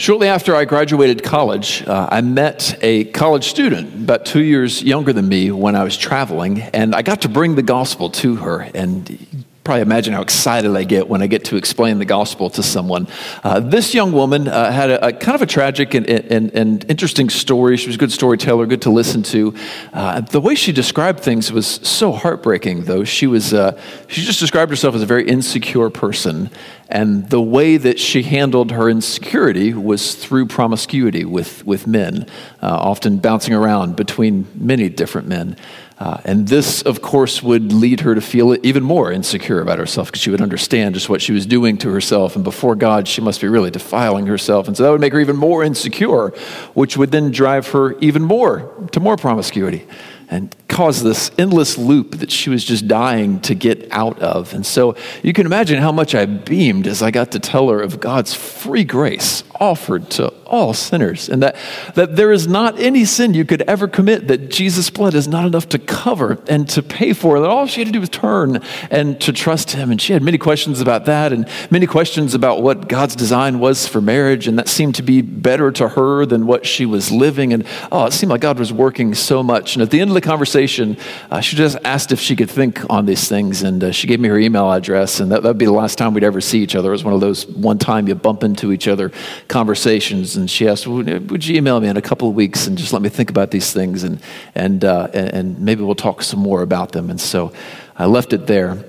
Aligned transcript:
Shortly 0.00 0.28
after 0.28 0.56
I 0.56 0.64
graduated 0.64 1.22
college, 1.22 1.86
uh, 1.86 2.08
I 2.10 2.22
met 2.22 2.78
a 2.80 3.04
college 3.04 3.50
student 3.50 3.92
about 3.92 4.24
two 4.24 4.42
years 4.42 4.82
younger 4.82 5.12
than 5.12 5.28
me 5.28 5.50
when 5.50 5.76
I 5.76 5.84
was 5.84 5.94
traveling, 5.94 6.62
and 6.62 6.94
I 6.94 7.02
got 7.02 7.20
to 7.20 7.28
bring 7.28 7.54
the 7.54 7.62
gospel 7.62 8.08
to 8.08 8.36
her. 8.36 8.60
And 8.74 9.26
probably 9.70 9.82
imagine 9.82 10.12
how 10.12 10.20
excited 10.20 10.74
I 10.74 10.82
get 10.82 11.08
when 11.08 11.22
I 11.22 11.28
get 11.28 11.44
to 11.44 11.56
explain 11.56 12.00
the 12.00 12.04
gospel 12.04 12.50
to 12.50 12.60
someone. 12.60 13.06
Uh, 13.44 13.60
this 13.60 13.94
young 13.94 14.10
woman 14.10 14.48
uh, 14.48 14.72
had 14.72 14.90
a, 14.90 15.06
a, 15.06 15.12
kind 15.12 15.36
of 15.36 15.42
a 15.42 15.46
tragic 15.46 15.94
and, 15.94 16.10
and, 16.10 16.52
and, 16.56 16.90
interesting 16.90 17.30
story. 17.30 17.76
She 17.76 17.86
was 17.86 17.94
a 17.94 17.98
good 18.00 18.10
storyteller, 18.10 18.66
good 18.66 18.82
to 18.82 18.90
listen 18.90 19.22
to. 19.22 19.54
Uh, 19.92 20.22
the 20.22 20.40
way 20.40 20.56
she 20.56 20.72
described 20.72 21.20
things 21.20 21.52
was 21.52 21.68
so 21.68 22.10
heartbreaking, 22.10 22.86
though. 22.86 23.04
She 23.04 23.28
was 23.28 23.54
uh, 23.54 23.80
she 24.08 24.22
just 24.22 24.40
described 24.40 24.70
herself 24.70 24.96
as 24.96 25.02
a 25.02 25.06
very 25.06 25.28
insecure 25.28 25.88
person, 25.88 26.50
and 26.88 27.30
the 27.30 27.40
way 27.40 27.76
that 27.76 28.00
she 28.00 28.24
handled 28.24 28.72
her 28.72 28.88
insecurity 28.88 29.72
was 29.72 30.16
through 30.16 30.46
promiscuity 30.46 31.24
with 31.24 31.64
with 31.64 31.86
men, 31.86 32.26
uh, 32.60 32.74
often 32.74 33.18
bouncing 33.18 33.54
around 33.54 33.94
between 33.94 34.48
many 34.56 34.88
different 34.88 35.28
men. 35.28 35.56
Uh, 36.00 36.18
and 36.24 36.48
this, 36.48 36.80
of 36.82 37.02
course, 37.02 37.42
would 37.42 37.74
lead 37.74 38.00
her 38.00 38.14
to 38.14 38.22
feel 38.22 38.56
even 38.64 38.82
more 38.82 39.12
insecure 39.12 39.60
about 39.60 39.78
herself 39.78 40.08
because 40.08 40.22
she 40.22 40.30
would 40.30 40.40
understand 40.40 40.94
just 40.94 41.10
what 41.10 41.20
she 41.20 41.32
was 41.32 41.44
doing 41.44 41.76
to 41.76 41.90
herself. 41.90 42.36
And 42.36 42.42
before 42.42 42.74
God, 42.74 43.06
she 43.06 43.20
must 43.20 43.42
be 43.42 43.48
really 43.48 43.70
defiling 43.70 44.26
herself. 44.26 44.66
And 44.66 44.74
so 44.74 44.84
that 44.84 44.90
would 44.90 45.00
make 45.02 45.12
her 45.12 45.20
even 45.20 45.36
more 45.36 45.62
insecure, 45.62 46.28
which 46.72 46.96
would 46.96 47.10
then 47.10 47.30
drive 47.30 47.68
her 47.68 47.98
even 47.98 48.22
more 48.22 48.72
to 48.92 49.00
more 49.00 49.18
promiscuity 49.18 49.86
and 50.30 50.54
cause 50.70 51.02
this 51.02 51.30
endless 51.36 51.76
loop 51.76 52.12
that 52.16 52.30
she 52.30 52.48
was 52.48 52.64
just 52.64 52.88
dying 52.88 53.40
to 53.40 53.54
get 53.54 53.90
out 53.90 54.18
of. 54.20 54.54
And 54.54 54.64
so 54.64 54.94
you 55.22 55.32
can 55.32 55.44
imagine 55.44 55.80
how 55.82 55.92
much 55.92 56.14
I 56.14 56.24
beamed 56.24 56.86
as 56.86 57.02
I 57.02 57.10
got 57.10 57.32
to 57.32 57.40
tell 57.40 57.68
her 57.68 57.82
of 57.82 58.00
God's 58.00 58.32
free 58.32 58.84
grace 58.84 59.42
offered 59.60 60.08
to 60.08 60.28
all 60.46 60.72
sinners, 60.72 61.28
and 61.28 61.42
that, 61.42 61.54
that 61.94 62.16
there 62.16 62.32
is 62.32 62.48
not 62.48 62.80
any 62.80 63.04
sin 63.04 63.34
you 63.34 63.44
could 63.44 63.62
ever 63.62 63.86
commit 63.86 64.26
that 64.26 64.50
Jesus' 64.50 64.90
blood 64.90 65.14
is 65.14 65.28
not 65.28 65.46
enough 65.46 65.68
to 65.68 65.78
cover 65.78 66.42
and 66.48 66.68
to 66.70 66.82
pay 66.82 67.12
for. 67.12 67.38
That 67.38 67.50
all 67.50 67.66
she 67.66 67.80
had 67.80 67.86
to 67.86 67.92
do 67.92 68.00
was 68.00 68.08
turn 68.08 68.60
and 68.90 69.20
to 69.20 69.32
trust 69.32 69.72
Him. 69.72 69.90
And 69.92 70.00
she 70.00 70.12
had 70.12 70.22
many 70.22 70.38
questions 70.38 70.80
about 70.80 71.04
that, 71.04 71.32
and 71.32 71.46
many 71.70 71.86
questions 71.86 72.34
about 72.34 72.62
what 72.62 72.88
God's 72.88 73.14
design 73.14 73.60
was 73.60 73.86
for 73.86 74.00
marriage, 74.00 74.48
and 74.48 74.58
that 74.58 74.66
seemed 74.66 74.94
to 74.96 75.02
be 75.02 75.20
better 75.20 75.70
to 75.72 75.90
her 75.90 76.26
than 76.26 76.46
what 76.46 76.66
she 76.66 76.86
was 76.86 77.12
living. 77.12 77.52
And 77.52 77.66
oh, 77.92 78.06
it 78.06 78.12
seemed 78.12 78.30
like 78.30 78.40
God 78.40 78.58
was 78.58 78.72
working 78.72 79.14
so 79.14 79.42
much. 79.42 79.76
And 79.76 79.82
at 79.82 79.90
the 79.90 80.00
end 80.00 80.10
of 80.10 80.14
the 80.14 80.20
conversation, 80.20 80.59
uh, 80.66 81.40
she 81.40 81.56
just 81.56 81.78
asked 81.84 82.12
if 82.12 82.20
she 82.20 82.36
could 82.36 82.50
think 82.50 82.88
on 82.90 83.06
these 83.06 83.28
things, 83.28 83.62
and 83.62 83.84
uh, 83.84 83.92
she 83.92 84.06
gave 84.06 84.20
me 84.20 84.28
her 84.28 84.38
email 84.38 84.70
address, 84.70 85.20
and 85.20 85.32
that 85.32 85.42
would 85.42 85.58
be 85.58 85.66
the 85.66 85.72
last 85.72 85.98
time 85.98 86.14
we'd 86.14 86.24
ever 86.24 86.40
see 86.40 86.62
each 86.62 86.74
other. 86.74 86.88
It 86.90 86.92
was 86.92 87.04
one 87.04 87.14
of 87.14 87.20
those 87.20 87.46
one 87.46 87.78
time 87.78 88.08
you 88.08 88.14
bump 88.14 88.42
into 88.42 88.72
each 88.72 88.88
other 88.88 89.10
conversations 89.48 90.36
and 90.36 90.50
she 90.50 90.68
asked, 90.68 90.86
Would 90.86 91.46
you 91.46 91.56
email 91.56 91.80
me 91.80 91.88
in 91.88 91.96
a 91.96 92.02
couple 92.02 92.28
of 92.28 92.34
weeks 92.34 92.66
and 92.66 92.76
just 92.76 92.92
let 92.92 93.02
me 93.02 93.08
think 93.08 93.30
about 93.30 93.50
these 93.50 93.72
things 93.72 94.02
and, 94.04 94.20
and, 94.54 94.84
uh, 94.84 95.08
and 95.12 95.58
maybe 95.60 95.82
we'll 95.82 95.94
talk 95.94 96.22
some 96.22 96.40
more 96.40 96.62
about 96.62 96.92
them? 96.92 97.10
And 97.10 97.20
so 97.20 97.52
I 97.96 98.06
left 98.06 98.32
it 98.32 98.46
there. 98.46 98.84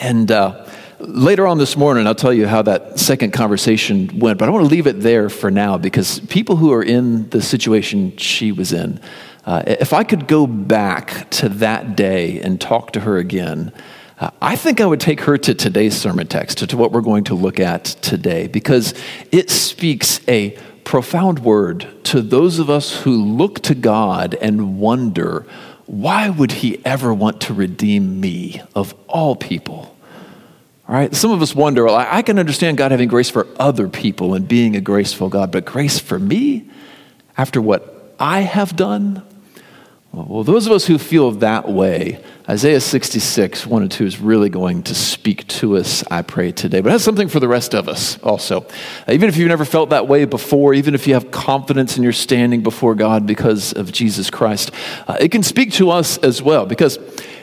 And 0.00 0.30
uh, 0.30 0.66
later 0.98 1.46
on 1.46 1.58
this 1.58 1.76
morning, 1.76 2.06
I'll 2.06 2.14
tell 2.14 2.32
you 2.32 2.46
how 2.46 2.62
that 2.62 2.98
second 2.98 3.32
conversation 3.32 4.18
went, 4.18 4.38
but 4.38 4.48
I 4.48 4.52
want 4.52 4.64
to 4.64 4.70
leave 4.70 4.86
it 4.86 5.00
there 5.00 5.28
for 5.28 5.50
now 5.50 5.78
because 5.78 6.20
people 6.20 6.56
who 6.56 6.72
are 6.72 6.82
in 6.82 7.28
the 7.30 7.42
situation 7.42 8.16
she 8.16 8.52
was 8.52 8.72
in, 8.72 9.00
uh, 9.46 9.62
if 9.66 9.92
I 9.92 10.04
could 10.04 10.26
go 10.26 10.46
back 10.46 11.28
to 11.30 11.48
that 11.48 11.96
day 11.96 12.40
and 12.40 12.60
talk 12.60 12.92
to 12.92 13.00
her 13.00 13.18
again, 13.18 13.72
uh, 14.18 14.30
I 14.40 14.56
think 14.56 14.80
I 14.80 14.86
would 14.86 15.00
take 15.00 15.20
her 15.22 15.36
to 15.36 15.54
today's 15.54 15.96
sermon 15.96 16.26
text, 16.26 16.58
to, 16.58 16.66
to 16.68 16.76
what 16.76 16.92
we're 16.92 17.00
going 17.00 17.24
to 17.24 17.34
look 17.34 17.60
at 17.60 17.84
today, 17.84 18.46
because 18.46 18.94
it 19.32 19.50
speaks 19.50 20.20
a 20.28 20.50
profound 20.84 21.40
word 21.40 21.86
to 22.04 22.22
those 22.22 22.58
of 22.58 22.70
us 22.70 23.02
who 23.02 23.22
look 23.22 23.60
to 23.62 23.74
God 23.74 24.34
and 24.34 24.78
wonder, 24.78 25.46
why 25.86 26.30
would 26.30 26.52
He 26.52 26.84
ever 26.84 27.12
want 27.12 27.40
to 27.42 27.54
redeem 27.54 28.20
me 28.20 28.62
of 28.74 28.94
all 29.08 29.36
people? 29.36 29.94
All 30.88 30.94
right, 30.94 31.14
some 31.14 31.30
of 31.30 31.42
us 31.42 31.54
wonder, 31.54 31.84
well, 31.84 31.96
I 31.96 32.22
can 32.22 32.38
understand 32.38 32.76
God 32.76 32.90
having 32.90 33.08
grace 33.08 33.30
for 33.30 33.46
other 33.58 33.88
people 33.88 34.34
and 34.34 34.46
being 34.46 34.76
a 34.76 34.80
graceful 34.80 35.28
God, 35.28 35.50
but 35.50 35.64
grace 35.64 35.98
for 35.98 36.18
me 36.18 36.68
after 37.36 37.60
what 37.60 38.14
I 38.18 38.40
have 38.40 38.76
done? 38.76 39.22
Well, 40.14 40.44
those 40.44 40.66
of 40.66 40.72
us 40.72 40.86
who 40.86 40.96
feel 40.96 41.32
that 41.32 41.68
way, 41.68 42.22
Isaiah 42.48 42.80
66, 42.80 43.66
1 43.66 43.82
and 43.82 43.90
2 43.90 44.06
is 44.06 44.20
really 44.20 44.48
going 44.48 44.84
to 44.84 44.94
speak 44.94 45.44
to 45.48 45.76
us, 45.76 46.04
I 46.08 46.22
pray, 46.22 46.52
today. 46.52 46.80
But 46.80 46.90
it 46.90 46.92
has 46.92 47.02
something 47.02 47.26
for 47.26 47.40
the 47.40 47.48
rest 47.48 47.74
of 47.74 47.88
us 47.88 48.16
also. 48.22 48.64
Even 49.08 49.28
if 49.28 49.36
you've 49.36 49.48
never 49.48 49.64
felt 49.64 49.90
that 49.90 50.06
way 50.06 50.24
before, 50.24 50.72
even 50.72 50.94
if 50.94 51.08
you 51.08 51.14
have 51.14 51.32
confidence 51.32 51.96
in 51.96 52.04
your 52.04 52.12
standing 52.12 52.62
before 52.62 52.94
God 52.94 53.26
because 53.26 53.72
of 53.72 53.90
Jesus 53.90 54.30
Christ, 54.30 54.70
uh, 55.08 55.16
it 55.18 55.32
can 55.32 55.42
speak 55.42 55.72
to 55.72 55.90
us 55.90 56.16
as 56.18 56.40
well. 56.40 56.64
Because 56.64 56.98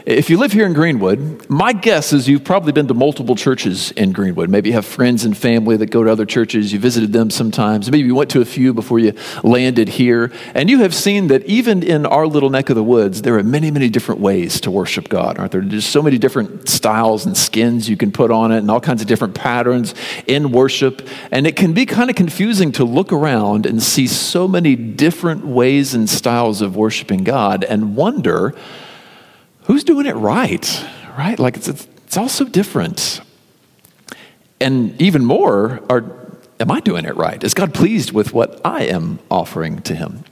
if 0.05 0.29
you 0.29 0.37
live 0.37 0.51
here 0.51 0.65
in 0.65 0.73
Greenwood, 0.73 1.49
my 1.49 1.73
guess 1.73 2.11
is 2.13 2.27
you've 2.27 2.43
probably 2.43 2.71
been 2.71 2.87
to 2.87 2.93
multiple 2.93 3.35
churches 3.35 3.91
in 3.91 4.11
Greenwood. 4.11 4.49
Maybe 4.49 4.69
you 4.69 4.75
have 4.75 4.85
friends 4.85 5.25
and 5.25 5.37
family 5.37 5.77
that 5.77 5.91
go 5.91 6.03
to 6.03 6.11
other 6.11 6.25
churches. 6.25 6.73
You 6.73 6.79
visited 6.79 7.13
them 7.13 7.29
sometimes. 7.29 7.91
Maybe 7.91 8.07
you 8.07 8.15
went 8.15 8.31
to 8.31 8.41
a 8.41 8.45
few 8.45 8.73
before 8.73 8.99
you 8.99 9.13
landed 9.43 9.89
here. 9.89 10.31
And 10.55 10.69
you 10.69 10.79
have 10.79 10.95
seen 10.95 11.27
that 11.27 11.45
even 11.45 11.83
in 11.83 12.05
our 12.05 12.25
little 12.25 12.49
neck 12.49 12.69
of 12.69 12.75
the 12.75 12.83
woods, 12.83 13.21
there 13.21 13.37
are 13.37 13.43
many, 13.43 13.69
many 13.69 13.89
different 13.89 14.21
ways 14.21 14.59
to 14.61 14.71
worship 14.71 15.07
God, 15.07 15.37
aren't 15.37 15.51
there? 15.51 15.61
There's 15.61 15.85
so 15.85 16.01
many 16.01 16.17
different 16.17 16.67
styles 16.67 17.25
and 17.25 17.37
skins 17.37 17.87
you 17.87 17.97
can 17.97 18.11
put 18.11 18.31
on 18.31 18.51
it 18.51 18.57
and 18.57 18.71
all 18.71 18.81
kinds 18.81 19.01
of 19.01 19.07
different 19.07 19.35
patterns 19.35 19.93
in 20.25 20.51
worship. 20.51 21.07
And 21.31 21.45
it 21.45 21.55
can 21.55 21.73
be 21.73 21.85
kind 21.85 22.09
of 22.09 22.15
confusing 22.15 22.71
to 22.73 22.83
look 22.83 23.13
around 23.13 23.65
and 23.65 23.81
see 23.83 24.07
so 24.07 24.47
many 24.47 24.75
different 24.75 25.45
ways 25.45 25.93
and 25.93 26.09
styles 26.09 26.61
of 26.61 26.75
worshiping 26.75 27.23
God 27.23 27.63
and 27.63 27.95
wonder 27.95 28.55
who's 29.63 29.83
doing 29.83 30.05
it 30.05 30.15
right, 30.15 30.85
right? 31.17 31.39
Like 31.39 31.57
it's, 31.57 31.67
it's 31.67 32.17
all 32.17 32.29
so 32.29 32.45
different. 32.45 33.21
And 34.59 34.99
even 35.01 35.25
more, 35.25 35.81
are, 35.89 36.03
am 36.59 36.71
I 36.71 36.79
doing 36.79 37.05
it 37.05 37.15
right? 37.15 37.43
Is 37.43 37.53
God 37.53 37.73
pleased 37.73 38.11
with 38.11 38.33
what 38.33 38.61
I 38.63 38.83
am 38.83 39.19
offering 39.29 39.81
to 39.83 39.95
Him? 39.95 40.23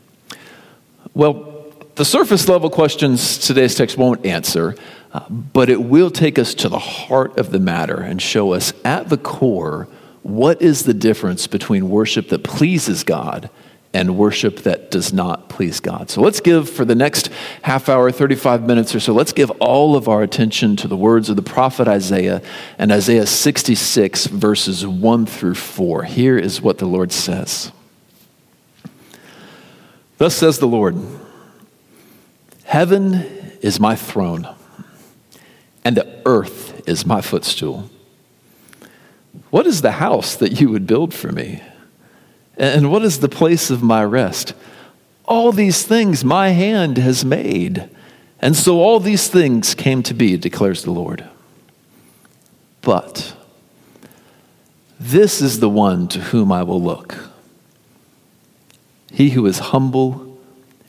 Well, 1.13 1.73
the 1.95 2.05
surface 2.05 2.47
level 2.47 2.69
questions 2.69 3.39
today's 3.39 3.75
text 3.75 3.97
won't 3.97 4.25
answer, 4.25 4.75
uh, 5.11 5.27
but 5.29 5.69
it 5.69 5.81
will 5.81 6.11
take 6.11 6.39
us 6.39 6.53
to 6.55 6.69
the 6.69 6.79
heart 6.79 7.37
of 7.37 7.51
the 7.51 7.59
matter 7.59 7.97
and 7.97 8.21
show 8.21 8.53
us 8.53 8.71
at 8.85 9.09
the 9.09 9.17
core 9.17 9.87
what 10.21 10.61
is 10.61 10.83
the 10.83 10.93
difference 10.93 11.47
between 11.47 11.89
worship 11.89 12.29
that 12.29 12.43
pleases 12.43 13.03
God 13.03 13.49
and 13.93 14.17
worship 14.17 14.57
that 14.59 14.91
does 14.91 15.11
not 15.11 15.49
please 15.49 15.79
God. 15.79 16.09
So 16.09 16.21
let's 16.21 16.39
give 16.39 16.69
for 16.69 16.85
the 16.85 16.95
next 16.95 17.29
half 17.63 17.89
hour, 17.89 18.11
35 18.11 18.65
minutes 18.65 18.93
or 18.93 18.99
so, 18.99 19.13
let's 19.13 19.33
give 19.33 19.49
all 19.59 19.95
of 19.95 20.07
our 20.07 20.21
attention 20.21 20.75
to 20.77 20.87
the 20.87 20.97
words 20.97 21.29
of 21.29 21.35
the 21.35 21.41
prophet 21.41 21.87
Isaiah 21.87 22.41
and 22.77 22.91
Isaiah 22.91 23.25
66, 23.25 24.27
verses 24.27 24.85
1 24.85 25.25
through 25.25 25.55
4. 25.55 26.03
Here 26.03 26.37
is 26.37 26.61
what 26.61 26.77
the 26.77 26.85
Lord 26.85 27.11
says 27.11 27.71
Thus 30.17 30.35
says 30.35 30.59
the 30.59 30.67
Lord 30.67 30.95
Heaven 32.65 33.13
is 33.61 33.79
my 33.79 33.95
throne, 33.95 34.47
and 35.83 35.97
the 35.97 36.21
earth 36.25 36.87
is 36.87 37.05
my 37.05 37.21
footstool. 37.21 37.89
What 39.49 39.65
is 39.65 39.81
the 39.81 39.93
house 39.93 40.35
that 40.35 40.61
you 40.61 40.69
would 40.69 40.85
build 40.85 41.11
for 41.11 41.31
me? 41.31 41.63
And 42.59 42.91
what 42.91 43.03
is 43.03 43.19
the 43.19 43.29
place 43.29 43.69
of 43.69 43.81
my 43.81 44.03
rest? 44.03 44.53
All 45.23 45.53
these 45.53 45.83
things 45.83 46.25
my 46.25 46.49
hand 46.49 46.97
has 46.97 47.23
made. 47.23 47.89
And 48.41 48.55
so 48.55 48.79
all 48.81 48.99
these 48.99 49.29
things 49.29 49.73
came 49.73 50.03
to 50.03 50.13
be, 50.13 50.35
declares 50.35 50.83
the 50.83 50.91
Lord. 50.91 51.23
But 52.81 53.33
this 54.99 55.41
is 55.41 55.61
the 55.61 55.69
one 55.69 56.09
to 56.09 56.19
whom 56.19 56.51
I 56.51 56.63
will 56.63 56.81
look. 56.81 57.15
He 59.11 59.29
who 59.29 59.45
is 59.45 59.59
humble 59.59 60.37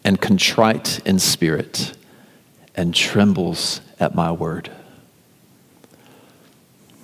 and 0.05 0.21
contrite 0.21 1.00
in 1.06 1.21
spirit 1.21 1.93
and 2.75 2.95
trembles 2.95 3.81
at 4.00 4.15
my 4.17 4.33
word. 4.33 4.71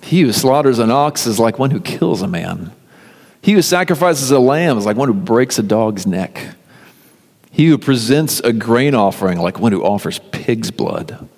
He 0.01 0.21
who 0.21 0.33
slaughters 0.33 0.79
an 0.79 0.91
ox 0.91 1.25
is 1.25 1.39
like 1.39 1.57
one 1.57 1.71
who 1.71 1.79
kills 1.79 2.21
a 2.21 2.27
man. 2.27 2.71
He 3.47 3.53
who 3.53 3.61
sacrifices 3.61 4.29
a 4.29 4.39
lamb 4.39 4.77
is 4.77 4.85
like 4.85 4.97
one 4.97 5.07
who 5.07 5.13
breaks 5.13 5.57
a 5.57 5.63
dog's 5.63 6.05
neck. 6.05 6.37
He 7.49 7.67
who 7.67 7.77
presents 7.77 8.41
a 8.41 8.51
grain 8.51 8.93
offering 8.93 9.37
like 9.39 9.57
one 9.57 9.71
who 9.71 9.85
offers 9.85 10.19
pig's 10.19 10.69
blood. 10.69 11.29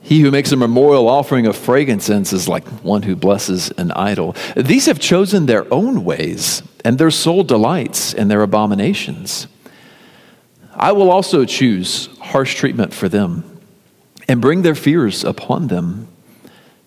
He 0.00 0.20
who 0.20 0.30
makes 0.30 0.52
a 0.52 0.56
memorial 0.56 1.06
offering 1.06 1.44
of 1.44 1.54
frankincense 1.54 2.32
is 2.32 2.48
like 2.48 2.66
one 2.82 3.02
who 3.02 3.14
blesses 3.14 3.70
an 3.72 3.92
idol. 3.92 4.36
These 4.56 4.86
have 4.86 5.00
chosen 5.00 5.44
their 5.44 5.70
own 5.70 6.02
ways, 6.02 6.62
and 6.82 6.96
their 6.96 7.10
soul 7.10 7.44
delights 7.44 8.14
in 8.14 8.28
their 8.28 8.40
abominations. 8.40 9.48
I 10.74 10.92
will 10.92 11.10
also 11.10 11.44
choose 11.44 12.06
harsh 12.20 12.54
treatment 12.54 12.94
for 12.94 13.10
them 13.10 13.44
and 14.26 14.40
bring 14.40 14.62
their 14.62 14.74
fears 14.74 15.24
upon 15.24 15.66
them. 15.66 16.08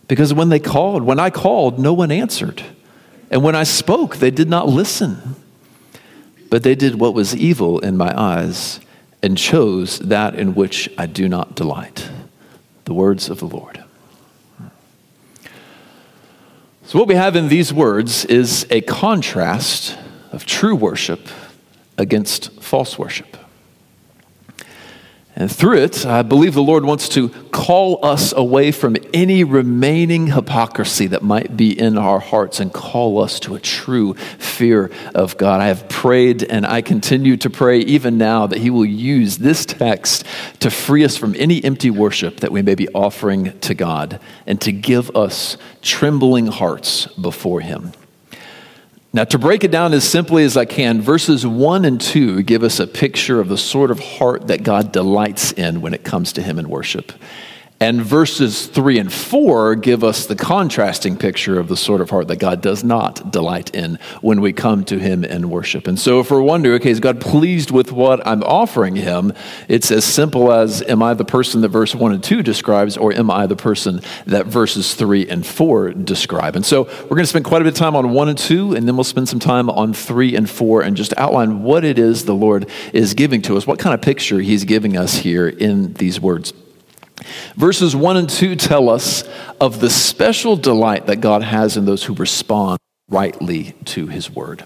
Because 0.08 0.34
when 0.34 0.50
they 0.50 0.60
called, 0.60 1.04
when 1.04 1.20
I 1.20 1.30
called, 1.30 1.78
no 1.78 1.94
one 1.94 2.10
answered. 2.10 2.64
And 3.32 3.42
when 3.42 3.56
I 3.56 3.64
spoke, 3.64 4.18
they 4.18 4.30
did 4.30 4.50
not 4.50 4.68
listen. 4.68 5.36
but 6.52 6.64
they 6.64 6.76
did 6.76 6.96
what 6.96 7.14
was 7.14 7.34
evil 7.34 7.80
in 7.80 7.96
my 7.96 8.14
eyes 8.20 8.82
and 9.24 9.38
chose 9.38 10.00
that 10.00 10.36
in 10.36 10.54
which 10.54 10.90
I 10.98 11.06
do 11.06 11.30
not 11.30 11.56
delight. 11.56 12.10
The 12.84 12.94
words 12.94 13.30
of 13.30 13.40
the 13.40 13.48
Lord. 13.48 13.82
So, 16.86 17.00
what 17.00 17.08
we 17.08 17.16
have 17.16 17.38
in 17.38 17.48
these 17.48 17.72
words 17.72 18.26
is 18.26 18.68
a 18.70 18.82
contrast 18.82 19.98
of 20.34 20.46
true 20.46 20.76
worship 20.76 21.30
against 21.98 22.52
false 22.62 23.00
worship. 23.00 23.38
And 25.34 25.50
through 25.50 25.78
it, 25.78 26.06
I 26.06 26.24
believe 26.24 26.54
the 26.54 26.62
Lord 26.62 26.84
wants 26.84 27.08
to 27.10 27.30
call 27.30 28.06
us 28.06 28.34
away 28.34 28.72
from 28.74 28.98
any 29.14 29.46
remaining 29.46 30.28
hypocrisy 30.28 31.08
that 31.08 31.24
might 31.24 31.56
be 31.56 31.78
in 31.78 31.98
our 31.98 32.20
hearts 32.20 32.60
and 32.60 32.74
call 32.74 33.20
us 33.22 33.40
to 33.42 33.56
a 33.56 33.60
true 33.60 34.14
fear 34.14 34.92
of 35.16 35.38
God. 35.38 35.62
I 35.62 35.68
have 35.68 35.88
prayed 35.88 36.44
and 36.44 36.66
I 36.66 36.82
continue 36.82 37.38
to 37.38 37.50
pray 37.50 37.80
even 37.80 38.18
now 38.18 38.46
that 38.46 38.60
He 38.60 38.70
will 38.70 38.86
use 38.86 39.38
this 39.38 39.66
text 39.66 40.26
to 40.60 40.70
free 40.70 41.06
us 41.06 41.16
from 41.16 41.34
any 41.38 41.64
empty 41.64 41.90
worship 41.90 42.42
that 42.42 42.52
we 42.52 42.62
may 42.62 42.76
be 42.76 42.90
offering 42.90 43.58
to 43.62 43.74
God 43.74 44.20
and 44.46 44.60
to 44.62 44.74
give 44.74 45.16
us 45.16 45.56
trembling 45.82 46.48
hearts 46.48 47.08
before 47.08 47.62
Him. 47.62 47.94
Now, 49.14 49.26
to 49.26 49.38
break 49.38 49.66
it 49.66 49.72
down 49.72 49.92
as 49.94 50.08
simply 50.08 50.46
as 50.46 50.56
I 50.56 50.64
can, 50.64 51.02
verses 51.02 51.46
1 51.46 51.84
and 51.84 52.00
2 52.00 52.44
give 52.44 52.64
us 52.64 52.80
a 52.80 52.88
picture 52.88 53.42
of 53.42 53.50
the 53.50 53.58
sort 53.58 53.92
of 53.92 54.00
heart 54.00 54.48
that 54.48 54.64
God 54.64 54.94
delights 54.94 55.52
in 55.52 55.82
when 55.82 55.94
it 55.94 56.06
comes 56.06 56.32
to 56.34 56.42
Him 56.42 56.58
in 56.58 56.70
worship. 56.70 57.12
And 57.82 58.00
verses 58.00 58.68
3 58.68 59.00
and 59.00 59.12
4 59.12 59.74
give 59.74 60.04
us 60.04 60.28
the 60.28 60.36
contrasting 60.36 61.18
picture 61.18 61.60
of 61.60 61.68
the 61.68 61.76
sort 61.76 62.00
of 62.00 62.12
heart 62.12 62.28
that 62.28 62.36
God 62.36 62.62
does 62.62 62.84
not 62.84 63.32
delight 63.32 63.74
in 63.74 63.98
when 64.22 64.40
we 64.40 64.54
come 64.54 64.86
to 64.86 65.00
Him 65.00 65.24
in 65.24 65.50
worship. 65.50 65.88
And 65.88 66.00
so, 66.00 66.20
if 66.20 66.30
we're 66.30 66.44
wondering, 66.44 66.76
okay, 66.76 66.92
is 66.92 67.00
God 67.00 67.20
pleased 67.20 67.72
with 67.72 67.92
what 67.92 68.26
I'm 68.28 68.44
offering 68.44 68.96
Him? 68.98 69.34
It's 69.68 69.90
as 69.90 70.06
simple 70.06 70.52
as 70.52 70.84
Am 70.84 71.02
I 71.02 71.16
the 71.16 71.26
person 71.26 71.62
that 71.62 71.70
verse 71.70 71.96
1 71.96 72.12
and 72.14 72.24
2 72.24 72.44
describes, 72.44 72.98
or 72.98 73.14
am 73.14 73.32
I 73.32 73.48
the 73.48 73.56
person 73.56 74.02
that 74.28 74.46
verses 74.46 74.94
3 74.94 75.28
and 75.28 75.44
4 75.44 75.94
describe? 75.94 76.56
And 76.56 76.64
so, 76.64 76.84
we're 76.84 77.08
going 77.08 77.24
to 77.24 77.26
spend 77.26 77.46
quite 77.46 77.64
a 77.64 77.66
bit 77.66 77.74
of 77.74 77.80
time 77.80 77.96
on 77.96 78.12
1 78.12 78.30
and 78.30 78.38
2, 78.38 78.76
and 78.76 78.88
then 78.88 78.96
we'll 78.96 79.04
spend 79.04 79.28
some 79.28 79.40
time 79.40 79.72
on 79.72 79.92
3 79.92 80.36
and 80.36 80.48
4 80.48 80.84
and 80.84 80.96
just 80.96 81.16
outline 81.18 81.64
what 81.64 81.84
it 81.84 81.98
is 81.98 82.26
the 82.26 82.36
Lord 82.36 82.70
is 82.94 83.16
giving 83.16 83.42
to 83.42 83.58
us, 83.58 83.66
what 83.66 83.80
kind 83.80 83.96
of 83.96 84.04
picture 84.04 84.40
He's 84.40 84.66
giving 84.66 84.96
us 84.96 85.16
here 85.16 85.50
in 85.50 85.94
these 85.94 86.22
words. 86.22 86.54
Verses 87.56 87.96
1 87.96 88.18
and 88.18 88.30
2 88.30 88.56
tell 88.56 88.90
us 88.90 89.24
of 89.60 89.80
the 89.80 89.90
special 89.90 90.56
delight 90.56 91.06
that 91.08 91.18
God 91.18 91.44
has 91.44 91.78
in 91.78 91.86
those 91.86 92.04
who 92.04 92.14
respond 92.14 92.80
rightly 93.10 93.74
to 93.86 94.08
his 94.08 94.30
word. 94.30 94.64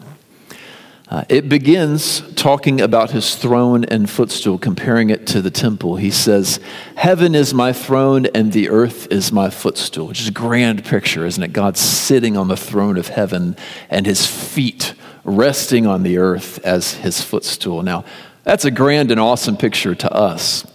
Uh, 1.07 1.23
it 1.29 1.47
begins 1.47 2.21
talking 2.33 2.81
about 2.81 3.11
his 3.11 3.35
throne 3.35 3.85
and 3.85 4.09
footstool, 4.09 4.57
comparing 4.57 5.11
it 5.11 5.27
to 5.27 5.39
the 5.39 5.51
temple. 5.51 5.97
He 5.97 6.09
says, 6.09 6.59
Heaven 6.95 7.35
is 7.35 7.53
my 7.53 7.73
throne 7.73 8.25
and 8.27 8.51
the 8.51 8.69
earth 8.69 9.07
is 9.11 9.31
my 9.31 9.51
footstool. 9.51 10.07
Which 10.07 10.21
is 10.21 10.29
a 10.29 10.31
grand 10.31 10.83
picture, 10.83 11.25
isn't 11.25 11.43
it? 11.43 11.53
God 11.53 11.77
sitting 11.77 12.35
on 12.35 12.47
the 12.47 12.57
throne 12.57 12.97
of 12.97 13.09
heaven 13.09 13.55
and 13.89 14.07
his 14.07 14.25
feet 14.25 14.95
resting 15.23 15.85
on 15.85 16.01
the 16.01 16.17
earth 16.17 16.59
as 16.65 16.93
his 16.93 17.21
footstool. 17.21 17.83
Now, 17.83 18.03
that's 18.43 18.65
a 18.65 18.71
grand 18.71 19.11
and 19.11 19.19
awesome 19.19 19.57
picture 19.57 19.93
to 19.93 20.11
us. 20.11 20.65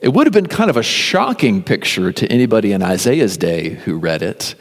It 0.00 0.12
would 0.12 0.26
have 0.26 0.34
been 0.34 0.46
kind 0.46 0.68
of 0.68 0.76
a 0.76 0.82
shocking 0.82 1.62
picture 1.62 2.12
to 2.12 2.30
anybody 2.30 2.72
in 2.72 2.82
Isaiah's 2.82 3.36
day 3.38 3.70
who 3.70 3.98
read 3.98 4.22
it 4.22 4.54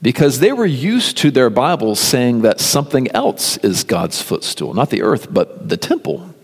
because 0.00 0.38
they 0.38 0.52
were 0.52 0.66
used 0.66 1.16
to 1.18 1.30
their 1.30 1.50
Bibles 1.50 1.98
saying 1.98 2.42
that 2.42 2.60
something 2.60 3.10
else 3.10 3.56
is 3.58 3.82
God's 3.82 4.22
footstool, 4.22 4.74
not 4.74 4.90
the 4.90 5.02
earth, 5.02 5.32
but 5.32 5.68
the 5.68 5.76
temple. 5.76 6.34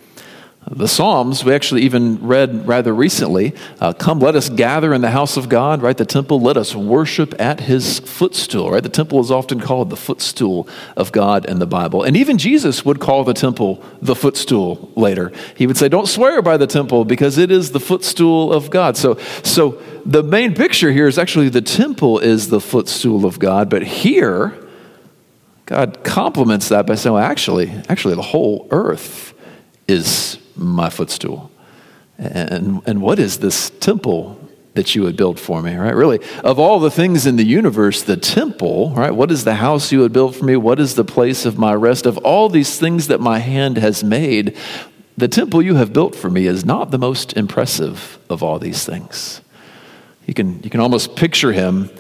The 0.70 0.87
Psalms, 0.87 1.44
we 1.44 1.53
actually 1.53 1.82
even 1.82 2.25
read 2.25 2.69
rather 2.69 2.94
recently 2.94 3.53
uh, 3.81 3.93
Come, 3.93 4.20
let 4.20 4.37
us 4.37 4.49
gather 4.49 4.94
in 4.94 5.00
the 5.00 5.11
house 5.11 5.37
of 5.37 5.49
God, 5.49 5.82
right? 5.82 5.97
The 5.97 6.06
temple, 6.06 6.41
let 6.41 6.56
us 6.56 6.73
worship 6.73 7.35
at 7.41 7.61
his 7.61 7.99
footstool, 7.99 8.70
right? 8.70 8.82
The 8.82 8.88
temple 8.88 9.19
is 9.20 9.31
often 9.31 9.61
called 9.61 9.91
the 9.91 9.97
footstool 9.97 10.69
of 10.97 11.11
God 11.11 11.47
in 11.47 11.59
the 11.59 11.67
Bible. 11.67 12.05
And 12.05 12.17
even 12.17 12.38
Jesus 12.38 12.85
would 12.85 13.00
call 13.00 13.25
the 13.25 13.35
temple 13.35 13.85
the 14.00 14.14
footstool 14.14 14.91
later. 14.94 15.32
He 15.56 15.67
would 15.67 15.76
say, 15.76 15.88
Don't 15.88 16.06
swear 16.06 16.41
by 16.41 16.56
the 16.56 16.69
temple 16.69 17.05
because 17.05 17.38
it 17.38 17.50
is 17.50 17.73
the 17.73 17.81
footstool 17.81 18.53
of 18.53 18.70
God. 18.70 18.97
So, 18.97 19.19
so 19.43 19.82
the 20.06 20.23
main 20.23 20.55
picture 20.55 20.93
here 20.93 21.09
is 21.09 21.19
actually 21.19 21.49
the 21.49 21.61
temple 21.61 22.20
is 22.20 22.50
the 22.50 22.61
footstool 22.61 23.26
of 23.26 23.41
God, 23.41 23.69
but 23.69 23.82
here, 23.82 24.56
God 25.67 26.05
complements 26.05 26.69
that 26.69 26.87
by 26.87 26.94
saying, 26.94 27.14
well, 27.14 27.23
actually, 27.23 27.70
actually, 27.88 28.14
the 28.14 28.23
whole 28.23 28.69
earth 28.70 29.35
is 29.88 30.38
my 30.56 30.90
footstool. 30.90 31.50
And, 32.19 32.82
and 32.87 33.02
what 33.02 33.19
is 33.19 33.38
this 33.38 33.70
temple 33.70 34.38
that 34.75 34.94
you 34.94 35.02
would 35.02 35.16
build 35.16 35.38
for 35.38 35.60
me, 35.60 35.75
right? 35.75 35.94
Really, 35.94 36.20
of 36.43 36.58
all 36.58 36.78
the 36.78 36.90
things 36.90 37.26
in 37.26 37.37
the 37.37 37.44
universe, 37.44 38.02
the 38.02 38.16
temple, 38.16 38.90
right? 38.90 39.14
What 39.14 39.31
is 39.31 39.44
the 39.44 39.56
house 39.56 39.93
you 39.93 40.00
would 40.00 40.12
build 40.12 40.34
for 40.34 40.44
me? 40.44 40.56
What 40.56 40.81
is 40.81 40.94
the 40.94 41.04
place 41.04 41.44
of 41.44 41.58
my 41.58 41.75
rest? 41.75 42.06
Of 42.06 42.19
all 42.19 42.49
these 42.49 42.78
things 42.78 43.08
that 43.08 43.20
my 43.20 43.38
hand 43.38 43.76
has 43.76 44.02
made, 44.02 44.56
the 45.16 45.28
temple 45.28 45.60
you 45.60 45.75
have 45.75 45.93
built 45.93 46.14
for 46.14 46.31
me 46.31 46.46
is 46.46 46.64
not 46.64 46.90
the 46.90 46.99
most 46.99 47.34
impressive 47.34 48.19
of 48.31 48.43
all 48.43 48.58
these 48.58 48.84
things. 48.84 49.43
You 50.26 50.34
can, 50.34 50.62
you 50.62 50.70
can 50.70 50.81
almost 50.81 51.16
picture 51.16 51.52
him 51.52 51.90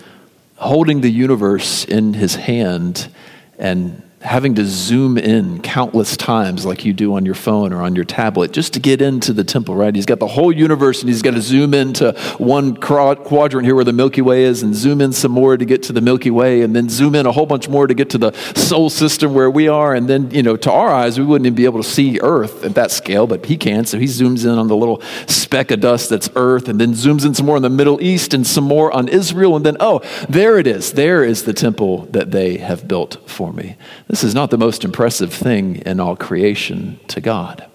holding 0.56 1.00
the 1.00 1.10
universe 1.10 1.84
in 1.84 2.14
his 2.14 2.36
hand 2.36 3.12
and 3.58 4.02
having 4.22 4.54
to 4.54 4.64
zoom 4.64 5.18
in 5.18 5.60
countless 5.60 6.16
times 6.16 6.64
like 6.64 6.84
you 6.84 6.92
do 6.92 7.16
on 7.16 7.26
your 7.26 7.34
phone 7.34 7.72
or 7.72 7.82
on 7.82 7.96
your 7.96 8.04
tablet 8.04 8.52
just 8.52 8.72
to 8.72 8.80
get 8.80 9.02
into 9.02 9.32
the 9.32 9.42
temple, 9.42 9.74
right? 9.74 9.94
He's 9.94 10.06
got 10.06 10.20
the 10.20 10.28
whole 10.28 10.52
universe 10.52 11.00
and 11.00 11.08
he's 11.08 11.22
got 11.22 11.32
to 11.32 11.40
zoom 11.42 11.74
into 11.74 12.12
one 12.38 12.76
quadrant 12.76 13.64
here 13.66 13.74
where 13.74 13.84
the 13.84 13.92
Milky 13.92 14.22
Way 14.22 14.44
is 14.44 14.62
and 14.62 14.74
zoom 14.74 15.00
in 15.00 15.12
some 15.12 15.32
more 15.32 15.56
to 15.56 15.64
get 15.64 15.82
to 15.84 15.92
the 15.92 16.00
Milky 16.00 16.30
Way 16.30 16.62
and 16.62 16.74
then 16.74 16.88
zoom 16.88 17.16
in 17.16 17.26
a 17.26 17.32
whole 17.32 17.46
bunch 17.46 17.68
more 17.68 17.88
to 17.88 17.94
get 17.94 18.10
to 18.10 18.18
the 18.18 18.32
solar 18.54 18.90
system 18.90 19.34
where 19.34 19.50
we 19.50 19.66
are. 19.66 19.92
And 19.92 20.08
then, 20.08 20.30
you 20.30 20.42
know, 20.42 20.56
to 20.56 20.70
our 20.70 20.90
eyes, 20.90 21.18
we 21.18 21.24
wouldn't 21.24 21.46
even 21.46 21.56
be 21.56 21.64
able 21.64 21.82
to 21.82 21.88
see 21.88 22.20
Earth 22.20 22.64
at 22.64 22.76
that 22.76 22.92
scale, 22.92 23.26
but 23.26 23.44
he 23.46 23.56
can. 23.56 23.86
So 23.86 23.98
he 23.98 24.06
zooms 24.06 24.44
in 24.44 24.50
on 24.50 24.68
the 24.68 24.76
little 24.76 25.02
speck 25.26 25.72
of 25.72 25.80
dust 25.80 26.10
that's 26.10 26.30
Earth 26.36 26.68
and 26.68 26.80
then 26.80 26.92
zooms 26.92 27.26
in 27.26 27.34
some 27.34 27.46
more 27.46 27.56
on 27.56 27.62
the 27.62 27.70
Middle 27.70 28.00
East 28.00 28.34
and 28.34 28.46
some 28.46 28.64
more 28.64 28.92
on 28.92 29.08
Israel. 29.08 29.56
And 29.56 29.66
then, 29.66 29.76
oh, 29.80 30.00
there 30.28 30.58
it 30.58 30.68
is. 30.68 30.92
There 30.92 31.24
is 31.24 31.42
the 31.42 31.52
temple 31.52 32.06
that 32.12 32.30
they 32.30 32.58
have 32.58 32.86
built 32.86 33.18
for 33.28 33.52
me. 33.52 33.76
This 34.12 34.24
is 34.24 34.34
not 34.34 34.50
the 34.50 34.58
most 34.58 34.84
impressive 34.84 35.32
thing 35.32 35.76
in 35.86 35.98
all 35.98 36.16
creation 36.16 37.00
to 37.08 37.22
God. 37.22 37.66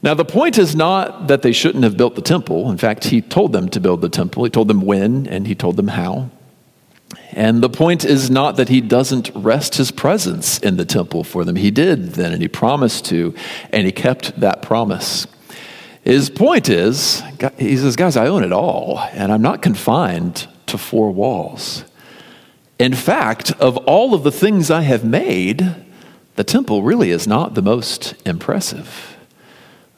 Now, 0.00 0.14
the 0.14 0.24
point 0.24 0.58
is 0.58 0.76
not 0.76 1.26
that 1.26 1.42
they 1.42 1.50
shouldn't 1.50 1.82
have 1.82 1.96
built 1.96 2.14
the 2.14 2.22
temple. 2.22 2.70
In 2.70 2.78
fact, 2.78 3.02
he 3.06 3.20
told 3.20 3.52
them 3.52 3.68
to 3.70 3.80
build 3.80 4.00
the 4.00 4.08
temple. 4.08 4.44
He 4.44 4.50
told 4.50 4.68
them 4.68 4.82
when 4.82 5.26
and 5.26 5.44
he 5.48 5.56
told 5.56 5.74
them 5.74 5.88
how. 5.88 6.30
And 7.32 7.60
the 7.64 7.68
point 7.68 8.04
is 8.04 8.30
not 8.30 8.58
that 8.58 8.68
he 8.68 8.80
doesn't 8.80 9.32
rest 9.34 9.74
his 9.74 9.90
presence 9.90 10.60
in 10.60 10.76
the 10.76 10.84
temple 10.84 11.24
for 11.24 11.44
them. 11.44 11.56
He 11.56 11.72
did 11.72 12.12
then, 12.12 12.32
and 12.32 12.40
he 12.40 12.46
promised 12.46 13.06
to, 13.06 13.34
and 13.72 13.86
he 13.86 13.90
kept 13.90 14.38
that 14.38 14.62
promise. 14.62 15.26
His 16.04 16.30
point 16.30 16.68
is, 16.68 17.24
he 17.58 17.76
says, 17.76 17.96
guys, 17.96 18.16
I 18.16 18.28
own 18.28 18.44
it 18.44 18.52
all, 18.52 19.00
and 19.14 19.32
I'm 19.32 19.42
not 19.42 19.62
confined 19.62 20.46
to 20.66 20.78
four 20.78 21.10
walls. 21.10 21.84
In 22.78 22.94
fact, 22.94 23.50
of 23.52 23.76
all 23.78 24.14
of 24.14 24.22
the 24.22 24.30
things 24.30 24.70
I 24.70 24.82
have 24.82 25.04
made, 25.04 25.74
the 26.36 26.44
temple 26.44 26.84
really 26.84 27.10
is 27.10 27.26
not 27.26 27.54
the 27.54 27.62
most 27.62 28.14
impressive. 28.24 29.16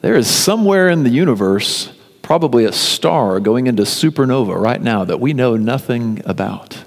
There 0.01 0.15
is 0.15 0.27
somewhere 0.27 0.89
in 0.89 1.03
the 1.03 1.11
universe, 1.11 1.93
probably 2.23 2.65
a 2.65 2.71
star 2.71 3.39
going 3.39 3.67
into 3.67 3.83
supernova 3.83 4.59
right 4.59 4.81
now 4.81 5.03
that 5.05 5.19
we 5.19 5.33
know 5.33 5.55
nothing 5.55 6.23
about. 6.25 6.83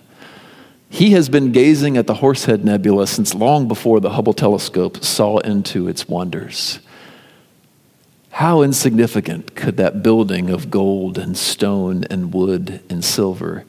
He 0.90 1.10
has 1.10 1.28
been 1.28 1.52
gazing 1.52 1.96
at 1.96 2.08
the 2.08 2.14
Horsehead 2.14 2.64
Nebula 2.64 3.06
since 3.06 3.34
long 3.34 3.68
before 3.68 4.00
the 4.00 4.10
Hubble 4.10 4.32
telescope 4.32 5.04
saw 5.04 5.38
into 5.38 5.86
its 5.86 6.08
wonders. 6.08 6.80
How 8.30 8.62
insignificant 8.62 9.54
could 9.54 9.76
that 9.76 10.02
building 10.02 10.50
of 10.50 10.70
gold 10.70 11.18
and 11.18 11.36
stone 11.36 12.02
and 12.10 12.34
wood 12.34 12.82
and 12.90 13.04
silver 13.04 13.64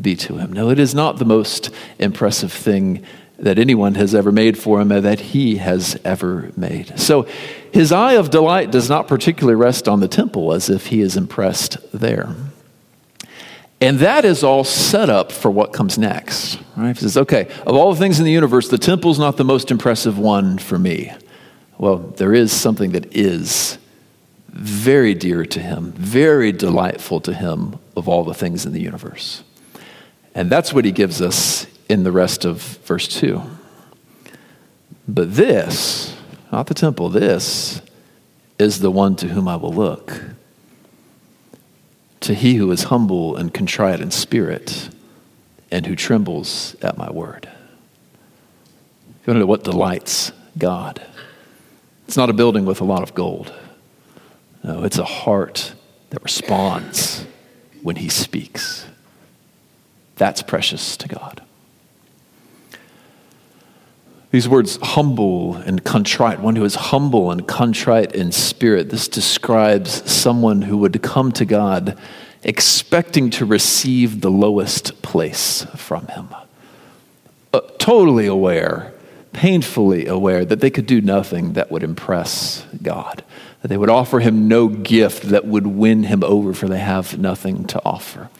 be 0.00 0.16
to 0.16 0.36
him. 0.36 0.52
No, 0.52 0.70
it 0.70 0.78
is 0.78 0.94
not 0.94 1.18
the 1.18 1.24
most 1.24 1.70
impressive 1.98 2.52
thing 2.52 3.04
that 3.38 3.58
anyone 3.58 3.94
has 3.96 4.14
ever 4.14 4.32
made 4.32 4.56
for 4.56 4.80
him 4.80 4.90
uh, 4.90 5.00
that 5.00 5.20
he 5.20 5.56
has 5.56 5.98
ever 6.04 6.50
made. 6.56 6.98
So 6.98 7.26
his 7.72 7.92
eye 7.92 8.14
of 8.14 8.30
delight 8.30 8.70
does 8.70 8.88
not 8.88 9.08
particularly 9.08 9.56
rest 9.56 9.88
on 9.88 10.00
the 10.00 10.08
temple 10.08 10.52
as 10.52 10.70
if 10.70 10.86
he 10.86 11.00
is 11.00 11.16
impressed 11.16 11.76
there. 11.92 12.34
And 13.78 13.98
that 13.98 14.24
is 14.24 14.42
all 14.42 14.64
set 14.64 15.10
up 15.10 15.30
for 15.30 15.50
what 15.50 15.74
comes 15.74 15.98
next. 15.98 16.58
Right? 16.76 16.96
He 16.96 17.02
says, 17.02 17.18
okay, 17.18 17.48
of 17.66 17.76
all 17.76 17.92
the 17.92 17.98
things 17.98 18.18
in 18.18 18.24
the 18.24 18.32
universe, 18.32 18.68
the 18.68 18.78
temple's 18.78 19.18
not 19.18 19.36
the 19.36 19.44
most 19.44 19.70
impressive 19.70 20.18
one 20.18 20.56
for 20.56 20.78
me. 20.78 21.12
Well, 21.76 21.98
there 21.98 22.32
is 22.32 22.52
something 22.52 22.92
that 22.92 23.14
is 23.14 23.76
very 24.48 25.12
dear 25.12 25.44
to 25.44 25.60
him, 25.60 25.92
very 25.92 26.52
delightful 26.52 27.20
to 27.20 27.34
him 27.34 27.78
of 27.94 28.08
all 28.08 28.24
the 28.24 28.32
things 28.32 28.64
in 28.64 28.72
the 28.72 28.80
universe. 28.80 29.42
And 30.36 30.50
that's 30.50 30.74
what 30.74 30.84
he 30.84 30.92
gives 30.92 31.22
us 31.22 31.66
in 31.88 32.02
the 32.02 32.12
rest 32.12 32.44
of 32.44 32.60
verse 32.84 33.08
2. 33.08 33.40
But 35.08 35.34
this, 35.34 36.14
not 36.52 36.66
the 36.66 36.74
temple. 36.74 37.08
This 37.08 37.80
is 38.58 38.80
the 38.80 38.90
one 38.90 39.16
to 39.16 39.28
whom 39.28 39.48
I 39.48 39.56
will 39.56 39.72
look. 39.72 40.12
To 42.20 42.34
he 42.34 42.56
who 42.56 42.70
is 42.70 42.84
humble 42.84 43.34
and 43.34 43.54
contrite 43.54 44.00
in 44.00 44.10
spirit 44.10 44.90
and 45.70 45.86
who 45.86 45.96
trembles 45.96 46.76
at 46.82 46.98
my 46.98 47.10
word. 47.10 47.48
You 47.48 49.32
want 49.32 49.36
to 49.36 49.40
know 49.40 49.46
what 49.46 49.64
delights 49.64 50.32
God? 50.58 51.00
It's 52.06 52.18
not 52.18 52.28
a 52.28 52.34
building 52.34 52.66
with 52.66 52.82
a 52.82 52.84
lot 52.84 53.02
of 53.02 53.14
gold. 53.14 53.54
No, 54.62 54.84
it's 54.84 54.98
a 54.98 55.04
heart 55.04 55.72
that 56.10 56.22
responds 56.22 57.24
when 57.82 57.96
he 57.96 58.10
speaks. 58.10 58.86
That's 60.16 60.42
precious 60.42 60.96
to 60.98 61.08
God. 61.08 61.42
These 64.30 64.48
words, 64.48 64.78
humble 64.82 65.54
and 65.56 65.82
contrite, 65.82 66.40
one 66.40 66.56
who 66.56 66.64
is 66.64 66.74
humble 66.74 67.30
and 67.30 67.46
contrite 67.46 68.14
in 68.14 68.32
spirit, 68.32 68.90
this 68.90 69.08
describes 69.08 70.10
someone 70.10 70.62
who 70.62 70.76
would 70.78 71.00
come 71.02 71.32
to 71.32 71.44
God 71.44 71.98
expecting 72.42 73.30
to 73.30 73.44
receive 73.44 74.20
the 74.20 74.30
lowest 74.30 75.00
place 75.02 75.64
from 75.76 76.06
him. 76.08 76.28
Uh, 77.52 77.60
totally 77.78 78.26
aware, 78.26 78.92
painfully 79.32 80.06
aware 80.06 80.44
that 80.44 80.60
they 80.60 80.70
could 80.70 80.86
do 80.86 81.00
nothing 81.00 81.54
that 81.54 81.70
would 81.70 81.82
impress 81.82 82.66
God, 82.82 83.24
that 83.66 83.70
they 83.70 83.76
would 83.76 83.90
offer 83.90 84.20
him 84.20 84.46
no 84.46 84.68
gift 84.68 85.24
that 85.24 85.44
would 85.44 85.66
win 85.66 86.04
him 86.04 86.22
over, 86.22 86.54
for 86.54 86.68
they 86.68 86.78
have 86.78 87.18
nothing 87.18 87.64
to 87.64 87.82
offer 87.84 88.30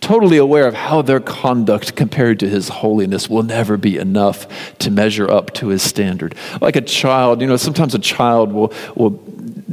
totally 0.00 0.36
aware 0.36 0.68
of 0.68 0.74
how 0.74 1.02
their 1.02 1.18
conduct 1.18 1.96
compared 1.96 2.38
to 2.38 2.48
his 2.48 2.68
holiness 2.68 3.28
will 3.28 3.42
never 3.42 3.76
be 3.76 3.96
enough 3.96 4.46
to 4.78 4.88
measure 4.90 5.28
up 5.28 5.52
to 5.54 5.68
his 5.68 5.82
standard. 5.82 6.34
Like 6.60 6.76
a 6.76 6.80
child, 6.80 7.40
you 7.40 7.46
know, 7.46 7.56
sometimes 7.56 7.94
a 7.94 7.98
child 7.98 8.52
will, 8.52 8.72
will 8.94 9.20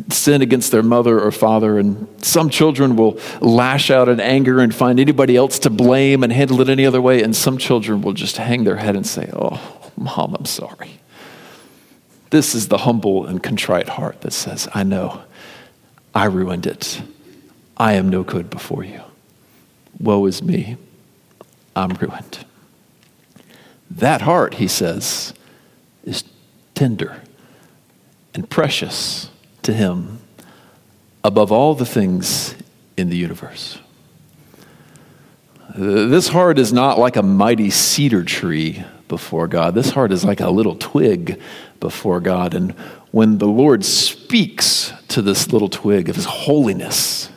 sin 0.10 0.42
against 0.42 0.72
their 0.72 0.82
mother 0.82 1.20
or 1.20 1.32
father, 1.32 1.78
and 1.78 2.08
some 2.24 2.50
children 2.50 2.96
will 2.96 3.20
lash 3.42 3.92
out 3.92 4.10
in 4.10 4.20
anger 4.20 4.60
and 4.60 4.74
find 4.74 5.00
anybody 5.00 5.36
else 5.36 5.60
to 5.60 5.70
blame 5.70 6.24
and 6.24 6.34
handle 6.34 6.62
it 6.62 6.70
any 6.70 6.86
other 6.86 7.02
way, 7.02 7.22
and 7.22 7.36
some 7.36 7.58
children 7.58 8.02
will 8.02 8.14
just 8.14 8.38
hang 8.38 8.64
their 8.64 8.78
head 8.78 8.96
and 8.96 9.06
say, 9.06 9.30
Oh, 9.34 9.62
mom, 9.96 10.36
I'm 10.36 10.46
sorry. 10.46 11.00
This 12.34 12.56
is 12.56 12.68
the 12.68 12.80
humble 12.80 13.28
and 13.28 13.44
contrite 13.44 13.90
heart 13.90 14.22
that 14.22 14.34
says, 14.34 14.68
I 14.74 14.82
know, 14.82 15.22
I 16.16 16.26
ruined 16.26 16.66
it. 16.66 17.00
I 17.78 17.94
am 17.94 18.10
no 18.10 18.24
good 18.24 18.50
before 18.50 18.84
you. 18.84 19.02
Woe 20.00 20.26
is 20.26 20.42
me, 20.42 20.78
I'm 21.76 21.92
ruined. 21.92 22.44
That 23.92 24.22
heart, 24.22 24.56
he 24.56 24.68
says, 24.68 25.36
is 26.06 26.24
tender 26.74 27.22
and 28.34 28.50
precious 28.50 29.30
to 29.62 29.72
him 29.72 30.18
above 31.24 31.52
all 31.52 31.76
the 31.76 31.86
things 31.86 32.56
in 32.98 33.10
the 33.10 33.18
universe. 33.18 33.78
This 35.76 36.28
heart 36.28 36.60
is 36.60 36.72
not 36.72 37.00
like 37.00 37.16
a 37.16 37.24
mighty 37.24 37.72
cedar 37.72 38.24
tree 38.24 38.84
before 39.08 39.48
God. 39.48 39.74
This 39.74 39.90
heart 39.90 40.12
is 40.12 40.24
like 40.24 40.40
a 40.40 40.52
little 40.52 40.76
twig 40.76 41.42
before 41.80 42.20
God. 42.20 42.54
And 42.54 42.72
when 43.10 43.40
the 43.40 43.48
Lord 43.48 43.84
speaks 43.84 44.94
to 45.08 45.22
this 45.24 45.52
little 45.52 45.70
twig 45.70 46.10
of 46.10 46.16
his 46.16 46.26
holiness, 46.26 47.32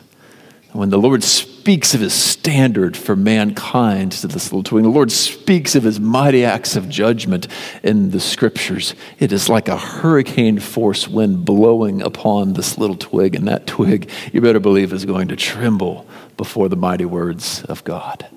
when 0.71 0.91
the 0.91 0.99
Lord 0.99 1.23
speaks 1.23 1.95
of 1.95 2.01
his 2.01 2.13
standard 2.13 2.95
for 2.95 3.15
mankind 3.15 4.11
to 4.11 4.27
this 4.27 4.51
little 4.51 4.61
twig, 4.61 4.83
the 4.83 4.89
Lord 4.89 5.11
speaks 5.11 5.73
of 5.73 5.81
his 5.81 5.99
mighty 5.99 6.45
acts 6.45 6.75
of 6.75 6.87
judgment 6.87 7.47
in 7.81 8.11
the 8.11 8.19
scriptures, 8.19 8.93
it 9.17 9.31
is 9.31 9.49
like 9.49 9.67
a 9.67 9.77
hurricane 9.77 10.59
force 10.59 11.07
wind 11.07 11.43
blowing 11.43 12.03
upon 12.03 12.53
this 12.53 12.77
little 12.77 12.95
twig. 12.95 13.33
And 13.33 13.47
that 13.47 13.65
twig, 13.65 14.11
you 14.31 14.41
better 14.41 14.59
believe, 14.59 14.93
is 14.93 15.05
going 15.05 15.29
to 15.29 15.35
tremble 15.35 16.05
before 16.37 16.69
the 16.69 16.75
mighty 16.75 17.05
words 17.05 17.63
of 17.63 17.83
God. 17.83 18.27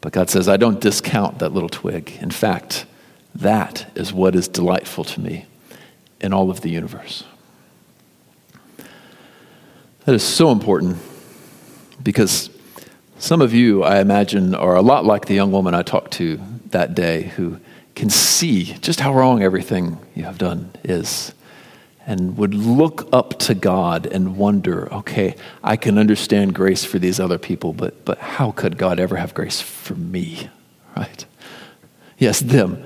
But 0.00 0.12
God 0.12 0.30
says, 0.30 0.48
I 0.48 0.56
don't 0.56 0.80
discount 0.80 1.38
that 1.40 1.52
little 1.52 1.68
twig. 1.68 2.18
In 2.20 2.30
fact, 2.30 2.86
that 3.34 3.90
is 3.94 4.12
what 4.12 4.34
is 4.34 4.48
delightful 4.48 5.04
to 5.04 5.20
me 5.20 5.46
in 6.20 6.32
all 6.32 6.50
of 6.50 6.60
the 6.60 6.70
universe. 6.70 7.24
That 10.04 10.14
is 10.14 10.24
so 10.24 10.50
important 10.50 10.96
because 12.02 12.50
some 13.18 13.40
of 13.40 13.54
you, 13.54 13.84
I 13.84 14.00
imagine, 14.00 14.54
are 14.54 14.74
a 14.74 14.82
lot 14.82 15.04
like 15.04 15.26
the 15.26 15.34
young 15.34 15.52
woman 15.52 15.74
I 15.74 15.82
talked 15.82 16.12
to 16.14 16.40
that 16.70 16.94
day 16.94 17.24
who 17.36 17.60
can 17.94 18.10
see 18.10 18.64
just 18.80 19.00
how 19.00 19.14
wrong 19.14 19.42
everything 19.42 19.98
you 20.14 20.24
have 20.24 20.38
done 20.38 20.72
is 20.82 21.32
and 22.06 22.36
would 22.36 22.54
look 22.54 23.08
up 23.12 23.38
to 23.40 23.54
God 23.54 24.06
and 24.06 24.36
wonder, 24.36 24.92
okay, 24.92 25.36
I 25.62 25.76
can 25.76 25.98
understand 25.98 26.54
grace 26.54 26.84
for 26.84 26.98
these 26.98 27.20
other 27.20 27.38
people, 27.38 27.72
but, 27.72 28.04
but 28.04 28.18
how 28.18 28.50
could 28.52 28.76
God 28.76 28.98
ever 28.98 29.16
have 29.16 29.34
grace 29.34 29.60
for 29.60 29.94
me? 29.94 30.48
Right? 30.96 31.24
Yes, 32.18 32.40
them 32.40 32.84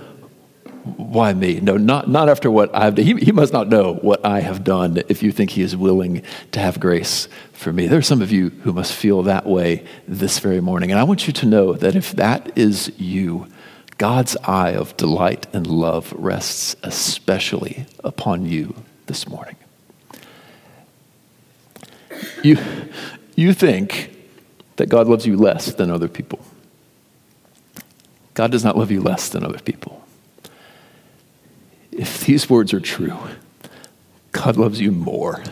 why 0.87 1.33
me? 1.33 1.59
No, 1.61 1.77
not, 1.77 2.09
not 2.09 2.29
after 2.29 2.51
what 2.51 2.75
I've 2.75 2.95
done. 2.95 3.05
He, 3.05 3.15
he 3.17 3.33
must 3.33 3.53
not 3.53 3.69
know 3.69 3.95
what 3.95 4.25
I 4.25 4.41
have 4.41 4.63
done 4.63 5.03
if 5.09 5.23
you 5.23 5.33
think 5.33 5.51
he 5.51 5.63
is 5.63 5.77
willing 5.77 6.23
to 6.53 6.61
have 6.61 6.79
grace 6.79 7.29
for 7.53 7.73
me. 7.73 7.89
There 7.89 7.99
are 7.99 8.03
some 8.03 8.23
of 8.23 8.31
you 8.31 8.51
who 8.51 8.73
must 8.73 8.93
feel 8.93 9.25
that 9.25 9.47
way 9.47 9.85
this 10.07 10.39
very 10.39 10.61
morning. 10.61 10.93
And 10.93 11.01
I 11.01 11.05
want 11.05 11.27
you 11.27 11.33
to 11.35 11.47
know 11.47 11.73
that 11.73 11.97
if 11.97 12.13
that 12.13 12.57
is 12.57 12.93
you, 12.99 13.49
God's 13.99 14.37
eye 14.45 14.75
of 14.75 14.97
delight 14.97 15.47
and 15.53 15.67
love 15.67 16.13
rests 16.13 16.77
especially 16.83 17.87
upon 18.05 18.47
you 18.47 18.77
this 19.07 19.29
morning. 19.29 19.57
You, 22.43 22.59
you 23.35 23.53
think 23.53 24.17
that 24.77 24.89
God 24.89 25.09
loves 25.09 25.27
you 25.27 25.37
less 25.37 25.73
than 25.73 25.91
other 25.91 26.09
people. 26.09 26.41
God 28.35 28.51
does 28.51 28.65
not 28.65 28.77
love 28.77 28.91
you 28.91 29.01
less 29.01 29.29
than 29.29 29.45
other 29.45 29.59
people 29.59 30.07
if 31.97 32.25
these 32.25 32.49
words 32.49 32.73
are 32.75 32.81
true, 32.81 33.17
God 34.33 34.57
loves 34.57 34.81
you 34.81 34.93
more 34.93 35.43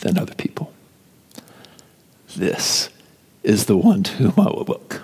than 0.00 0.18
other 0.18 0.34
people. 0.34 0.72
This 2.34 2.88
is 3.42 3.66
the 3.66 3.76
one 3.76 4.02
to 4.04 4.12
whom 4.14 4.46
I 4.46 4.50
will 4.50 4.64
look. 4.64 5.02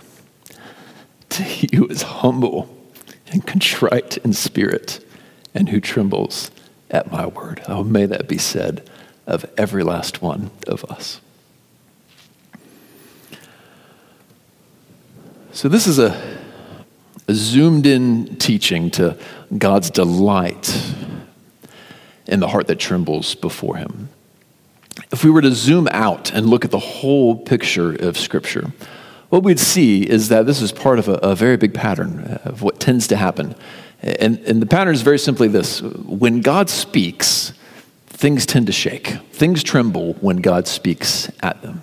To 1.31 1.43
he 1.43 1.77
who 1.77 1.87
is 1.87 2.03
humble 2.03 2.75
and 3.31 3.47
contrite 3.47 4.17
in 4.19 4.33
spirit 4.33 5.05
and 5.55 5.69
who 5.69 5.81
trembles 5.81 6.51
at 6.91 7.11
my 7.11 7.27
word. 7.27 7.63
Oh, 7.69 7.85
may 7.85 8.07
that 8.07 8.29
be 8.29 8.39
said 8.39 8.89
of 9.27 9.45
every 9.57 9.83
last 9.83 10.23
one 10.23 10.51
of 10.67 10.85
us. 10.85 11.21
So, 15.53 15.69
this 15.69 15.87
is 15.87 15.99
a 15.99 16.39
a 17.31 17.35
zoomed 17.35 17.87
in 17.87 18.37
teaching 18.37 18.91
to 18.91 19.17
God's 19.57 19.89
delight 19.89 20.95
in 22.27 22.41
the 22.41 22.49
heart 22.49 22.67
that 22.67 22.81
trembles 22.81 23.37
before 23.37 23.77
Him. 23.77 24.09
If 25.13 25.23
we 25.23 25.31
were 25.31 25.41
to 25.41 25.53
zoom 25.53 25.87
out 25.93 26.33
and 26.33 26.47
look 26.47 26.65
at 26.65 26.73
the 26.73 26.81
whole 26.81 27.37
picture 27.37 27.95
of 27.95 28.19
Scripture, 28.19 28.73
what 29.29 29.45
we'd 29.45 29.61
see 29.61 30.03
is 30.03 30.29
that 30.29 30.45
this 30.47 30.61
is 30.61 30.73
part 30.73 30.99
of 30.99 31.09
a, 31.09 31.15
a 31.15 31.37
very 31.37 31.57
big 31.57 31.73
pattern 31.73 32.41
of 32.45 32.63
what 32.63 32.81
tends 32.81 33.07
to 33.09 33.17
happen. 33.17 33.55
And, 34.03 34.39
and 34.41 34.63
the 34.63 34.67
pattern 34.67 34.95
is 34.95 35.03
very 35.03 35.19
simply 35.19 35.49
this 35.49 35.83
when 35.83 36.41
God 36.41 36.71
speaks, 36.71 37.53
things 38.07 38.47
tend 38.47 38.67
to 38.67 38.73
shake, 38.73 39.09
things 39.33 39.63
tremble 39.63 40.15
when 40.15 40.39
God 40.39 40.67
speaks 40.67 41.31
at 41.43 41.61
them. 41.63 41.83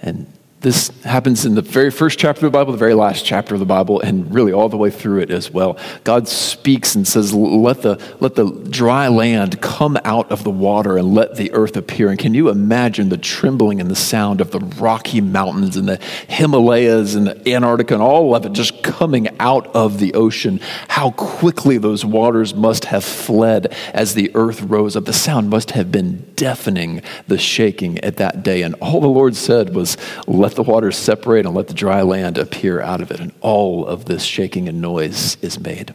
And 0.00 0.26
this 0.64 0.88
happens 1.04 1.44
in 1.44 1.54
the 1.54 1.62
very 1.62 1.90
first 1.90 2.18
chapter 2.18 2.46
of 2.46 2.50
the 2.50 2.58
Bible, 2.58 2.72
the 2.72 2.78
very 2.78 2.94
last 2.94 3.24
chapter 3.24 3.54
of 3.54 3.60
the 3.60 3.66
Bible, 3.66 4.00
and 4.00 4.34
really 4.34 4.50
all 4.50 4.70
the 4.70 4.78
way 4.78 4.90
through 4.90 5.20
it 5.20 5.30
as 5.30 5.50
well. 5.50 5.78
God 6.04 6.26
speaks 6.26 6.94
and 6.94 7.06
says, 7.06 7.34
Let 7.34 7.82
the, 7.82 8.02
let 8.18 8.34
the 8.34 8.50
dry 8.50 9.08
land 9.08 9.60
come 9.60 9.98
out 10.04 10.32
of 10.32 10.42
the 10.42 10.50
water 10.50 10.96
and 10.96 11.14
let 11.14 11.36
the 11.36 11.52
earth 11.52 11.76
appear. 11.76 12.08
And 12.08 12.18
can 12.18 12.32
you 12.32 12.48
imagine 12.48 13.10
the 13.10 13.18
trembling 13.18 13.78
and 13.78 13.90
the 13.90 13.94
sound 13.94 14.40
of 14.40 14.52
the 14.52 14.58
Rocky 14.58 15.20
Mountains 15.20 15.76
and 15.76 15.86
the 15.86 16.00
Himalayas 16.28 17.14
and 17.14 17.26
the 17.26 17.54
Antarctica 17.54 17.92
and 17.92 18.02
all 18.02 18.34
of 18.34 18.46
it 18.46 18.52
just 18.52 18.82
coming 18.82 19.28
out 19.38 19.66
of 19.76 19.98
the 19.98 20.14
ocean? 20.14 20.60
How 20.88 21.10
quickly 21.10 21.76
those 21.76 22.06
waters 22.06 22.54
must 22.54 22.86
have 22.86 23.04
fled 23.04 23.76
as 23.92 24.14
the 24.14 24.30
earth 24.34 24.62
rose 24.62 24.96
up. 24.96 25.04
The 25.04 25.12
sound 25.12 25.50
must 25.50 25.72
have 25.72 25.92
been 25.92 26.24
deafening, 26.36 27.02
the 27.28 27.36
shaking 27.36 27.98
at 27.98 28.16
that 28.16 28.42
day. 28.42 28.62
And 28.62 28.74
all 28.76 29.02
the 29.02 29.08
Lord 29.08 29.36
said 29.36 29.74
was, 29.74 29.98
Let 30.26 30.53
the 30.54 30.62
waters 30.62 30.96
separate 30.96 31.46
and 31.46 31.54
let 31.54 31.68
the 31.68 31.74
dry 31.74 32.02
land 32.02 32.38
appear 32.38 32.80
out 32.80 33.00
of 33.00 33.10
it. 33.10 33.20
And 33.20 33.32
all 33.40 33.86
of 33.86 34.06
this 34.06 34.22
shaking 34.22 34.68
and 34.68 34.80
noise 34.80 35.36
is 35.42 35.58
made. 35.60 35.94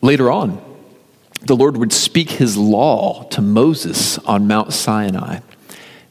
Later 0.00 0.30
on, 0.30 0.62
the 1.42 1.56
Lord 1.56 1.76
would 1.76 1.92
speak 1.92 2.30
his 2.30 2.56
law 2.56 3.24
to 3.24 3.40
Moses 3.42 4.18
on 4.18 4.46
Mount 4.46 4.72
Sinai. 4.72 5.40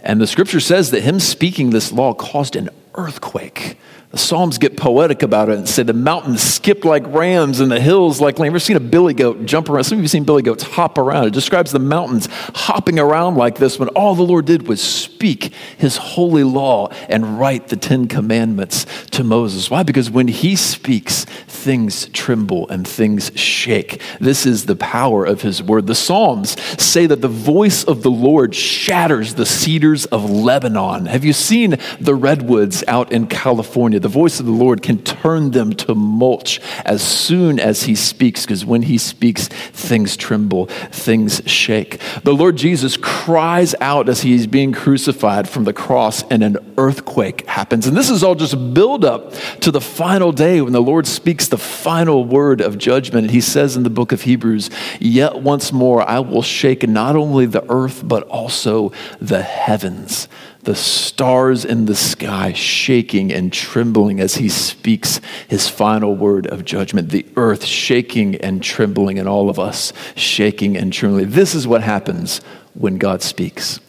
And 0.01 0.19
the 0.19 0.27
scripture 0.27 0.59
says 0.59 0.91
that 0.91 1.01
him 1.01 1.19
speaking 1.19 1.69
this 1.69 1.91
law 1.91 2.13
caused 2.13 2.55
an 2.55 2.69
earthquake 2.95 3.77
The 4.13 4.19
Psalms 4.19 4.59
get 4.59 4.77
poetic 4.77 5.23
about 5.23 5.49
it 5.49 5.57
and 5.57 5.67
say 5.67 5.81
the 5.81 5.91
mountains 5.91 6.39
skipped 6.43 6.85
like 6.85 7.03
rams 7.07 7.59
and 7.59 7.71
the 7.71 7.79
hills 7.79 8.21
like 8.21 8.37
lambs. 8.37 8.51
Ever 8.51 8.59
seen 8.59 8.77
a 8.77 8.79
billy 8.79 9.15
goat 9.15 9.43
jump 9.43 9.69
around? 9.69 9.85
Some 9.85 9.95
of 9.95 10.01
you 10.01 10.03
have 10.03 10.11
seen 10.11 10.23
billy 10.23 10.43
goats 10.43 10.61
hop 10.61 10.99
around. 10.99 11.25
It 11.25 11.33
describes 11.33 11.71
the 11.71 11.79
mountains 11.79 12.29
hopping 12.53 12.99
around 12.99 13.37
like 13.37 13.55
this 13.55 13.79
when 13.79 13.89
all 13.89 14.13
the 14.13 14.21
Lord 14.21 14.45
did 14.45 14.67
was 14.67 14.83
speak 14.83 15.51
his 15.79 15.97
holy 15.97 16.43
law 16.43 16.89
and 17.09 17.39
write 17.39 17.69
the 17.69 17.75
Ten 17.75 18.07
Commandments 18.07 18.85
to 19.09 19.23
Moses. 19.23 19.71
Why? 19.71 19.81
Because 19.81 20.11
when 20.11 20.27
he 20.27 20.55
speaks, 20.55 21.25
things 21.25 22.05
tremble 22.09 22.69
and 22.69 22.87
things 22.87 23.31
shake. 23.33 23.99
This 24.19 24.45
is 24.45 24.67
the 24.67 24.75
power 24.75 25.25
of 25.25 25.41
his 25.41 25.63
word. 25.63 25.87
The 25.87 25.95
Psalms 25.95 26.61
say 26.79 27.07
that 27.07 27.21
the 27.21 27.27
voice 27.27 27.83
of 27.83 28.03
the 28.03 28.11
Lord 28.11 28.53
shatters 28.53 29.33
the 29.33 29.47
cedars 29.47 30.05
of 30.05 30.29
Lebanon. 30.29 31.07
Have 31.07 31.25
you 31.25 31.33
seen 31.33 31.77
the 31.99 32.13
redwoods 32.13 32.83
out 32.87 33.11
in 33.11 33.25
California? 33.25 34.02
The 34.03 34.09
voice 34.09 34.41
of 34.41 34.45
the 34.45 34.51
Lord 34.51 34.81
can 34.81 35.01
turn 35.01 35.51
them 35.51 35.71
to 35.73 35.95
mulch 35.95 36.59
as 36.85 37.01
soon 37.01 37.57
as 37.57 37.83
He 37.83 37.95
speaks, 37.95 38.45
because 38.45 38.65
when 38.65 38.81
He 38.81 38.97
speaks, 38.97 39.47
things 39.47 40.17
tremble, 40.17 40.65
things 40.91 41.41
shake. 41.45 42.01
The 42.23 42.33
Lord 42.33 42.57
Jesus 42.57 42.97
cries 42.97 43.73
out 43.79 44.09
as 44.09 44.21
He's 44.21 44.45
being 44.45 44.73
crucified 44.73 45.47
from 45.47 45.63
the 45.63 45.71
cross, 45.71 46.21
and 46.23 46.43
an 46.43 46.57
earthquake 46.77 47.47
happens. 47.47 47.87
And 47.87 47.95
this 47.95 48.09
is 48.09 48.23
all 48.23 48.35
just 48.35 48.73
build 48.73 49.05
up 49.05 49.33
to 49.61 49.71
the 49.71 49.79
final 49.79 50.33
day 50.33 50.59
when 50.59 50.73
the 50.73 50.81
Lord 50.81 51.07
speaks 51.07 51.47
the 51.47 51.57
final 51.57 52.25
word 52.25 52.59
of 52.59 52.77
judgment. 52.77 53.31
He 53.31 53.39
says 53.39 53.77
in 53.77 53.83
the 53.83 53.89
book 53.89 54.11
of 54.11 54.23
Hebrews, 54.23 54.69
Yet 54.99 55.39
once 55.39 55.71
more 55.71 56.01
I 56.01 56.19
will 56.19 56.41
shake 56.41 56.85
not 56.85 57.15
only 57.15 57.45
the 57.45 57.63
earth, 57.71 58.05
but 58.05 58.23
also 58.23 58.91
the 59.21 59.43
heavens 59.43 60.27
the 60.63 60.75
stars 60.75 61.65
in 61.65 61.85
the 61.85 61.95
sky 61.95 62.53
shaking 62.53 63.31
and 63.31 63.51
trembling 63.51 64.19
as 64.19 64.35
he 64.35 64.49
speaks 64.49 65.19
his 65.47 65.67
final 65.67 66.15
word 66.15 66.47
of 66.47 66.65
judgment, 66.65 67.09
the 67.09 67.25
earth 67.35 67.65
shaking 67.65 68.35
and 68.35 68.63
trembling, 68.63 69.19
and 69.19 69.27
all 69.27 69.49
of 69.49 69.59
us 69.59 69.93
shaking 70.15 70.77
and 70.77 70.93
trembling. 70.93 71.31
This 71.31 71.53
is 71.53 71.67
what 71.67 71.83
happens 71.83 72.39
when 72.73 72.97
God 72.97 73.21
speaks. 73.21 73.79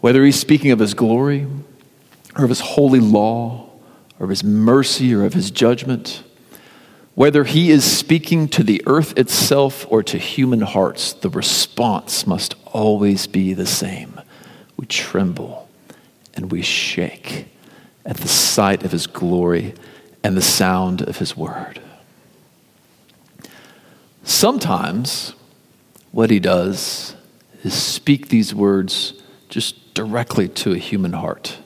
Whether 0.00 0.24
he's 0.24 0.38
speaking 0.38 0.70
of 0.70 0.78
his 0.78 0.94
glory, 0.94 1.46
or 2.36 2.44
of 2.44 2.50
his 2.50 2.60
holy 2.60 3.00
law, 3.00 3.68
or 4.18 4.24
of 4.24 4.30
his 4.30 4.44
mercy, 4.44 5.14
or 5.14 5.24
of 5.24 5.34
his 5.34 5.50
judgment, 5.50 6.22
whether 7.14 7.42
he 7.42 7.70
is 7.70 7.84
speaking 7.84 8.46
to 8.48 8.62
the 8.62 8.80
earth 8.86 9.18
itself 9.18 9.84
or 9.90 10.04
to 10.04 10.18
human 10.18 10.60
hearts, 10.60 11.12
the 11.14 11.28
response 11.28 12.26
must 12.28 12.54
always 12.66 13.26
be 13.26 13.54
the 13.54 13.66
same. 13.66 14.20
We 14.76 14.86
tremble 14.86 15.67
and 16.38 16.52
we 16.52 16.62
shake 16.62 17.46
at 18.06 18.16
the 18.18 18.28
sight 18.28 18.84
of 18.84 18.92
his 18.92 19.08
glory 19.08 19.74
and 20.22 20.36
the 20.36 20.42
sound 20.42 21.02
of 21.02 21.18
his 21.18 21.36
word. 21.36 21.80
Sometimes 24.22 25.34
what 26.12 26.30
he 26.30 26.38
does 26.38 27.16
is 27.64 27.74
speak 27.74 28.28
these 28.28 28.54
words 28.54 29.20
just 29.48 29.94
directly 29.94 30.46
to 30.48 30.72
a 30.72 30.78
human 30.78 31.12
heart. 31.12 31.58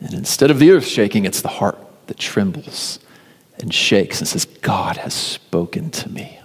And 0.00 0.12
instead 0.12 0.50
of 0.50 0.58
the 0.58 0.72
earth 0.72 0.86
shaking, 0.86 1.24
it's 1.24 1.40
the 1.40 1.48
heart 1.48 1.78
that 2.08 2.18
trembles 2.18 2.98
and 3.60 3.72
shakes 3.72 4.18
and 4.18 4.26
says, 4.26 4.44
God 4.44 4.96
has 4.96 5.14
spoken 5.14 5.90
to 5.92 6.08
me. 6.08 6.40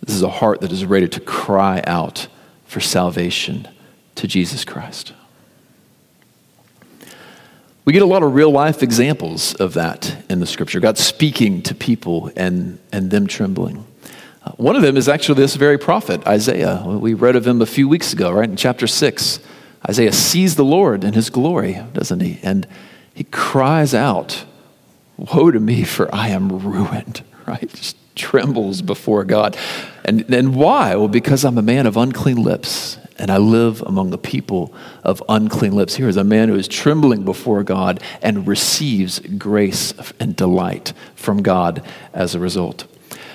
This 0.00 0.14
is 0.14 0.22
a 0.22 0.30
heart 0.30 0.60
that 0.60 0.70
is 0.70 0.84
ready 0.84 1.08
to 1.08 1.18
cry 1.18 1.82
out 1.88 2.28
for 2.66 2.78
salvation 2.78 3.66
to 4.16 4.26
Jesus 4.26 4.64
Christ. 4.64 5.12
We 7.84 7.92
get 7.92 8.02
a 8.02 8.06
lot 8.06 8.22
of 8.22 8.34
real 8.34 8.50
life 8.50 8.82
examples 8.82 9.54
of 9.54 9.74
that 9.74 10.24
in 10.30 10.38
the 10.38 10.46
scripture 10.46 10.78
God 10.78 10.98
speaking 10.98 11.62
to 11.62 11.74
people 11.74 12.30
and, 12.36 12.78
and 12.92 13.10
them 13.10 13.26
trembling. 13.26 13.84
Uh, 14.44 14.52
one 14.52 14.76
of 14.76 14.82
them 14.82 14.96
is 14.96 15.08
actually 15.08 15.40
this 15.40 15.56
very 15.56 15.78
prophet, 15.78 16.24
Isaiah. 16.26 16.82
We 16.86 17.14
read 17.14 17.34
of 17.34 17.46
him 17.46 17.60
a 17.60 17.66
few 17.66 17.88
weeks 17.88 18.12
ago, 18.12 18.30
right? 18.30 18.48
In 18.48 18.56
chapter 18.56 18.86
6. 18.86 19.40
Isaiah 19.88 20.12
sees 20.12 20.54
the 20.54 20.64
Lord 20.64 21.02
in 21.02 21.14
his 21.14 21.28
glory, 21.28 21.82
doesn't 21.92 22.20
he? 22.20 22.38
And 22.42 22.68
he 23.14 23.24
cries 23.24 23.94
out, 23.94 24.44
Woe 25.16 25.50
to 25.50 25.60
me, 25.60 25.82
for 25.84 26.12
I 26.14 26.28
am 26.28 26.60
ruined, 26.60 27.24
right? 27.46 27.68
Just 27.68 27.96
trembles 28.14 28.82
before 28.82 29.24
God. 29.24 29.56
And, 30.04 30.32
and 30.32 30.54
why? 30.54 30.94
Well, 30.94 31.08
because 31.08 31.44
I'm 31.44 31.58
a 31.58 31.62
man 31.62 31.86
of 31.86 31.96
unclean 31.96 32.36
lips 32.36 32.98
and 33.18 33.30
I 33.30 33.38
live 33.38 33.82
among 33.82 34.12
a 34.12 34.18
people 34.18 34.74
of 35.02 35.22
unclean 35.28 35.72
lips. 35.72 35.96
Here 35.96 36.08
is 36.08 36.16
a 36.16 36.24
man 36.24 36.48
who 36.48 36.54
is 36.54 36.68
trembling 36.68 37.24
before 37.24 37.62
God 37.62 38.02
and 38.22 38.46
receives 38.46 39.20
grace 39.20 39.94
and 40.18 40.34
delight 40.34 40.92
from 41.14 41.42
God 41.42 41.84
as 42.12 42.34
a 42.34 42.38
result. 42.38 42.86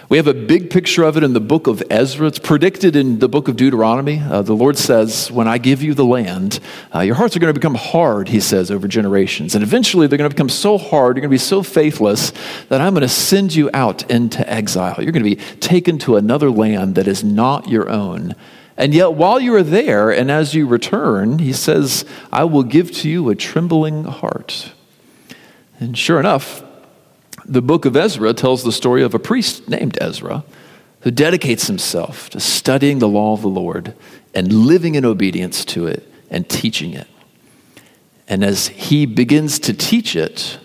We 0.10 0.16
have 0.16 0.28
a 0.28 0.34
big 0.34 0.70
picture 0.70 1.04
of 1.04 1.18
it 1.18 1.24
in 1.24 1.34
the 1.34 1.42
book 1.42 1.68
of 1.68 1.84
Ezra. 1.90 2.28
It's 2.28 2.40
predicted 2.40 2.96
in 2.96 3.20
the 3.20 3.28
book 3.28 3.50
of 3.50 3.58
Deuteronomy. 3.58 4.20
Uh, 4.20 4.42
the 4.42 4.56
Lord 4.56 4.78
says, 4.78 5.30
When 5.30 5.50
I 5.50 5.58
give 5.58 5.84
you 5.84 5.94
the 5.94 6.06
land, 6.06 6.62
uh, 6.96 7.02
your 7.02 7.16
hearts 7.16 7.36
are 7.36 7.40
going 7.40 7.54
to 7.54 7.60
become 7.60 7.76
hard, 7.76 8.30
he 8.30 8.40
says, 8.40 8.72
over 8.72 8.88
generations. 8.88 9.54
And 9.54 9.66
eventually 9.66 10.08
they're 10.08 10.18
going 10.18 10.30
to 10.30 10.34
become 10.34 10.48
so 10.48 10.78
hard, 10.78 11.18
you're 11.18 11.22
going 11.22 11.30
to 11.30 11.34
be 11.34 11.38
so 11.38 11.62
faithless, 11.62 12.32
that 12.70 12.80
I'm 12.80 12.94
going 12.94 13.02
to 13.02 13.10
send 13.10 13.54
you 13.54 13.70
out 13.74 14.10
into 14.10 14.50
exile. 14.50 14.96
You're 14.98 15.12
going 15.12 15.26
to 15.26 15.36
be 15.36 15.44
taken 15.58 15.98
to 16.00 16.16
another 16.16 16.50
land 16.50 16.96
that 16.96 17.08
is 17.10 17.26
not 17.26 17.68
your 17.68 17.90
own 17.90 18.34
and 18.78 18.94
yet, 18.94 19.14
while 19.14 19.40
you 19.40 19.56
are 19.56 19.64
there 19.64 20.12
and 20.12 20.30
as 20.30 20.54
you 20.54 20.68
return, 20.68 21.40
he 21.40 21.52
says, 21.52 22.06
I 22.32 22.44
will 22.44 22.64
give 22.64 22.92
to 22.98 23.10
you 23.10 23.30
a 23.30 23.36
trembling 23.36 24.04
heart. 24.04 24.72
And 25.80 25.98
sure 25.98 26.20
enough, 26.20 26.64
the 27.44 27.62
book 27.62 27.86
of 27.86 27.96
Ezra 27.96 28.34
tells 28.34 28.64
the 28.64 28.72
story 28.72 29.02
of 29.02 29.16
a 29.16 29.20
priest 29.20 29.68
named 29.68 29.98
Ezra 30.00 30.44
who 31.02 31.12
dedicates 31.12 31.68
himself 31.68 32.30
to 32.32 32.40
studying 32.40 33.00
the 33.00 33.08
law 33.08 33.34
of 33.34 33.42
the 33.42 33.48
Lord 33.48 33.96
and 34.34 34.52
living 34.52 34.96
in 34.96 35.06
obedience 35.06 35.66
to 35.66 35.88
it 35.88 36.12
and 36.30 36.48
teaching 36.48 36.94
it. 36.94 37.08
And 38.28 38.44
as 38.44 38.68
he 38.68 39.06
begins 39.06 39.58
to 39.60 39.74
teach 39.74 40.16
it, 40.16 40.60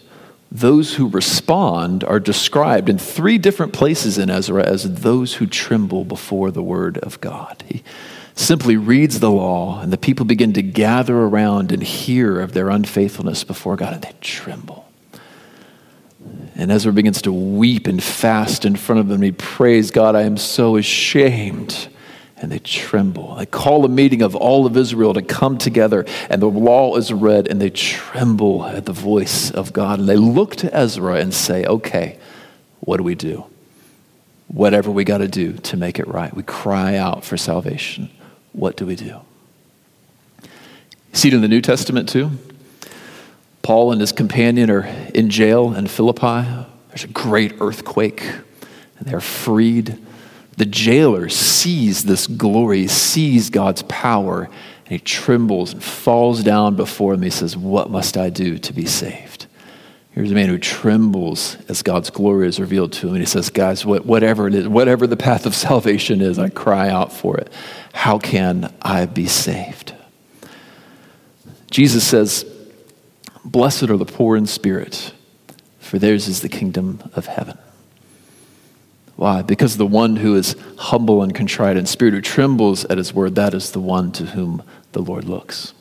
those 0.52 0.96
who 0.96 1.08
respond 1.08 2.04
are 2.04 2.20
described 2.20 2.90
in 2.90 2.98
three 2.98 3.38
different 3.38 3.72
places 3.72 4.18
in 4.18 4.28
Ezra 4.28 4.62
as 4.62 5.00
those 5.00 5.34
who 5.34 5.46
tremble 5.46 6.04
before 6.04 6.50
the 6.50 6.62
word 6.62 6.98
of 6.98 7.18
God. 7.22 7.64
He 7.66 7.82
simply 8.34 8.76
reads 8.76 9.20
the 9.20 9.30
law, 9.30 9.80
and 9.80 9.90
the 9.90 9.96
people 9.96 10.26
begin 10.26 10.52
to 10.52 10.62
gather 10.62 11.16
around 11.16 11.72
and 11.72 11.82
hear 11.82 12.38
of 12.38 12.52
their 12.52 12.68
unfaithfulness 12.68 13.44
before 13.44 13.76
God, 13.76 13.94
and 13.94 14.02
they 14.02 14.12
tremble. 14.20 14.86
And 16.54 16.70
Ezra 16.70 16.92
begins 16.92 17.22
to 17.22 17.32
weep 17.32 17.86
and 17.86 18.02
fast 18.02 18.66
in 18.66 18.76
front 18.76 19.00
of 19.00 19.08
them. 19.08 19.22
He 19.22 19.32
prays, 19.32 19.90
God, 19.90 20.14
I 20.14 20.22
am 20.22 20.36
so 20.36 20.76
ashamed 20.76 21.88
and 22.42 22.50
they 22.50 22.58
tremble. 22.58 23.36
They 23.36 23.46
call 23.46 23.84
a 23.84 23.88
meeting 23.88 24.20
of 24.20 24.34
all 24.34 24.66
of 24.66 24.76
Israel 24.76 25.14
to 25.14 25.22
come 25.22 25.58
together, 25.58 26.04
and 26.28 26.42
the 26.42 26.46
law 26.46 26.96
is 26.96 27.12
read, 27.12 27.46
and 27.46 27.60
they 27.60 27.70
tremble 27.70 28.64
at 28.66 28.84
the 28.84 28.92
voice 28.92 29.50
of 29.50 29.72
God. 29.72 30.00
And 30.00 30.08
they 30.08 30.16
look 30.16 30.56
to 30.56 30.76
Ezra 30.76 31.14
and 31.14 31.32
say, 31.32 31.64
Okay, 31.64 32.18
what 32.80 32.96
do 32.96 33.04
we 33.04 33.14
do? 33.14 33.44
Whatever 34.48 34.90
we 34.90 35.04
got 35.04 35.18
to 35.18 35.28
do 35.28 35.52
to 35.54 35.76
make 35.76 35.98
it 35.98 36.08
right. 36.08 36.34
We 36.34 36.42
cry 36.42 36.96
out 36.96 37.24
for 37.24 37.36
salvation. 37.36 38.10
What 38.52 38.76
do 38.76 38.84
we 38.84 38.96
do? 38.96 39.20
See 41.12 41.28
it 41.28 41.34
in 41.34 41.42
the 41.42 41.48
New 41.48 41.60
Testament 41.60 42.08
too. 42.08 42.32
Paul 43.62 43.92
and 43.92 44.00
his 44.00 44.10
companion 44.10 44.68
are 44.68 44.84
in 45.14 45.30
jail 45.30 45.72
in 45.74 45.86
Philippi. 45.86 46.44
There's 46.88 47.04
a 47.04 47.08
great 47.08 47.54
earthquake, 47.60 48.22
and 48.22 49.06
they're 49.06 49.20
freed 49.20 49.96
the 50.56 50.66
jailer 50.66 51.28
sees 51.28 52.04
this 52.04 52.26
glory, 52.26 52.86
sees 52.86 53.50
God's 53.50 53.82
power, 53.84 54.44
and 54.44 54.88
he 54.88 54.98
trembles 54.98 55.72
and 55.72 55.82
falls 55.82 56.42
down 56.42 56.76
before 56.76 57.14
him. 57.14 57.22
He 57.22 57.30
says, 57.30 57.56
What 57.56 57.90
must 57.90 58.16
I 58.16 58.30
do 58.30 58.58
to 58.58 58.72
be 58.72 58.84
saved? 58.84 59.46
Here's 60.12 60.30
a 60.30 60.34
man 60.34 60.50
who 60.50 60.58
trembles 60.58 61.56
as 61.70 61.82
God's 61.82 62.10
glory 62.10 62.46
is 62.46 62.60
revealed 62.60 62.92
to 62.94 63.06
him. 63.06 63.14
And 63.14 63.22
he 63.22 63.26
says, 63.26 63.48
Guys, 63.48 63.86
whatever 63.86 64.46
it 64.46 64.54
is, 64.54 64.68
whatever 64.68 65.06
the 65.06 65.16
path 65.16 65.46
of 65.46 65.54
salvation 65.54 66.20
is, 66.20 66.38
I 66.38 66.50
cry 66.50 66.90
out 66.90 67.12
for 67.12 67.38
it. 67.38 67.50
How 67.94 68.18
can 68.18 68.72
I 68.82 69.06
be 69.06 69.26
saved? 69.26 69.94
Jesus 71.70 72.06
says, 72.06 72.44
Blessed 73.44 73.84
are 73.84 73.96
the 73.96 74.04
poor 74.04 74.36
in 74.36 74.46
spirit, 74.46 75.14
for 75.80 75.98
theirs 75.98 76.28
is 76.28 76.42
the 76.42 76.48
kingdom 76.48 77.10
of 77.14 77.26
heaven. 77.26 77.56
Why? 79.22 79.42
Because 79.42 79.76
the 79.76 79.86
one 79.86 80.16
who 80.16 80.34
is 80.34 80.56
humble 80.76 81.22
and 81.22 81.32
contrite 81.32 81.76
in 81.76 81.86
spirit, 81.86 82.12
who 82.12 82.20
trembles 82.20 82.84
at 82.86 82.98
his 82.98 83.14
word, 83.14 83.36
that 83.36 83.54
is 83.54 83.70
the 83.70 83.78
one 83.78 84.10
to 84.10 84.26
whom 84.26 84.64
the 84.90 85.00
Lord 85.00 85.26
looks. 85.26 85.74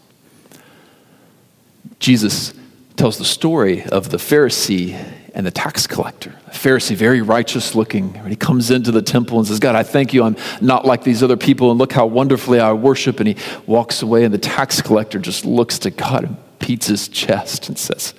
Jesus 1.97 2.53
tells 2.97 3.17
the 3.17 3.25
story 3.25 3.83
of 3.85 4.11
the 4.11 4.17
Pharisee 4.17 4.93
and 5.33 5.43
the 5.43 5.49
tax 5.49 5.87
collector. 5.87 6.35
The 6.45 6.51
Pharisee, 6.51 6.95
very 6.95 7.23
righteous 7.23 7.73
looking, 7.73 8.13
he 8.27 8.35
comes 8.35 8.69
into 8.69 8.91
the 8.91 9.01
temple 9.01 9.39
and 9.39 9.47
says, 9.47 9.59
God, 9.59 9.73
I 9.73 9.81
thank 9.81 10.13
you. 10.13 10.21
I'm 10.21 10.37
not 10.61 10.85
like 10.85 11.03
these 11.03 11.23
other 11.23 11.35
people, 11.35 11.71
and 11.71 11.79
look 11.79 11.93
how 11.93 12.05
wonderfully 12.05 12.59
I 12.59 12.73
worship. 12.73 13.19
And 13.19 13.27
he 13.27 13.37
walks 13.65 14.03
away, 14.03 14.23
and 14.23 14.31
the 14.31 14.37
tax 14.37 14.83
collector 14.83 15.17
just 15.17 15.45
looks 15.45 15.79
to 15.79 15.89
God 15.89 16.25
and 16.25 16.37
beats 16.59 16.85
his 16.85 17.07
chest 17.07 17.69
and 17.69 17.79
says, 17.79 18.13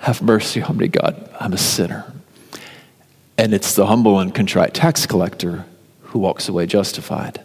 Have 0.00 0.20
mercy 0.20 0.60
on 0.62 0.78
me, 0.78 0.88
God. 0.88 1.30
I'm 1.38 1.52
a 1.52 1.58
sinner. 1.58 2.12
And 3.38 3.54
it's 3.54 3.74
the 3.74 3.86
humble 3.86 4.18
and 4.18 4.34
contrite 4.34 4.74
tax 4.74 5.06
collector 5.06 5.64
who 6.02 6.18
walks 6.18 6.48
away 6.48 6.66
justified 6.66 7.40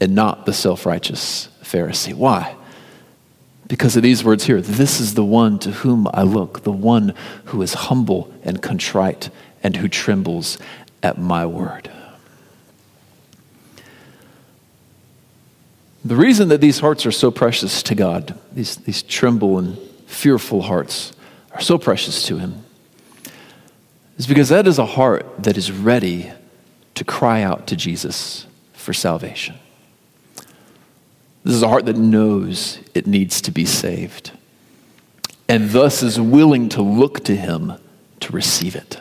and 0.00 0.16
not 0.16 0.44
the 0.46 0.52
self 0.52 0.84
righteous 0.84 1.48
Pharisee. 1.62 2.12
Why? 2.12 2.56
Because 3.68 3.96
of 3.96 4.02
these 4.02 4.24
words 4.24 4.44
here 4.44 4.60
this 4.60 5.00
is 5.00 5.14
the 5.14 5.24
one 5.24 5.60
to 5.60 5.70
whom 5.70 6.08
I 6.12 6.22
look, 6.22 6.64
the 6.64 6.72
one 6.72 7.14
who 7.46 7.62
is 7.62 7.72
humble 7.72 8.34
and 8.42 8.60
contrite 8.60 9.30
and 9.62 9.76
who 9.76 9.88
trembles 9.88 10.58
at 11.04 11.18
my 11.18 11.46
word. 11.46 11.88
The 16.04 16.16
reason 16.16 16.48
that 16.48 16.60
these 16.60 16.80
hearts 16.80 17.06
are 17.06 17.12
so 17.12 17.30
precious 17.30 17.80
to 17.84 17.94
God, 17.94 18.36
these, 18.50 18.76
these 18.76 19.02
tremble 19.04 19.56
and 19.58 19.78
fearful 20.06 20.62
hearts, 20.62 21.12
are 21.52 21.60
so 21.60 21.78
precious 21.78 22.24
to 22.26 22.38
Him, 22.38 22.64
is 24.18 24.26
because 24.26 24.48
that 24.48 24.66
is 24.66 24.78
a 24.78 24.86
heart 24.86 25.26
that 25.42 25.56
is 25.56 25.72
ready 25.72 26.32
to 26.94 27.04
cry 27.04 27.42
out 27.42 27.66
to 27.68 27.76
Jesus 27.76 28.46
for 28.72 28.92
salvation. 28.92 29.56
This 31.44 31.54
is 31.54 31.62
a 31.62 31.68
heart 31.68 31.86
that 31.86 31.96
knows 31.96 32.78
it 32.94 33.06
needs 33.06 33.40
to 33.42 33.50
be 33.50 33.64
saved 33.64 34.32
and 35.52 35.68
thus 35.70 36.02
is 36.02 36.18
willing 36.18 36.70
to 36.70 36.80
look 36.80 37.24
to 37.24 37.36
Him 37.36 37.74
to 38.20 38.32
receive 38.32 38.74
it. 38.74 38.98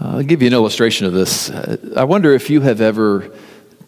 Uh, 0.00 0.16
I'll 0.16 0.22
give 0.22 0.42
you 0.42 0.46
an 0.46 0.54
illustration 0.54 1.06
of 1.06 1.12
this. 1.12 1.50
Uh, 1.50 1.76
I 1.96 2.04
wonder 2.04 2.32
if 2.32 2.50
you 2.50 2.60
have 2.60 2.80
ever 2.80 3.30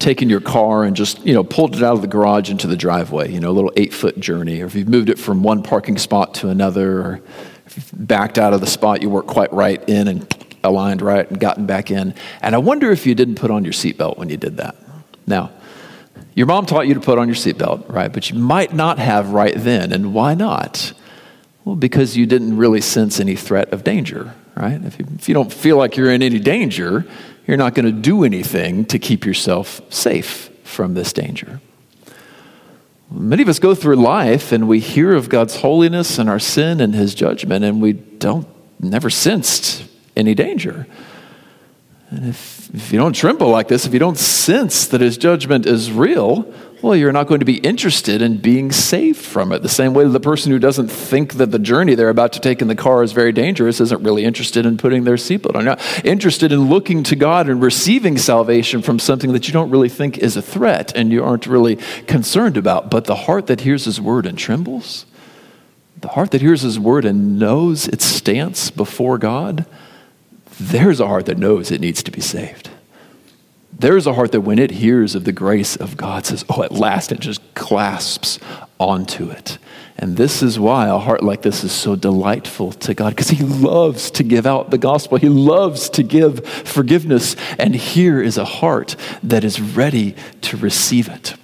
taken 0.00 0.28
your 0.28 0.40
car 0.40 0.82
and 0.82 0.96
just, 0.96 1.24
you 1.24 1.32
know, 1.32 1.44
pulled 1.44 1.76
it 1.76 1.84
out 1.84 1.94
of 1.94 2.00
the 2.00 2.08
garage 2.08 2.50
into 2.50 2.66
the 2.66 2.76
driveway, 2.76 3.30
you 3.30 3.38
know, 3.38 3.50
a 3.50 3.52
little 3.52 3.72
eight 3.76 3.94
foot 3.94 4.18
journey, 4.18 4.60
or 4.60 4.66
if 4.66 4.74
you've 4.74 4.88
moved 4.88 5.08
it 5.08 5.20
from 5.20 5.44
one 5.44 5.62
parking 5.62 5.96
spot 5.96 6.34
to 6.34 6.48
another, 6.48 7.00
or 7.00 7.20
backed 7.92 8.38
out 8.38 8.52
of 8.52 8.60
the 8.60 8.66
spot 8.66 9.02
you 9.02 9.10
weren't 9.10 9.26
quite 9.26 9.52
right 9.52 9.86
in 9.88 10.08
and 10.08 10.56
aligned 10.64 11.02
right 11.02 11.28
and 11.28 11.40
gotten 11.40 11.66
back 11.66 11.90
in. 11.90 12.14
And 12.40 12.54
I 12.54 12.58
wonder 12.58 12.90
if 12.90 13.06
you 13.06 13.14
didn't 13.14 13.36
put 13.36 13.50
on 13.50 13.64
your 13.64 13.72
seatbelt 13.72 14.18
when 14.18 14.28
you 14.28 14.36
did 14.36 14.58
that. 14.58 14.76
Now, 15.26 15.50
your 16.34 16.46
mom 16.46 16.66
taught 16.66 16.86
you 16.86 16.94
to 16.94 17.00
put 17.00 17.18
on 17.18 17.28
your 17.28 17.34
seatbelt, 17.34 17.92
right? 17.92 18.12
But 18.12 18.30
you 18.30 18.38
might 18.38 18.72
not 18.72 18.98
have 18.98 19.30
right 19.30 19.54
then. 19.56 19.92
And 19.92 20.14
why 20.14 20.34
not? 20.34 20.92
Well, 21.64 21.76
because 21.76 22.16
you 22.16 22.26
didn't 22.26 22.56
really 22.56 22.80
sense 22.80 23.20
any 23.20 23.36
threat 23.36 23.72
of 23.72 23.84
danger, 23.84 24.34
right? 24.56 24.82
If 24.84 24.98
you, 24.98 25.06
if 25.14 25.28
you 25.28 25.34
don't 25.34 25.52
feel 25.52 25.76
like 25.76 25.96
you're 25.96 26.10
in 26.10 26.22
any 26.22 26.38
danger, 26.38 27.06
you're 27.46 27.56
not 27.56 27.74
going 27.74 27.86
to 27.86 27.92
do 27.92 28.24
anything 28.24 28.84
to 28.86 28.98
keep 28.98 29.24
yourself 29.24 29.80
safe 29.92 30.50
from 30.64 30.94
this 30.94 31.12
danger. 31.12 31.60
Many 33.12 33.42
of 33.42 33.48
us 33.48 33.58
go 33.58 33.74
through 33.74 33.96
life 33.96 34.52
and 34.52 34.66
we 34.66 34.80
hear 34.80 35.14
of 35.14 35.28
God's 35.28 35.56
holiness 35.56 36.18
and 36.18 36.28
our 36.28 36.38
sin 36.38 36.80
and 36.80 36.94
his 36.94 37.14
judgment, 37.14 37.64
and 37.64 37.80
we 37.82 37.92
don't 37.92 38.46
never 38.80 39.10
sensed 39.10 39.84
any 40.16 40.34
danger. 40.34 40.86
And 42.10 42.28
if, 42.28 42.74
if 42.74 42.92
you 42.92 42.98
don't 42.98 43.14
tremble 43.14 43.48
like 43.48 43.68
this, 43.68 43.86
if 43.86 43.92
you 43.92 43.98
don't 43.98 44.18
sense 44.18 44.86
that 44.88 45.00
his 45.00 45.16
judgment 45.16 45.66
is 45.66 45.90
real, 45.90 46.52
well, 46.82 46.96
you're 46.96 47.12
not 47.12 47.28
going 47.28 47.38
to 47.38 47.46
be 47.46 47.58
interested 47.58 48.20
in 48.20 48.38
being 48.38 48.72
saved 48.72 49.20
from 49.20 49.52
it. 49.52 49.62
The 49.62 49.68
same 49.68 49.94
way 49.94 50.04
the 50.04 50.18
person 50.18 50.50
who 50.50 50.58
doesn't 50.58 50.88
think 50.88 51.34
that 51.34 51.52
the 51.52 51.60
journey 51.60 51.94
they're 51.94 52.08
about 52.08 52.32
to 52.32 52.40
take 52.40 52.60
in 52.60 52.66
the 52.66 52.74
car 52.74 53.04
is 53.04 53.12
very 53.12 53.30
dangerous 53.30 53.80
isn't 53.80 54.02
really 54.02 54.24
interested 54.24 54.66
in 54.66 54.76
putting 54.76 55.04
their 55.04 55.14
seatbelt 55.14 55.54
on. 55.54 55.64
Not 55.64 55.80
interested 56.04 56.50
in 56.50 56.68
looking 56.68 57.04
to 57.04 57.14
God 57.14 57.48
and 57.48 57.62
receiving 57.62 58.18
salvation 58.18 58.82
from 58.82 58.98
something 58.98 59.32
that 59.32 59.46
you 59.46 59.52
don't 59.52 59.70
really 59.70 59.88
think 59.88 60.18
is 60.18 60.36
a 60.36 60.42
threat 60.42 60.92
and 60.96 61.12
you 61.12 61.22
aren't 61.22 61.46
really 61.46 61.76
concerned 62.08 62.56
about. 62.56 62.90
But 62.90 63.04
the 63.04 63.14
heart 63.14 63.46
that 63.46 63.60
hears 63.60 63.84
his 63.84 64.00
word 64.00 64.26
and 64.26 64.36
trembles, 64.36 65.06
the 66.00 66.08
heart 66.08 66.32
that 66.32 66.40
hears 66.40 66.62
his 66.62 66.80
word 66.80 67.04
and 67.04 67.38
knows 67.38 67.86
its 67.86 68.04
stance 68.04 68.72
before 68.72 69.18
God, 69.18 69.66
there's 70.58 70.98
a 70.98 71.06
heart 71.06 71.26
that 71.26 71.38
knows 71.38 71.70
it 71.70 71.80
needs 71.80 72.02
to 72.02 72.10
be 72.10 72.20
saved. 72.20 72.70
There's 73.72 74.06
a 74.06 74.12
heart 74.12 74.32
that 74.32 74.42
when 74.42 74.58
it 74.58 74.70
hears 74.70 75.14
of 75.14 75.24
the 75.24 75.32
grace 75.32 75.76
of 75.76 75.96
God 75.96 76.26
says, 76.26 76.44
Oh, 76.48 76.62
at 76.62 76.72
last, 76.72 77.10
it 77.10 77.20
just 77.20 77.54
clasps 77.54 78.38
onto 78.78 79.30
it. 79.30 79.58
And 79.98 80.16
this 80.16 80.42
is 80.42 80.58
why 80.58 80.88
a 80.88 80.98
heart 80.98 81.22
like 81.22 81.42
this 81.42 81.64
is 81.64 81.72
so 81.72 81.96
delightful 81.96 82.72
to 82.72 82.94
God, 82.94 83.10
because 83.10 83.30
He 83.30 83.44
loves 83.44 84.10
to 84.12 84.22
give 84.22 84.46
out 84.46 84.70
the 84.70 84.78
gospel. 84.78 85.18
He 85.18 85.28
loves 85.28 85.88
to 85.90 86.02
give 86.02 86.46
forgiveness. 86.46 87.36
And 87.58 87.74
here 87.74 88.20
is 88.20 88.36
a 88.38 88.44
heart 88.44 88.96
that 89.22 89.44
is 89.44 89.60
ready 89.60 90.16
to 90.42 90.56
receive 90.56 91.08
it. 91.08 91.34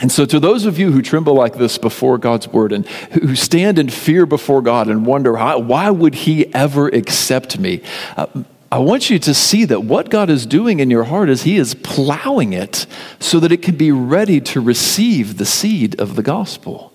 And 0.00 0.10
so, 0.10 0.24
to 0.24 0.40
those 0.40 0.64
of 0.64 0.78
you 0.78 0.90
who 0.90 1.00
tremble 1.00 1.34
like 1.34 1.54
this 1.54 1.78
before 1.78 2.18
God's 2.18 2.48
word 2.48 2.72
and 2.72 2.86
who 2.86 3.36
stand 3.36 3.78
in 3.78 3.88
fear 3.88 4.26
before 4.26 4.60
God 4.62 4.88
and 4.88 5.06
wonder, 5.06 5.34
why 5.34 5.90
would 5.90 6.14
He 6.14 6.52
ever 6.54 6.88
accept 6.88 7.58
me? 7.58 7.82
Uh, 8.16 8.26
I 8.72 8.78
want 8.78 9.10
you 9.10 9.18
to 9.18 9.34
see 9.34 9.66
that 9.66 9.84
what 9.84 10.08
God 10.08 10.30
is 10.30 10.46
doing 10.46 10.80
in 10.80 10.90
your 10.90 11.04
heart 11.04 11.28
is 11.28 11.42
He 11.42 11.58
is 11.58 11.74
plowing 11.74 12.54
it 12.54 12.86
so 13.20 13.38
that 13.38 13.52
it 13.52 13.60
can 13.60 13.76
be 13.76 13.92
ready 13.92 14.40
to 14.40 14.62
receive 14.62 15.36
the 15.36 15.44
seed 15.44 16.00
of 16.00 16.16
the 16.16 16.22
gospel. 16.22 16.90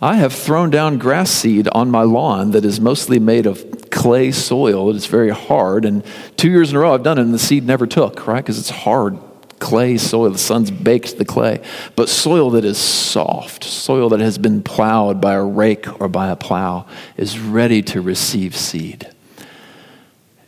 I 0.00 0.14
have 0.14 0.32
thrown 0.32 0.70
down 0.70 0.98
grass 0.98 1.32
seed 1.32 1.66
on 1.72 1.90
my 1.90 2.02
lawn 2.02 2.52
that 2.52 2.64
is 2.64 2.80
mostly 2.80 3.18
made 3.18 3.44
of 3.44 3.90
clay 3.90 4.30
soil. 4.30 4.88
It 4.88 4.94
is 4.94 5.06
very 5.06 5.30
hard. 5.30 5.84
And 5.84 6.04
two 6.36 6.48
years 6.48 6.70
in 6.70 6.76
a 6.76 6.78
row 6.78 6.94
I've 6.94 7.02
done 7.02 7.18
it 7.18 7.22
and 7.22 7.34
the 7.34 7.40
seed 7.40 7.66
never 7.66 7.88
took, 7.88 8.28
right? 8.28 8.36
Because 8.44 8.60
it's 8.60 8.70
hard 8.70 9.18
clay 9.58 9.98
soil. 9.98 10.30
The 10.30 10.38
sun's 10.38 10.70
baked 10.70 11.18
the 11.18 11.24
clay. 11.24 11.60
But 11.96 12.08
soil 12.08 12.50
that 12.50 12.64
is 12.64 12.78
soft, 12.78 13.64
soil 13.64 14.10
that 14.10 14.20
has 14.20 14.38
been 14.38 14.62
plowed 14.62 15.20
by 15.20 15.34
a 15.34 15.42
rake 15.42 16.00
or 16.00 16.06
by 16.06 16.28
a 16.28 16.36
plow, 16.36 16.86
is 17.16 17.36
ready 17.36 17.82
to 17.82 18.00
receive 18.00 18.54
seed. 18.54 19.10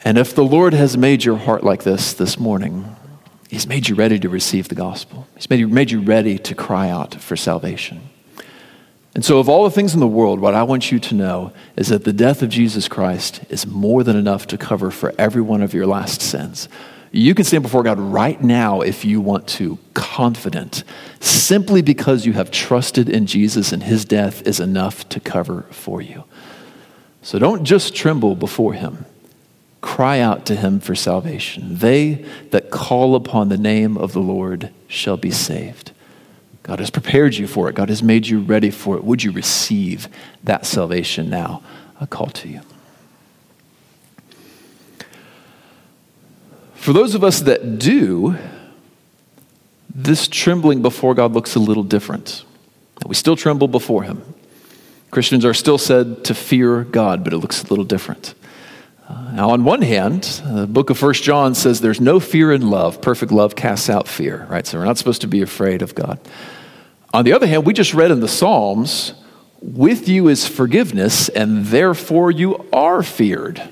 And 0.06 0.18
if 0.18 0.36
the 0.36 0.44
Lord 0.44 0.72
has 0.72 0.96
made 0.96 1.24
your 1.24 1.36
heart 1.36 1.64
like 1.64 1.82
this 1.82 2.12
this 2.12 2.38
morning, 2.38 2.94
He's 3.50 3.66
made 3.66 3.88
you 3.88 3.96
ready 3.96 4.20
to 4.20 4.28
receive 4.28 4.68
the 4.68 4.76
gospel. 4.76 5.26
He's 5.34 5.50
made 5.50 5.58
you, 5.58 5.66
made 5.66 5.90
you 5.90 5.98
ready 6.00 6.38
to 6.38 6.54
cry 6.54 6.88
out 6.88 7.16
for 7.16 7.34
salvation. 7.34 8.08
And 9.16 9.24
so, 9.24 9.40
of 9.40 9.48
all 9.48 9.64
the 9.64 9.70
things 9.72 9.94
in 9.94 9.98
the 9.98 10.06
world, 10.06 10.38
what 10.38 10.54
I 10.54 10.62
want 10.62 10.92
you 10.92 11.00
to 11.00 11.14
know 11.16 11.52
is 11.74 11.88
that 11.88 12.04
the 12.04 12.12
death 12.12 12.40
of 12.40 12.50
Jesus 12.50 12.86
Christ 12.86 13.40
is 13.48 13.66
more 13.66 14.04
than 14.04 14.14
enough 14.14 14.46
to 14.46 14.56
cover 14.56 14.92
for 14.92 15.12
every 15.18 15.42
one 15.42 15.60
of 15.60 15.74
your 15.74 15.88
last 15.88 16.22
sins. 16.22 16.68
You 17.10 17.34
can 17.34 17.44
stand 17.44 17.64
before 17.64 17.82
God 17.82 17.98
right 17.98 18.40
now 18.40 18.82
if 18.82 19.04
you 19.04 19.20
want 19.20 19.48
to, 19.48 19.76
confident, 19.92 20.84
simply 21.18 21.82
because 21.82 22.24
you 22.24 22.34
have 22.34 22.52
trusted 22.52 23.08
in 23.08 23.26
Jesus 23.26 23.72
and 23.72 23.82
his 23.82 24.04
death 24.04 24.46
is 24.46 24.60
enough 24.60 25.08
to 25.08 25.18
cover 25.18 25.62
for 25.72 26.00
you. 26.00 26.22
So 27.22 27.40
don't 27.40 27.64
just 27.64 27.92
tremble 27.92 28.36
before 28.36 28.74
him. 28.74 29.04
Cry 29.80 30.20
out 30.20 30.46
to 30.46 30.56
him 30.56 30.80
for 30.80 30.94
salvation. 30.94 31.78
They 31.78 32.24
that 32.50 32.70
call 32.70 33.14
upon 33.14 33.48
the 33.48 33.58
name 33.58 33.96
of 33.96 34.12
the 34.12 34.20
Lord 34.20 34.70
shall 34.88 35.16
be 35.16 35.30
saved. 35.30 35.92
God 36.62 36.80
has 36.80 36.90
prepared 36.90 37.34
you 37.34 37.46
for 37.46 37.68
it. 37.68 37.76
God 37.76 37.88
has 37.88 38.02
made 38.02 38.26
you 38.26 38.40
ready 38.40 38.70
for 38.70 38.96
it. 38.96 39.04
Would 39.04 39.22
you 39.22 39.30
receive 39.30 40.08
that 40.42 40.66
salvation 40.66 41.30
now? 41.30 41.62
I 42.00 42.06
call 42.06 42.26
to 42.28 42.48
you. 42.48 42.60
For 46.74 46.92
those 46.92 47.14
of 47.14 47.22
us 47.22 47.40
that 47.40 47.78
do, 47.78 48.36
this 49.94 50.28
trembling 50.28 50.82
before 50.82 51.14
God 51.14 51.32
looks 51.32 51.54
a 51.54 51.58
little 51.58 51.82
different. 51.82 52.44
We 53.06 53.14
still 53.14 53.36
tremble 53.36 53.68
before 53.68 54.02
Him. 54.02 54.22
Christians 55.10 55.44
are 55.44 55.54
still 55.54 55.78
said 55.78 56.24
to 56.24 56.34
fear 56.34 56.84
God, 56.84 57.24
but 57.24 57.32
it 57.32 57.38
looks 57.38 57.62
a 57.62 57.66
little 57.68 57.84
different. 57.84 58.34
Uh, 59.08 59.30
now, 59.32 59.50
on 59.50 59.64
one 59.64 59.82
hand, 59.82 60.24
the 60.44 60.66
book 60.66 60.90
of 60.90 60.98
First 60.98 61.22
John 61.22 61.54
says 61.54 61.80
there's 61.80 62.00
no 62.00 62.18
fear 62.18 62.52
in 62.52 62.70
love. 62.70 63.00
Perfect 63.00 63.30
love 63.30 63.54
casts 63.54 63.88
out 63.88 64.08
fear, 64.08 64.46
right? 64.50 64.66
So 64.66 64.78
we're 64.78 64.84
not 64.84 64.98
supposed 64.98 65.20
to 65.20 65.28
be 65.28 65.42
afraid 65.42 65.82
of 65.82 65.94
God. 65.94 66.18
On 67.14 67.24
the 67.24 67.32
other 67.32 67.46
hand, 67.46 67.64
we 67.64 67.72
just 67.72 67.94
read 67.94 68.10
in 68.10 68.20
the 68.20 68.28
Psalms, 68.28 69.14
with 69.62 70.08
you 70.08 70.28
is 70.28 70.46
forgiveness, 70.46 71.28
and 71.28 71.66
therefore 71.66 72.30
you 72.30 72.66
are 72.72 73.02
feared. 73.02 73.62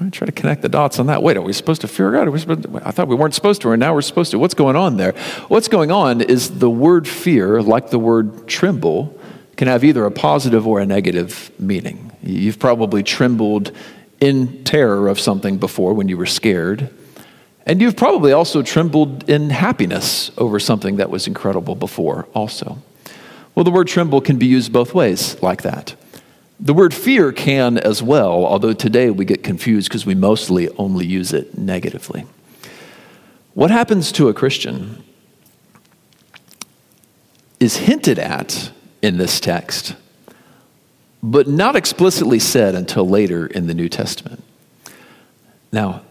I 0.00 0.10
try 0.10 0.26
to 0.26 0.32
connect 0.32 0.62
the 0.62 0.68
dots 0.68 0.98
on 0.98 1.06
that. 1.06 1.22
Wait, 1.22 1.36
are 1.36 1.42
we 1.42 1.52
supposed 1.52 1.80
to 1.80 1.88
fear 1.88 2.12
God? 2.12 2.26
To, 2.26 2.80
I 2.84 2.92
thought 2.92 3.08
we 3.08 3.16
weren't 3.16 3.34
supposed 3.34 3.62
to, 3.62 3.72
and 3.72 3.80
now 3.80 3.94
we're 3.94 4.02
supposed 4.02 4.30
to. 4.30 4.38
What's 4.38 4.54
going 4.54 4.76
on 4.76 4.96
there? 4.96 5.12
What's 5.48 5.68
going 5.68 5.90
on 5.90 6.20
is 6.20 6.58
the 6.58 6.70
word 6.70 7.08
fear, 7.08 7.62
like 7.62 7.90
the 7.90 7.98
word 7.98 8.46
tremble, 8.46 9.18
can 9.56 9.66
have 9.66 9.82
either 9.82 10.04
a 10.04 10.10
positive 10.12 10.66
or 10.66 10.78
a 10.78 10.86
negative 10.86 11.50
meaning. 11.58 12.12
You've 12.22 12.58
probably 12.60 13.02
trembled 13.02 13.72
in 14.20 14.64
terror 14.64 15.08
of 15.08 15.20
something 15.20 15.58
before 15.58 15.94
when 15.94 16.08
you 16.08 16.16
were 16.16 16.26
scared. 16.26 16.90
And 17.66 17.80
you've 17.80 17.96
probably 17.96 18.32
also 18.32 18.62
trembled 18.62 19.28
in 19.28 19.50
happiness 19.50 20.30
over 20.38 20.58
something 20.58 20.96
that 20.96 21.10
was 21.10 21.26
incredible 21.26 21.74
before, 21.74 22.26
also. 22.34 22.78
Well, 23.54 23.64
the 23.64 23.70
word 23.70 23.88
tremble 23.88 24.20
can 24.20 24.38
be 24.38 24.46
used 24.46 24.72
both 24.72 24.94
ways, 24.94 25.40
like 25.42 25.62
that. 25.62 25.94
The 26.60 26.74
word 26.74 26.92
fear 26.94 27.30
can 27.30 27.78
as 27.78 28.02
well, 28.02 28.44
although 28.46 28.72
today 28.72 29.10
we 29.10 29.24
get 29.24 29.44
confused 29.44 29.88
because 29.88 30.06
we 30.06 30.14
mostly 30.14 30.68
only 30.70 31.06
use 31.06 31.32
it 31.32 31.56
negatively. 31.56 32.26
What 33.54 33.70
happens 33.70 34.12
to 34.12 34.28
a 34.28 34.34
Christian 34.34 35.04
is 37.60 37.76
hinted 37.76 38.18
at 38.18 38.72
in 39.02 39.18
this 39.18 39.40
text, 39.40 39.94
but 41.22 41.48
not 41.48 41.76
explicitly 41.76 42.38
said 42.38 42.74
until 42.74 43.08
later 43.08 43.46
in 43.46 43.66
the 43.66 43.74
New 43.74 43.88
Testament. 43.88 44.42
Now, 45.72 46.02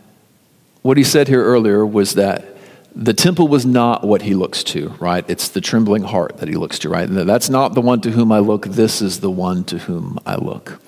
what 0.82 0.98
he 0.98 1.04
said 1.04 1.28
here 1.28 1.44
earlier 1.44 1.86
was 1.86 2.14
that 2.16 2.58
the 2.96 3.14
temple 3.14 3.48
was 3.48 3.66
not 3.66 4.04
what 4.04 4.24
he 4.24 4.34
looks 4.34 4.64
to, 4.64 4.90
right? 5.00 5.24
It's 5.30 5.50
the 5.50 5.62
trembling 5.62 6.04
heart 6.04 6.38
that 6.38 6.48
he 6.48 6.56
looks 6.56 6.80
to, 6.80 6.90
right? 6.90 7.06
That's 7.06 7.50
not 7.50 7.74
the 7.76 7.82
one 7.82 8.02
to 8.02 8.12
whom 8.12 8.32
I 8.32 8.40
look, 8.40 8.66
this 8.66 9.02
is 9.02 9.20
the 9.20 9.30
one 9.30 9.64
to 9.66 9.78
whom 9.78 10.18
I 10.26 10.36
look. 10.36 10.82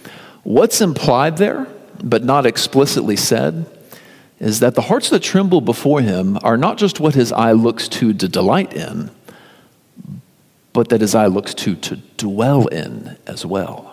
What's 0.43 0.82
implied 0.82 1.38
there, 1.38 1.67
but 2.03 2.23
not 2.23 2.45
explicitly 2.45 3.15
said, 3.15 3.65
is 4.39 4.60
that 4.62 4.73
the 4.73 4.82
hearts 4.84 5.10
that 5.10 5.21
tremble 5.21 5.62
before 5.62 6.01
him 6.01 6.39
are 6.43 6.58
not 6.58 6.77
just 6.77 6.99
what 6.99 7.13
his 7.13 7.32
eye 7.32 7.51
looks 7.51 7.88
to 7.89 8.13
to 8.13 8.27
delight 8.27 8.73
in, 8.73 9.12
but 10.73 10.89
that 10.89 11.01
his 11.01 11.13
eye 11.13 11.27
looks 11.27 11.53
to 11.55 11.75
to 11.75 11.97
dwell 12.17 12.67
in 12.67 13.17
as 13.27 13.45
well. 13.45 13.88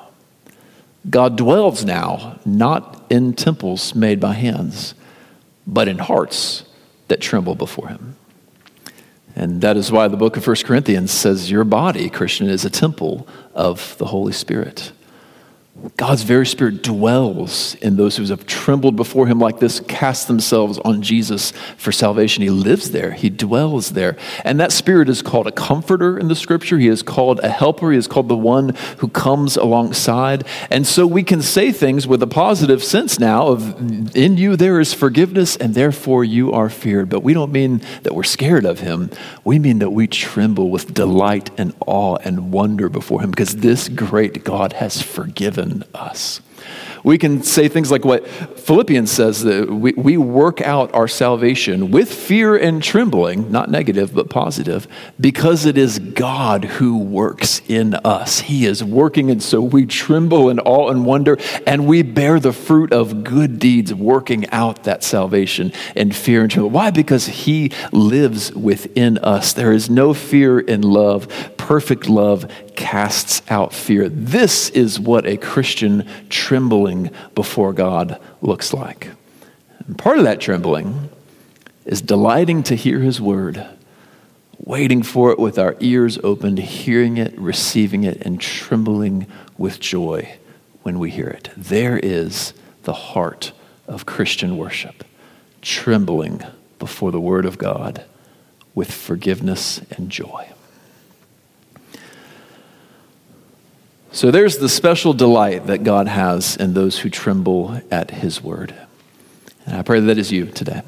God 1.09 1.37
dwells 1.37 1.85
now 1.85 2.38
not 2.45 3.05
in 3.11 3.35
temples 3.35 3.95
made 3.95 4.21
by 4.21 4.33
hands, 4.33 4.95
but 5.66 5.88
in 5.88 5.99
hearts 5.99 6.64
that 7.09 7.21
tremble 7.21 7.55
before 7.55 7.88
him. 7.88 8.16
And 9.35 9.61
that 9.61 9.77
is 9.77 9.92
why 9.92 10.09
the 10.09 10.16
book 10.16 10.37
of 10.37 10.47
1 10.47 10.57
Corinthians 10.64 11.11
says 11.11 11.51
your 11.51 11.64
body, 11.64 12.09
Christian, 12.09 12.49
is 12.49 12.64
a 12.64 12.71
temple 12.71 13.29
of 13.55 13.97
the 13.99 14.07
Holy 14.07 14.33
Spirit. 14.33 14.92
God's 15.97 16.23
very 16.23 16.47
spirit 16.47 16.83
dwells 16.83 17.75
in 17.77 17.97
those 17.97 18.17
who 18.17 18.25
have 18.25 18.47
trembled 18.47 18.97
before 18.97 19.27
him 19.27 19.39
like 19.39 19.61
this, 19.61 19.81
cast 19.81 20.27
themselves 20.27 20.79
on 20.79 21.03
Jesus 21.03 21.53
for 21.77 21.93
salvation. 21.93 22.43
He 22.43 22.51
lives 22.51 22.91
there, 22.91 23.12
he 23.12 23.29
dwells 23.29 23.91
there. 23.91 24.17
And 24.45 24.59
that 24.59 24.73
spirit 24.73 25.09
is 25.09 25.23
called 25.23 25.47
a 25.47 25.53
comforter 25.53 26.19
in 26.19 26.29
the 26.29 26.35
scripture. 26.35 26.79
He 26.79 26.89
is 26.89 27.03
called 27.03 27.41
a 27.41 27.49
helper. 27.49 27.93
He 27.93 27.99
is 27.99 28.07
called 28.07 28.29
the 28.29 28.37
one 28.37 28.75
who 28.99 29.09
comes 29.09 29.57
alongside. 29.57 30.47
And 30.71 30.87
so 30.87 31.07
we 31.07 31.23
can 31.23 31.43
say 31.43 31.73
things 31.73 32.07
with 32.07 32.23
a 32.23 32.27
positive 32.27 32.83
sense 32.83 33.19
now 33.19 33.49
of 33.49 34.17
in 34.17 34.39
you 34.39 34.57
there 34.57 34.81
is 34.81 34.95
forgiveness 34.95 35.57
and 35.57 35.75
therefore 35.75 36.25
you 36.25 36.53
are 36.53 36.71
feared. 36.71 37.11
But 37.11 37.21
we 37.21 37.35
don't 37.35 37.53
mean 37.53 37.83
that 38.03 38.15
we're 38.15 38.23
scared 38.25 38.65
of 38.65 38.81
him. 38.81 39.11
We 39.45 39.59
mean 39.59 39.79
that 39.81 39.91
we 39.91 40.07
tremble 40.07 40.71
with 40.71 40.95
delight 40.95 41.51
and 41.59 41.75
awe 41.87 42.17
and 42.17 42.51
wonder 42.51 42.89
before 42.89 43.21
him 43.21 43.31
because 43.31 43.57
this 43.57 43.89
great 43.89 44.43
God 44.43 44.75
has 44.75 45.03
forgiven 45.03 45.66
us. 45.95 46.41
We 47.07 47.19
can 47.19 47.45
say 47.45 47.69
things 47.69 47.92
like 47.92 48.05
what 48.05 48.27
Philippians 48.27 49.12
says 49.12 49.45
that 49.45 49.71
we, 49.71 49.92
we 49.92 50.16
work 50.16 50.61
out 50.61 50.92
our 50.92 51.07
salvation 51.07 51.92
with 51.92 52.12
fear 52.12 52.57
and 52.57 52.83
trembling, 52.83 53.53
not 53.53 53.71
negative, 53.71 54.12
but 54.12 54.29
positive, 54.29 54.88
because 55.21 55.66
it 55.66 55.79
is 55.79 56.01
God 56.01 56.64
who 56.64 56.99
works 56.99 57.62
in 57.69 57.95
us. 57.95 58.40
He 58.40 58.66
is 58.66 58.83
working, 58.83 59.31
and 59.31 59.40
so 59.40 59.61
we 59.61 59.87
tremble 59.87 60.51
in 60.51 60.59
awe 60.59 60.90
and 60.90 61.07
wonder, 61.07 61.38
and 61.64 61.87
we 61.87 62.03
bear 62.03 62.40
the 62.40 62.53
fruit 62.53 62.92
of 62.92 63.23
good 63.23 63.61
deeds, 63.61 63.95
working 63.95 64.51
out 64.51 64.83
that 64.83 65.05
salvation 65.05 65.73
in 65.95 66.11
fear 66.11 66.42
and 66.42 66.51
trembling. 66.51 66.73
Why? 66.73 66.90
Because 66.90 67.27
He 67.27 67.71
lives 67.92 68.53
within 68.53 69.19
us. 69.19 69.53
There 69.53 69.73
is 69.73 69.88
no 69.88 70.12
fear 70.12 70.59
in 70.59 70.83
love. 70.83 71.53
Perfect 71.57 72.09
love 72.09 72.51
casts 72.75 73.42
out 73.49 73.73
fear. 73.73 74.09
This 74.09 74.71
is 74.71 75.01
what 75.01 75.25
a 75.25 75.37
Christian 75.37 76.07
trembling 76.29 76.96
before 77.35 77.73
God 77.73 78.21
looks 78.41 78.73
like. 78.73 79.11
And 79.87 79.97
part 79.97 80.19
of 80.19 80.25
that 80.25 80.41
trembling 80.41 81.09
is 81.85 82.03
delighting 82.03 82.63
to 82.65 82.75
hear 82.75 83.01
his 83.01 83.21
word, 83.21 83.65
waiting 84.59 85.03
for 85.03 85.31
it 85.31 85.39
with 85.39 85.59
our 85.59 85.77
ears 85.81 86.19
opened, 86.25 86.59
hearing 86.59 87.17
it, 87.17 87.39
receiving 87.39 88.05
it, 88.05 88.21
and 88.23 88.41
trembling 88.41 89.27
with 89.57 89.81
joy 89.81 90.37
when 90.83 90.99
we 90.99 91.11
hear 91.11 91.29
it. 91.29 91.51
There 91.57 91.99
is 91.99 92.53
the 92.83 92.93
heart 92.93 93.53
of 93.87 94.07
Christian 94.07 94.57
worship, 94.57 95.05
trembling 95.63 96.43
before 96.79 97.13
the 97.13 97.21
word 97.21 97.47
of 97.47 97.59
God 97.59 98.05
with 98.75 98.93
forgiveness 98.93 99.81
and 99.97 100.11
joy. 100.11 100.49
So 104.17 104.31
there's 104.31 104.57
the 104.57 104.71
special 104.71 105.13
delight 105.13 105.67
that 105.67 105.85
God 105.85 106.09
has 106.09 106.57
in 106.57 106.73
those 106.73 107.01
who 107.01 107.11
tremble 107.11 107.83
at 107.91 108.11
his 108.11 108.43
word. 108.43 108.75
And 109.67 109.77
I 109.77 109.83
pray 109.83 110.01
that 110.01 110.17
is 110.17 110.33
you 110.33 110.47
today. 110.47 110.81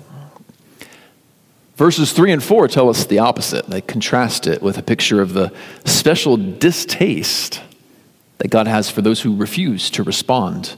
Verses 1.76 2.14
3 2.14 2.32
and 2.32 2.42
4 2.42 2.68
tell 2.68 2.88
us 2.88 3.04
the 3.04 3.18
opposite. 3.18 3.66
They 3.66 3.82
contrast 3.82 4.46
it 4.46 4.62
with 4.62 4.78
a 4.78 4.82
picture 4.82 5.20
of 5.20 5.34
the 5.34 5.52
special 5.84 6.38
distaste 6.38 7.60
that 8.38 8.48
God 8.48 8.66
has 8.66 8.88
for 8.88 9.02
those 9.02 9.20
who 9.20 9.36
refuse 9.36 9.90
to 9.90 10.02
respond 10.02 10.76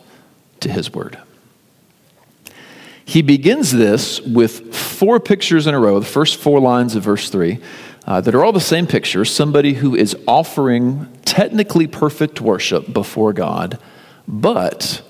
to 0.59 0.73
his 0.73 0.93
word. 0.93 1.21
He 3.05 3.23
begins 3.23 3.71
this 3.71 4.21
with 4.21 4.75
four 4.75 5.21
pictures 5.21 5.69
in 5.69 5.75
a 5.75 5.79
row, 5.79 6.01
the 6.01 6.07
first 6.07 6.37
four 6.37 6.59
lines 6.59 6.97
of 6.97 7.05
verse 7.05 7.31
3 7.31 7.61
uh, 8.11 8.21
that 8.21 8.35
are 8.35 8.45
all 8.45 8.51
the 8.51 8.61
same 8.61 8.89
picture 8.89 9.25
somebody 9.25 9.75
who 9.75 9.95
is 9.95 10.17
offering 10.27 11.07
technically 11.25 11.87
perfect 11.87 12.41
worship 12.41 12.93
before 12.93 13.33
God, 13.33 13.79
but 14.27 15.01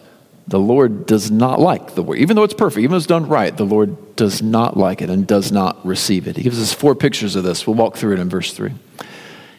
the 0.46 0.58
Lord 0.58 1.06
does 1.06 1.30
not 1.30 1.58
like 1.58 1.94
the 1.94 2.02
word. 2.02 2.18
Even 2.18 2.36
though 2.36 2.42
it's 2.42 2.52
perfect, 2.52 2.80
even 2.80 2.90
though 2.90 2.98
it's 2.98 3.06
done 3.06 3.26
right, 3.26 3.56
the 3.56 3.64
Lord 3.64 4.16
does 4.16 4.42
not 4.42 4.76
like 4.76 5.00
it 5.00 5.08
and 5.08 5.26
does 5.26 5.50
not 5.50 5.84
receive 5.86 6.28
it. 6.28 6.36
He 6.36 6.42
gives 6.42 6.60
us 6.60 6.74
four 6.74 6.94
pictures 6.94 7.36
of 7.36 7.42
this. 7.42 7.66
We'll 7.66 7.74
walk 7.74 7.96
through 7.96 8.12
it 8.12 8.18
in 8.18 8.28
verse 8.28 8.52
3. 8.52 8.70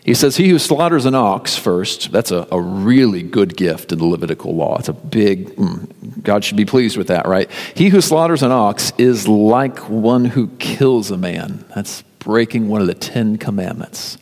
He 0.06 0.14
says, 0.14 0.38
He 0.38 0.50
who 0.50 0.60
slaughters 0.60 1.08
an 1.08 1.16
ox 1.16 1.58
first, 1.58 2.12
that's 2.12 2.30
a, 2.30 2.48
a 2.52 2.62
really 2.62 3.24
good 3.24 3.58
gift 3.58 3.92
in 3.92 3.98
the 3.98 4.06
Levitical 4.06 4.56
law. 4.56 4.78
It's 4.78 4.90
a 4.90 4.94
big, 4.94 5.56
mm, 5.56 6.22
God 6.22 6.44
should 6.44 6.58
be 6.58 6.66
pleased 6.66 6.96
with 6.96 7.08
that, 7.08 7.28
right? 7.28 7.50
He 7.74 7.90
who 7.90 8.02
slaughters 8.02 8.44
an 8.44 8.52
ox 8.52 8.94
is 9.00 9.28
like 9.28 9.90
one 9.90 10.26
who 10.26 10.50
kills 10.60 11.10
a 11.10 11.18
man. 11.18 11.66
That's 11.74 12.04
breaking 12.22 12.70
one 12.70 12.80
of 12.80 12.88
the 12.88 12.94
Ten 12.94 13.38
Commandments. 13.38 14.18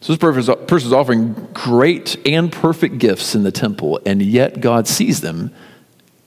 So 0.00 0.14
this 0.14 0.18
person 0.18 0.88
is 0.88 0.92
offering 0.94 1.34
great 1.52 2.16
and 2.26 2.50
perfect 2.50 2.98
gifts 2.98 3.34
in 3.34 3.42
the 3.42 3.52
temple, 3.52 4.00
and 4.06 4.22
yet 4.22 4.62
God 4.62 4.88
sees 4.88 5.20
them 5.20 5.52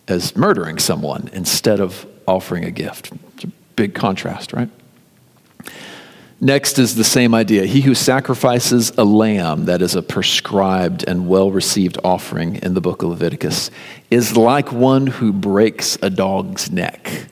as 0.07 0.35
murdering 0.35 0.77
someone 0.77 1.29
instead 1.33 1.79
of 1.79 2.05
offering 2.27 2.65
a 2.65 2.71
gift. 2.71 3.11
It's 3.35 3.45
a 3.45 3.51
big 3.75 3.95
contrast, 3.95 4.53
right? 4.53 4.69
Next 6.39 6.77
is 6.77 6.95
the 6.95 7.05
same 7.05 7.33
idea. 7.33 7.65
He 7.65 7.81
who 7.81 7.95
sacrifices 7.95 8.91
a 8.97 9.05
lamb, 9.05 9.65
that 9.65 9.81
is 9.81 9.95
a 9.95 10.01
prescribed 10.01 11.05
and 11.07 11.27
well 11.27 11.49
received 11.49 11.97
offering 12.03 12.57
in 12.57 12.73
the 12.73 12.81
book 12.81 13.01
of 13.01 13.09
Leviticus, 13.09 13.71
is 14.11 14.35
like 14.35 14.71
one 14.71 15.07
who 15.07 15.31
breaks 15.31 15.97
a 16.01 16.09
dog's 16.09 16.69
neck. 16.69 17.27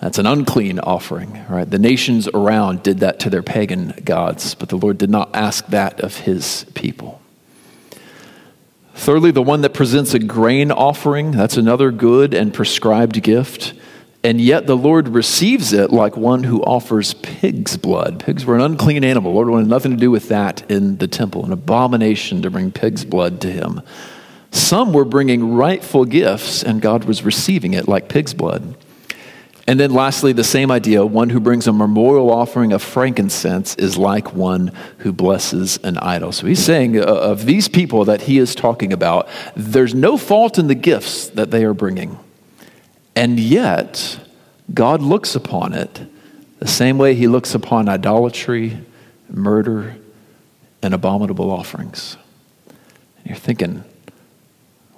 That's 0.00 0.18
an 0.18 0.26
unclean 0.26 0.78
offering, 0.78 1.44
right? 1.48 1.68
The 1.68 1.78
nations 1.78 2.26
around 2.28 2.82
did 2.82 3.00
that 3.00 3.20
to 3.20 3.30
their 3.30 3.42
pagan 3.42 3.92
gods, 4.02 4.54
but 4.54 4.70
the 4.70 4.78
Lord 4.78 4.96
did 4.96 5.10
not 5.10 5.30
ask 5.34 5.66
that 5.68 6.00
of 6.00 6.16
his 6.18 6.64
people. 6.74 7.20
Thirdly, 8.94 9.30
the 9.30 9.42
one 9.42 9.60
that 9.60 9.74
presents 9.74 10.14
a 10.14 10.18
grain 10.18 10.70
offering, 10.70 11.32
that's 11.32 11.56
another 11.56 11.90
good 11.90 12.34
and 12.34 12.52
prescribed 12.52 13.22
gift. 13.22 13.74
And 14.22 14.40
yet 14.40 14.66
the 14.66 14.76
Lord 14.76 15.08
receives 15.08 15.72
it 15.72 15.90
like 15.90 16.16
one 16.16 16.44
who 16.44 16.62
offers 16.62 17.14
pig's 17.14 17.78
blood. 17.78 18.22
Pigs 18.22 18.44
were 18.44 18.54
an 18.54 18.60
unclean 18.60 19.04
animal. 19.04 19.32
The 19.32 19.36
Lord 19.36 19.48
wanted 19.48 19.68
nothing 19.68 19.92
to 19.92 19.96
do 19.96 20.10
with 20.10 20.28
that 20.28 20.70
in 20.70 20.98
the 20.98 21.08
temple, 21.08 21.46
an 21.46 21.52
abomination 21.52 22.42
to 22.42 22.50
bring 22.50 22.72
pig's 22.72 23.04
blood 23.04 23.40
to 23.42 23.50
him. 23.50 23.80
Some 24.50 24.92
were 24.92 25.06
bringing 25.06 25.54
rightful 25.54 26.04
gifts, 26.04 26.62
and 26.62 26.82
God 26.82 27.04
was 27.04 27.22
receiving 27.22 27.72
it 27.72 27.88
like 27.88 28.08
pig's 28.08 28.34
blood. 28.34 28.74
And 29.70 29.78
then 29.78 29.92
lastly, 29.92 30.32
the 30.32 30.42
same 30.42 30.72
idea 30.72 31.06
one 31.06 31.30
who 31.30 31.38
brings 31.38 31.68
a 31.68 31.72
memorial 31.72 32.32
offering 32.32 32.72
of 32.72 32.82
frankincense 32.82 33.76
is 33.76 33.96
like 33.96 34.34
one 34.34 34.72
who 34.98 35.12
blesses 35.12 35.78
an 35.84 35.96
idol. 35.98 36.32
So 36.32 36.48
he's 36.48 36.64
saying 36.64 36.98
uh, 36.98 37.04
of 37.04 37.46
these 37.46 37.68
people 37.68 38.04
that 38.06 38.22
he 38.22 38.38
is 38.38 38.56
talking 38.56 38.92
about, 38.92 39.28
there's 39.54 39.94
no 39.94 40.16
fault 40.16 40.58
in 40.58 40.66
the 40.66 40.74
gifts 40.74 41.28
that 41.28 41.52
they 41.52 41.64
are 41.64 41.72
bringing. 41.72 42.18
And 43.14 43.38
yet, 43.38 44.18
God 44.74 45.02
looks 45.02 45.36
upon 45.36 45.72
it 45.72 46.00
the 46.58 46.66
same 46.66 46.98
way 46.98 47.14
he 47.14 47.28
looks 47.28 47.54
upon 47.54 47.88
idolatry, 47.88 48.76
murder, 49.28 49.94
and 50.82 50.92
abominable 50.92 51.48
offerings. 51.48 52.16
And 53.18 53.26
you're 53.26 53.36
thinking, 53.36 53.84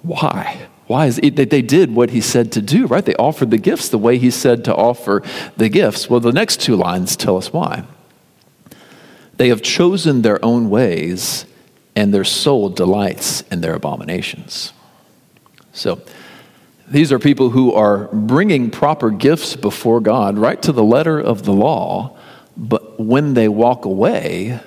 why? 0.01 0.65
Why 0.87 1.05
is 1.05 1.19
it 1.23 1.37
that 1.37 1.49
they 1.49 1.61
did 1.61 1.95
what 1.95 2.09
he 2.09 2.19
said 2.21 2.51
to 2.53 2.61
do, 2.61 2.87
right? 2.87 3.05
They 3.05 3.15
offered 3.15 3.51
the 3.51 3.57
gifts 3.57 3.89
the 3.89 3.97
way 3.97 4.17
he 4.17 4.29
said 4.29 4.65
to 4.65 4.75
offer 4.75 5.23
the 5.55 5.69
gifts. 5.69 6.09
Well, 6.09 6.19
the 6.19 6.33
next 6.33 6.59
two 6.59 6.75
lines 6.75 7.15
tell 7.15 7.37
us 7.37 7.53
why. 7.53 7.85
They 9.37 9.49
have 9.49 9.61
chosen 9.61 10.21
their 10.21 10.43
own 10.43 10.69
ways, 10.69 11.45
and 11.95 12.13
their 12.13 12.25
soul 12.25 12.69
delights 12.69 13.41
in 13.51 13.61
their 13.61 13.73
abominations. 13.75 14.73
So, 15.71 16.01
these 16.87 17.11
are 17.11 17.19
people 17.19 17.51
who 17.51 17.73
are 17.73 18.09
bringing 18.13 18.69
proper 18.69 19.09
gifts 19.09 19.55
before 19.55 20.01
God, 20.01 20.37
right 20.37 20.61
to 20.61 20.71
the 20.71 20.83
letter 20.83 21.19
of 21.19 21.43
the 21.43 21.53
law, 21.53 22.17
but 22.57 22.99
when 22.99 23.33
they 23.33 23.47
walk 23.47 23.85
away, 23.85 24.59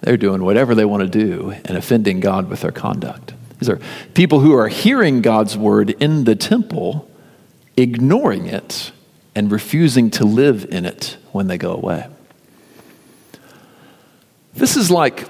They're 0.00 0.16
doing 0.16 0.44
whatever 0.44 0.74
they 0.74 0.84
want 0.84 1.02
to 1.02 1.08
do 1.08 1.50
and 1.64 1.76
offending 1.76 2.20
God 2.20 2.48
with 2.48 2.60
their 2.60 2.72
conduct. 2.72 3.34
These 3.58 3.68
are 3.68 3.80
people 4.14 4.40
who 4.40 4.54
are 4.54 4.68
hearing 4.68 5.20
God's 5.20 5.56
word 5.56 5.90
in 5.90 6.24
the 6.24 6.36
temple, 6.36 7.10
ignoring 7.76 8.46
it, 8.46 8.92
and 9.34 9.50
refusing 9.50 10.10
to 10.10 10.24
live 10.24 10.66
in 10.70 10.84
it 10.84 11.16
when 11.32 11.46
they 11.48 11.58
go 11.58 11.72
away. 11.72 12.06
This 14.54 14.76
is 14.76 14.90
like 14.90 15.28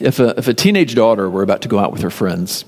if 0.00 0.18
a, 0.18 0.38
if 0.38 0.48
a 0.48 0.54
teenage 0.54 0.94
daughter 0.94 1.28
were 1.28 1.42
about 1.42 1.62
to 1.62 1.68
go 1.68 1.78
out 1.78 1.92
with 1.92 2.02
her 2.02 2.10
friends 2.10 2.64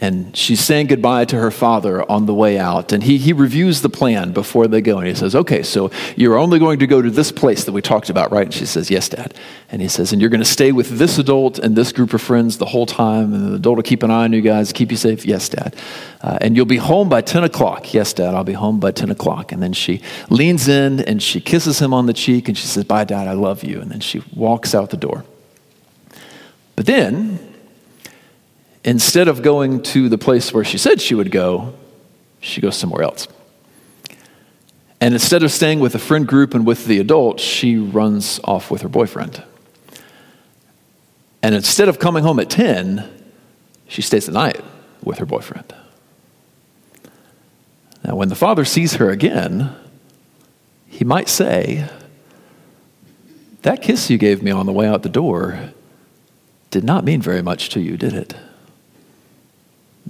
and 0.00 0.36
she's 0.36 0.60
saying 0.60 0.86
goodbye 0.86 1.24
to 1.24 1.36
her 1.36 1.50
father 1.50 2.08
on 2.10 2.26
the 2.26 2.34
way 2.34 2.56
out. 2.56 2.92
And 2.92 3.02
he, 3.02 3.18
he 3.18 3.32
reviews 3.32 3.82
the 3.82 3.88
plan 3.88 4.32
before 4.32 4.68
they 4.68 4.80
go. 4.80 4.98
And 4.98 5.08
he 5.08 5.14
says, 5.14 5.34
Okay, 5.34 5.64
so 5.64 5.90
you're 6.16 6.38
only 6.38 6.60
going 6.60 6.78
to 6.78 6.86
go 6.86 7.02
to 7.02 7.10
this 7.10 7.32
place 7.32 7.64
that 7.64 7.72
we 7.72 7.82
talked 7.82 8.08
about, 8.08 8.30
right? 8.30 8.44
And 8.44 8.54
she 8.54 8.64
says, 8.64 8.90
Yes, 8.90 9.08
Dad. 9.08 9.34
And 9.70 9.82
he 9.82 9.88
says, 9.88 10.12
And 10.12 10.20
you're 10.20 10.30
going 10.30 10.40
to 10.40 10.44
stay 10.44 10.70
with 10.70 10.98
this 10.98 11.18
adult 11.18 11.58
and 11.58 11.74
this 11.74 11.90
group 11.90 12.14
of 12.14 12.22
friends 12.22 12.58
the 12.58 12.66
whole 12.66 12.86
time. 12.86 13.34
And 13.34 13.50
the 13.50 13.54
adult 13.56 13.76
will 13.76 13.82
keep 13.82 14.04
an 14.04 14.10
eye 14.12 14.24
on 14.24 14.32
you 14.32 14.40
guys, 14.40 14.72
keep 14.72 14.92
you 14.92 14.96
safe. 14.96 15.26
Yes, 15.26 15.48
Dad. 15.48 15.74
Uh, 16.20 16.38
and 16.40 16.56
you'll 16.56 16.64
be 16.64 16.76
home 16.76 17.08
by 17.08 17.20
10 17.20 17.42
o'clock. 17.42 17.92
Yes, 17.92 18.12
Dad, 18.12 18.34
I'll 18.34 18.44
be 18.44 18.52
home 18.52 18.78
by 18.78 18.92
10 18.92 19.10
o'clock. 19.10 19.50
And 19.50 19.60
then 19.60 19.72
she 19.72 20.00
leans 20.30 20.68
in 20.68 21.00
and 21.00 21.20
she 21.20 21.40
kisses 21.40 21.80
him 21.80 21.92
on 21.92 22.06
the 22.06 22.14
cheek 22.14 22.48
and 22.48 22.56
she 22.56 22.68
says, 22.68 22.84
Bye, 22.84 23.04
Dad, 23.04 23.26
I 23.26 23.32
love 23.32 23.64
you. 23.64 23.80
And 23.80 23.90
then 23.90 24.00
she 24.00 24.22
walks 24.32 24.76
out 24.76 24.90
the 24.90 24.96
door. 24.96 25.24
But 26.76 26.86
then, 26.86 27.47
instead 28.88 29.28
of 29.28 29.42
going 29.42 29.82
to 29.82 30.08
the 30.08 30.16
place 30.16 30.50
where 30.54 30.64
she 30.64 30.78
said 30.78 30.98
she 30.98 31.14
would 31.14 31.30
go, 31.30 31.74
she 32.40 32.58
goes 32.62 32.74
somewhere 32.74 33.02
else. 33.02 33.28
And 34.98 35.12
instead 35.12 35.42
of 35.42 35.52
staying 35.52 35.80
with 35.80 35.94
a 35.94 35.98
friend 35.98 36.26
group 36.26 36.54
and 36.54 36.66
with 36.66 36.86
the 36.86 36.98
adult, 36.98 37.38
she 37.38 37.76
runs 37.76 38.40
off 38.44 38.70
with 38.70 38.80
her 38.80 38.88
boyfriend. 38.88 39.44
And 41.42 41.54
instead 41.54 41.90
of 41.90 41.98
coming 41.98 42.24
home 42.24 42.40
at 42.40 42.48
10, 42.48 43.08
she 43.88 44.00
stays 44.00 44.24
the 44.24 44.32
night 44.32 44.64
with 45.02 45.18
her 45.18 45.26
boyfriend. 45.26 45.74
Now, 48.02 48.16
when 48.16 48.30
the 48.30 48.34
father 48.34 48.64
sees 48.64 48.94
her 48.94 49.10
again, 49.10 49.76
he 50.86 51.04
might 51.04 51.28
say, 51.28 51.90
That 53.62 53.82
kiss 53.82 54.08
you 54.08 54.16
gave 54.16 54.42
me 54.42 54.50
on 54.50 54.64
the 54.64 54.72
way 54.72 54.86
out 54.88 55.02
the 55.02 55.10
door 55.10 55.74
did 56.70 56.84
not 56.84 57.04
mean 57.04 57.20
very 57.20 57.42
much 57.42 57.68
to 57.70 57.80
you, 57.80 57.98
did 57.98 58.14
it? 58.14 58.34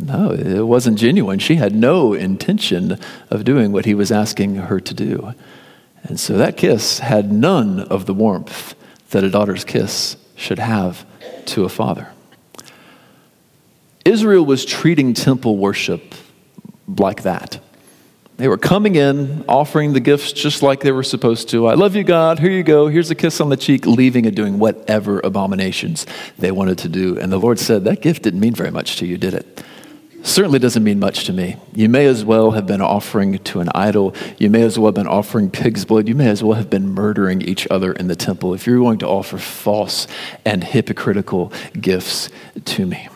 No, 0.01 0.31
it 0.31 0.63
wasn't 0.63 0.99
genuine. 0.99 1.41
She 1.41 1.57
had 1.57 1.75
no 1.75 2.15
intention 2.15 2.99
of 3.31 3.45
doing 3.45 3.73
what 3.73 3.85
he 3.85 3.95
was 3.95 4.13
asking 4.13 4.55
her 4.55 4.79
to 4.79 4.95
do. 4.95 5.35
And 6.05 6.21
so 6.21 6.37
that 6.37 6.57
kiss 6.57 7.01
had 7.01 7.33
none 7.33 7.81
of 7.81 8.07
the 8.07 8.15
warmth 8.15 8.75
that 9.11 9.25
a 9.25 9.31
daughter's 9.31 9.65
kiss 9.65 10.17
should 10.37 10.61
have 10.61 11.05
to 11.47 11.65
a 11.65 11.69
father. 11.69 12.09
Israel 14.05 14.45
was 14.45 14.65
treating 14.65 15.15
temple 15.15 15.57
worship 15.59 16.15
like 16.87 17.23
that. 17.23 17.59
They 18.37 18.47
were 18.47 18.57
coming 18.57 18.95
in, 18.95 19.45
offering 19.49 19.95
the 19.95 20.01
gifts 20.01 20.33
just 20.33 20.63
like 20.63 20.81
they 20.81 20.93
were 20.93 21.03
supposed 21.03 21.49
to. 21.49 21.67
I 21.67 21.75
love 21.75 21.97
you, 21.97 22.05
God. 22.05 22.39
Here 22.39 22.53
you 22.53 22.63
go. 22.63 22.87
Here's 22.87 23.11
a 23.11 23.17
kiss 23.17 23.41
on 23.41 23.49
the 23.49 23.57
cheek, 23.57 23.85
leaving 23.85 24.27
and 24.27 24.37
doing 24.37 24.61
whatever 24.61 25.19
abominations 25.21 26.07
they 26.39 26.53
wanted 26.53 26.79
to 26.79 26.89
do. 26.89 27.19
And 27.19 27.33
the 27.33 27.39
Lord 27.39 27.59
said, 27.59 27.83
That 27.83 28.01
gift 28.01 28.23
didn't 28.23 28.39
mean 28.39 28.55
very 28.55 28.71
much 28.71 28.97
to 28.99 29.07
you, 29.07 29.19
did 29.19 29.35
it? 29.35 29.65
Certainly 30.23 30.59
doesn't 30.59 30.85
mean 30.85 30.99
much 30.99 31.25
to 31.25 31.33
me. 31.33 31.57
You 31.73 31.89
may 31.89 32.07
as 32.07 32.25
well 32.25 32.51
have 32.53 32.67
been 32.67 32.81
offering 32.81 33.39
to 33.39 33.61
an 33.61 33.69
idol. 33.75 34.15
You 34.39 34.51
may 34.51 34.63
as 34.63 34.79
well 34.79 34.89
have 34.89 34.95
been 34.95 35.07
offering 35.07 35.51
pig's 35.51 35.85
blood. 35.85 36.09
You 36.09 36.15
may 36.15 36.29
as 36.29 36.43
well 36.43 36.57
have 36.57 36.69
been 36.69 36.89
murdering 36.89 37.43
each 37.43 37.67
other 37.71 37.93
in 37.93 38.09
the 38.09 38.17
temple 38.17 38.55
if 38.55 38.67
you're 38.67 38.79
going 38.79 38.99
to 38.99 39.09
offer 39.09 39.39
false 39.39 40.07
and 40.45 40.63
hypocritical 40.65 41.53
gifts 41.81 42.29
to 42.67 42.87
me. 42.87 43.09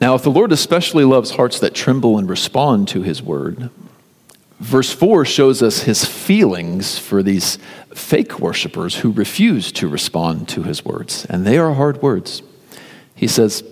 Now, 0.00 0.14
if 0.14 0.22
the 0.22 0.30
Lord 0.30 0.52
especially 0.52 1.04
loves 1.04 1.30
hearts 1.32 1.58
that 1.60 1.74
tremble 1.74 2.18
and 2.18 2.28
respond 2.28 2.88
to 2.88 3.02
his 3.02 3.22
word, 3.22 3.70
verse 4.60 4.92
4 4.92 5.24
shows 5.24 5.62
us 5.62 5.82
his 5.82 6.04
feelings 6.04 6.98
for 6.98 7.22
these 7.22 7.58
fake 7.94 8.38
worshipers 8.38 8.96
who 8.96 9.10
refuse 9.10 9.72
to 9.72 9.88
respond 9.88 10.48
to 10.50 10.64
his 10.64 10.84
words. 10.84 11.24
And 11.30 11.46
they 11.46 11.56
are 11.56 11.72
hard 11.72 12.02
words. 12.02 12.42
He 13.16 13.26
says, 13.26 13.64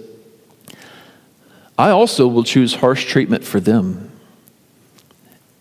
I 1.79 1.91
also 1.91 2.27
will 2.27 2.45
choose 2.45 2.77
harsh 2.77 3.05
treatment 3.05 3.45
for 3.45 3.61
them 3.61 4.11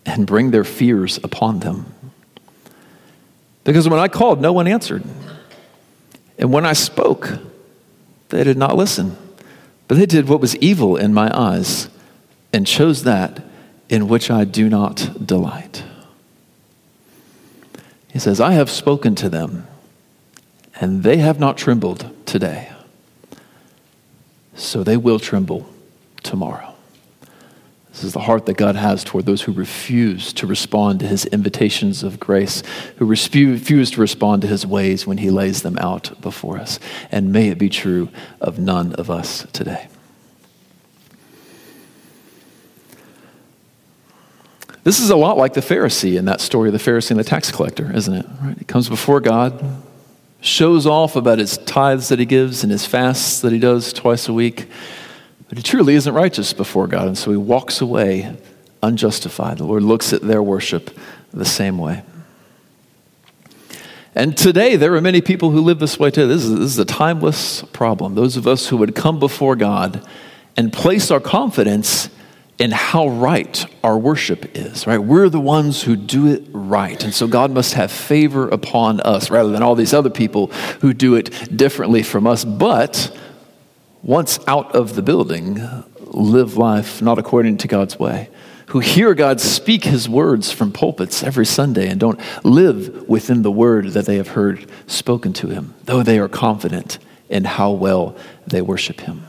and 0.06 0.26
bring 0.26 0.50
their 0.50 0.64
fears 0.64 1.18
upon 1.22 1.60
them. 1.60 1.92
Because 3.62 3.88
when 3.88 4.00
I 4.00 4.08
called, 4.08 4.40
no 4.40 4.52
one 4.52 4.66
answered. 4.66 5.04
And 6.38 6.52
when 6.52 6.66
I 6.66 6.72
spoke, 6.72 7.38
they 8.30 8.42
did 8.42 8.56
not 8.56 8.76
listen. 8.76 9.16
But 9.86 9.98
they 9.98 10.06
did 10.06 10.28
what 10.28 10.40
was 10.40 10.56
evil 10.56 10.96
in 10.96 11.12
my 11.12 11.30
eyes 11.36 11.88
and 12.52 12.66
chose 12.66 13.04
that 13.04 13.42
in 13.88 14.08
which 14.08 14.30
I 14.30 14.44
do 14.44 14.68
not 14.68 15.26
delight. 15.26 15.84
He 18.08 18.18
says, 18.18 18.40
I 18.40 18.52
have 18.52 18.70
spoken 18.70 19.14
to 19.16 19.28
them, 19.28 19.66
and 20.80 21.02
they 21.02 21.18
have 21.18 21.40
not 21.40 21.58
trembled 21.58 22.10
today 22.24 22.70
so 24.54 24.82
they 24.82 24.96
will 24.96 25.18
tremble 25.18 25.68
tomorrow. 26.22 26.74
This 27.90 28.02
is 28.02 28.12
the 28.12 28.20
heart 28.20 28.46
that 28.46 28.56
God 28.56 28.74
has 28.74 29.04
toward 29.04 29.24
those 29.24 29.42
who 29.42 29.52
refuse 29.52 30.32
to 30.32 30.48
respond 30.48 30.98
to 31.00 31.06
his 31.06 31.26
invitations 31.26 32.02
of 32.02 32.18
grace, 32.18 32.64
who 32.96 33.06
refuse 33.06 33.92
to 33.92 34.00
respond 34.00 34.42
to 34.42 34.48
his 34.48 34.66
ways 34.66 35.06
when 35.06 35.18
he 35.18 35.30
lays 35.30 35.62
them 35.62 35.78
out 35.78 36.20
before 36.20 36.58
us. 36.58 36.80
And 37.12 37.32
may 37.32 37.50
it 37.50 37.58
be 37.58 37.68
true 37.68 38.08
of 38.40 38.58
none 38.58 38.94
of 38.94 39.10
us 39.10 39.46
today. 39.52 39.86
This 44.82 44.98
is 44.98 45.10
a 45.10 45.16
lot 45.16 45.38
like 45.38 45.54
the 45.54 45.60
Pharisee 45.60 46.18
in 46.18 46.24
that 46.24 46.40
story 46.40 46.68
of 46.68 46.72
the 46.72 46.78
Pharisee 46.78 47.12
and 47.12 47.20
the 47.20 47.24
tax 47.24 47.52
collector, 47.52 47.90
isn't 47.94 48.12
it? 48.12 48.26
Right? 48.42 48.58
He 48.58 48.64
comes 48.64 48.88
before 48.88 49.20
God, 49.20 49.64
shows 50.44 50.86
off 50.86 51.16
about 51.16 51.38
his 51.38 51.56
tithes 51.56 52.08
that 52.10 52.18
he 52.18 52.26
gives 52.26 52.62
and 52.62 52.70
his 52.70 52.84
fasts 52.84 53.40
that 53.40 53.50
he 53.50 53.58
does 53.58 53.94
twice 53.94 54.28
a 54.28 54.32
week. 54.32 54.68
But 55.48 55.56
he 55.56 55.62
truly 55.62 55.94
isn't 55.94 56.12
righteous 56.12 56.52
before 56.52 56.86
God, 56.86 57.06
and 57.06 57.16
so 57.16 57.30
he 57.30 57.36
walks 57.36 57.80
away 57.80 58.36
unjustified. 58.82 59.56
The 59.56 59.64
Lord 59.64 59.82
looks 59.82 60.12
at 60.12 60.20
their 60.20 60.42
worship 60.42 60.90
the 61.32 61.46
same 61.46 61.78
way. 61.78 62.02
And 64.14 64.36
today, 64.36 64.76
there 64.76 64.94
are 64.94 65.00
many 65.00 65.22
people 65.22 65.50
who 65.50 65.62
live 65.62 65.78
this 65.78 65.98
way 65.98 66.10
too. 66.10 66.28
This 66.28 66.44
is, 66.44 66.50
this 66.50 66.70
is 66.72 66.78
a 66.78 66.84
timeless 66.84 67.62
problem. 67.72 68.14
Those 68.14 68.36
of 68.36 68.46
us 68.46 68.68
who 68.68 68.76
would 68.76 68.94
come 68.94 69.18
before 69.18 69.56
God 69.56 70.06
and 70.56 70.72
place 70.72 71.10
our 71.10 71.20
confidence 71.20 72.10
in 72.64 72.70
how 72.70 73.08
right 73.08 73.66
our 73.84 73.98
worship 73.98 74.56
is, 74.56 74.86
right? 74.86 74.96
We're 74.96 75.28
the 75.28 75.38
ones 75.38 75.82
who 75.82 75.96
do 75.96 76.28
it 76.28 76.44
right. 76.50 77.04
And 77.04 77.12
so 77.12 77.26
God 77.26 77.50
must 77.50 77.74
have 77.74 77.92
favor 77.92 78.48
upon 78.48 79.00
us 79.00 79.28
rather 79.28 79.50
than 79.50 79.62
all 79.62 79.74
these 79.74 79.92
other 79.92 80.08
people 80.08 80.46
who 80.80 80.94
do 80.94 81.14
it 81.14 81.54
differently 81.54 82.02
from 82.02 82.26
us. 82.26 82.42
But 82.42 83.14
once 84.02 84.38
out 84.48 84.74
of 84.74 84.94
the 84.94 85.02
building, 85.02 85.60
live 86.06 86.56
life 86.56 87.02
not 87.02 87.18
according 87.18 87.58
to 87.58 87.68
God's 87.68 87.98
way, 87.98 88.30
who 88.68 88.80
hear 88.80 89.12
God 89.12 89.42
speak 89.42 89.84
his 89.84 90.08
words 90.08 90.50
from 90.50 90.72
pulpits 90.72 91.22
every 91.22 91.44
Sunday 91.44 91.90
and 91.90 92.00
don't 92.00 92.18
live 92.46 93.06
within 93.06 93.42
the 93.42 93.52
word 93.52 93.88
that 93.88 94.06
they 94.06 94.16
have 94.16 94.28
heard 94.28 94.66
spoken 94.86 95.34
to 95.34 95.48
him, 95.48 95.74
though 95.84 96.02
they 96.02 96.18
are 96.18 96.30
confident 96.30 96.98
in 97.28 97.44
how 97.44 97.72
well 97.72 98.16
they 98.46 98.62
worship 98.62 99.02
him. 99.02 99.26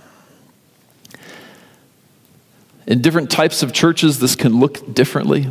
In 2.87 3.01
different 3.01 3.31
types 3.31 3.63
of 3.63 3.73
churches, 3.73 4.19
this 4.19 4.35
can 4.35 4.59
look 4.59 4.93
differently. 4.93 5.47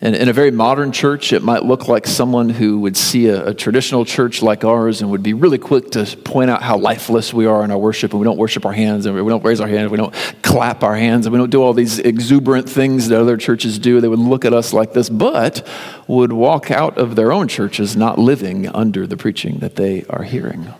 And 0.00 0.14
in 0.14 0.28
a 0.28 0.32
very 0.32 0.50
modern 0.50 0.92
church, 0.92 1.32
it 1.32 1.42
might 1.42 1.64
look 1.64 1.88
like 1.88 2.06
someone 2.06 2.50
who 2.50 2.80
would 2.80 2.98
see 2.98 3.28
a, 3.28 3.48
a, 3.48 3.54
traditional 3.54 4.04
church 4.04 4.42
like 4.42 4.62
ours 4.62 5.00
and 5.00 5.10
would 5.10 5.22
be 5.22 5.32
really 5.32 5.56
quick 5.56 5.92
to 5.92 6.04
point 6.18 6.50
out 6.50 6.62
how 6.62 6.76
lifeless 6.76 7.32
we 7.32 7.46
are 7.46 7.64
in 7.64 7.70
our 7.70 7.78
worship, 7.78 8.12
and 8.12 8.20
we 8.20 8.24
don't 8.24 8.36
worship 8.36 8.66
our 8.66 8.74
hands, 8.74 9.06
and 9.06 9.14
we 9.14 9.30
don't 9.30 9.42
raise 9.42 9.58
our 9.58 9.68
hands, 9.68 9.90
we 9.90 9.96
don't 9.96 10.12
clap 10.42 10.82
our 10.82 10.94
hands, 10.94 11.24
and 11.24 11.32
we 11.32 11.38
don't 11.38 11.48
do 11.48 11.62
all 11.62 11.72
these 11.72 11.98
exuberant 11.98 12.68
things 12.68 13.08
that 13.08 13.18
other 13.18 13.38
churches 13.38 13.78
do. 13.78 14.02
They 14.02 14.08
would 14.08 14.18
look 14.18 14.44
at 14.44 14.52
us 14.52 14.74
like 14.74 14.92
this, 14.92 15.08
but 15.08 15.66
would 16.06 16.32
walk 16.32 16.70
out 16.70 16.98
of 16.98 17.16
their 17.16 17.32
own 17.32 17.48
churches 17.48 17.96
not 17.96 18.18
living 18.18 18.68
under 18.68 19.06
the 19.06 19.16
preaching 19.16 19.60
that 19.60 19.76
they 19.76 20.04
are 20.10 20.24
hearing. 20.24 20.74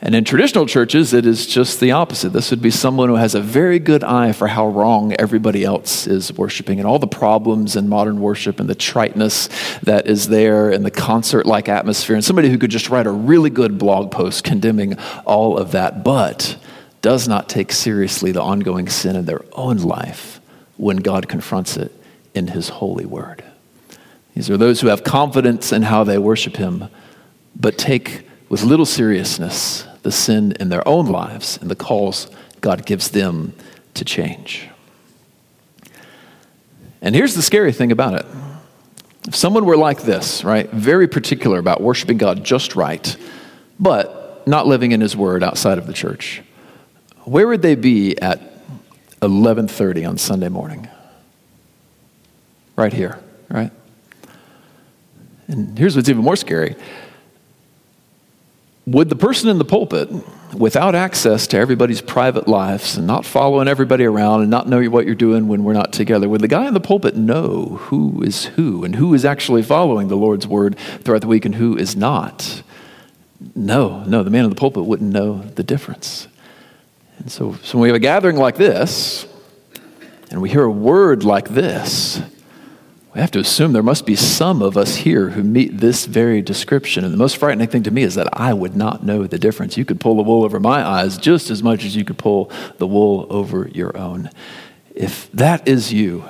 And 0.00 0.14
in 0.14 0.22
traditional 0.22 0.66
churches, 0.66 1.12
it 1.12 1.26
is 1.26 1.44
just 1.44 1.80
the 1.80 1.90
opposite. 1.90 2.32
This 2.32 2.50
would 2.50 2.62
be 2.62 2.70
someone 2.70 3.08
who 3.08 3.16
has 3.16 3.34
a 3.34 3.40
very 3.40 3.80
good 3.80 4.04
eye 4.04 4.30
for 4.30 4.46
how 4.46 4.68
wrong 4.68 5.12
everybody 5.18 5.64
else 5.64 6.06
is 6.06 6.32
worshiping 6.32 6.78
and 6.78 6.86
all 6.86 7.00
the 7.00 7.08
problems 7.08 7.74
in 7.74 7.88
modern 7.88 8.20
worship 8.20 8.60
and 8.60 8.68
the 8.68 8.76
triteness 8.76 9.48
that 9.82 10.06
is 10.06 10.28
there 10.28 10.70
and 10.70 10.84
the 10.86 10.92
concert 10.92 11.46
like 11.46 11.68
atmosphere. 11.68 12.14
And 12.14 12.24
somebody 12.24 12.48
who 12.48 12.58
could 12.58 12.70
just 12.70 12.90
write 12.90 13.08
a 13.08 13.10
really 13.10 13.50
good 13.50 13.76
blog 13.76 14.12
post 14.12 14.44
condemning 14.44 14.96
all 15.26 15.58
of 15.58 15.72
that, 15.72 16.04
but 16.04 16.56
does 17.02 17.26
not 17.26 17.48
take 17.48 17.72
seriously 17.72 18.30
the 18.30 18.42
ongoing 18.42 18.88
sin 18.88 19.16
in 19.16 19.24
their 19.24 19.44
own 19.52 19.78
life 19.78 20.40
when 20.76 20.98
God 20.98 21.28
confronts 21.28 21.76
it 21.76 21.92
in 22.34 22.46
His 22.46 22.68
holy 22.68 23.04
word. 23.04 23.42
These 24.36 24.48
are 24.48 24.56
those 24.56 24.80
who 24.80 24.86
have 24.86 25.02
confidence 25.02 25.72
in 25.72 25.82
how 25.82 26.04
they 26.04 26.18
worship 26.18 26.56
Him, 26.56 26.88
but 27.56 27.76
take 27.76 28.27
with 28.48 28.62
little 28.62 28.86
seriousness 28.86 29.86
the 30.02 30.12
sin 30.12 30.52
in 30.58 30.68
their 30.68 30.86
own 30.86 31.06
lives 31.06 31.58
and 31.60 31.70
the 31.70 31.76
calls 31.76 32.28
God 32.60 32.86
gives 32.86 33.10
them 33.10 33.52
to 33.94 34.04
change. 34.04 34.68
And 37.00 37.14
here's 37.14 37.34
the 37.34 37.42
scary 37.42 37.72
thing 37.72 37.92
about 37.92 38.14
it. 38.14 38.26
If 39.26 39.36
someone 39.36 39.66
were 39.66 39.76
like 39.76 40.02
this, 40.02 40.42
right, 40.42 40.70
very 40.70 41.06
particular 41.06 41.58
about 41.58 41.82
worshiping 41.82 42.16
God 42.16 42.44
just 42.44 42.74
right, 42.74 43.16
but 43.78 44.46
not 44.46 44.66
living 44.66 44.92
in 44.92 45.00
his 45.00 45.16
word 45.16 45.42
outside 45.42 45.78
of 45.78 45.86
the 45.86 45.92
church, 45.92 46.42
where 47.24 47.46
would 47.46 47.60
they 47.60 47.74
be 47.74 48.18
at 48.18 48.40
11:30 49.20 50.08
on 50.08 50.16
Sunday 50.16 50.48
morning? 50.48 50.88
Right 52.74 52.92
here, 52.92 53.18
right? 53.50 53.70
And 55.48 55.78
here's 55.78 55.94
what's 55.96 56.08
even 56.08 56.24
more 56.24 56.36
scary 56.36 56.76
would 58.92 59.08
the 59.08 59.16
person 59.16 59.48
in 59.48 59.58
the 59.58 59.64
pulpit, 59.64 60.10
without 60.54 60.94
access 60.94 61.46
to 61.48 61.58
everybody's 61.58 62.00
private 62.00 62.48
lives 62.48 62.96
and 62.96 63.06
not 63.06 63.24
following 63.24 63.68
everybody 63.68 64.04
around 64.04 64.40
and 64.40 64.50
not 64.50 64.68
know 64.68 64.82
what 64.84 65.04
you're 65.04 65.14
doing 65.14 65.46
when 65.46 65.62
we're 65.62 65.72
not 65.72 65.92
together, 65.92 66.28
would 66.28 66.40
the 66.40 66.48
guy 66.48 66.66
in 66.66 66.74
the 66.74 66.80
pulpit 66.80 67.16
know 67.16 67.78
who 67.82 68.22
is 68.22 68.46
who 68.46 68.84
and 68.84 68.96
who 68.96 69.12
is 69.14 69.24
actually 69.24 69.62
following 69.62 70.08
the 70.08 70.16
Lord's 70.16 70.46
word 70.46 70.78
throughout 70.78 71.20
the 71.20 71.26
week 71.26 71.44
and 71.44 71.56
who 71.56 71.76
is 71.76 71.96
not? 71.96 72.62
No, 73.54 74.04
no, 74.04 74.22
the 74.22 74.30
man 74.30 74.44
in 74.44 74.50
the 74.50 74.56
pulpit 74.56 74.84
wouldn't 74.84 75.12
know 75.12 75.42
the 75.54 75.62
difference. 75.62 76.26
And 77.18 77.30
so, 77.30 77.54
so 77.62 77.78
when 77.78 77.82
we 77.82 77.88
have 77.88 77.96
a 77.96 78.00
gathering 78.00 78.36
like 78.36 78.56
this, 78.56 79.26
and 80.30 80.40
we 80.42 80.50
hear 80.50 80.64
a 80.64 80.70
word 80.70 81.24
like 81.24 81.48
this, 81.48 82.20
we 83.14 83.20
have 83.20 83.30
to 83.30 83.38
assume 83.38 83.72
there 83.72 83.82
must 83.82 84.04
be 84.04 84.16
some 84.16 84.60
of 84.60 84.76
us 84.76 84.96
here 84.96 85.30
who 85.30 85.42
meet 85.42 85.78
this 85.78 86.06
very 86.06 86.42
description. 86.42 87.04
And 87.04 87.12
the 87.12 87.18
most 87.18 87.38
frightening 87.38 87.68
thing 87.68 87.82
to 87.84 87.90
me 87.90 88.02
is 88.02 88.14
that 88.16 88.28
I 88.32 88.52
would 88.52 88.76
not 88.76 89.02
know 89.02 89.26
the 89.26 89.38
difference. 89.38 89.76
You 89.76 89.84
could 89.84 90.00
pull 90.00 90.16
the 90.16 90.22
wool 90.22 90.44
over 90.44 90.60
my 90.60 90.86
eyes 90.86 91.16
just 91.16 91.50
as 91.50 91.62
much 91.62 91.84
as 91.84 91.96
you 91.96 92.04
could 92.04 92.18
pull 92.18 92.50
the 92.76 92.86
wool 92.86 93.26
over 93.30 93.68
your 93.68 93.96
own. 93.96 94.30
If 94.94 95.30
that 95.32 95.66
is 95.66 95.92
you, 95.92 96.24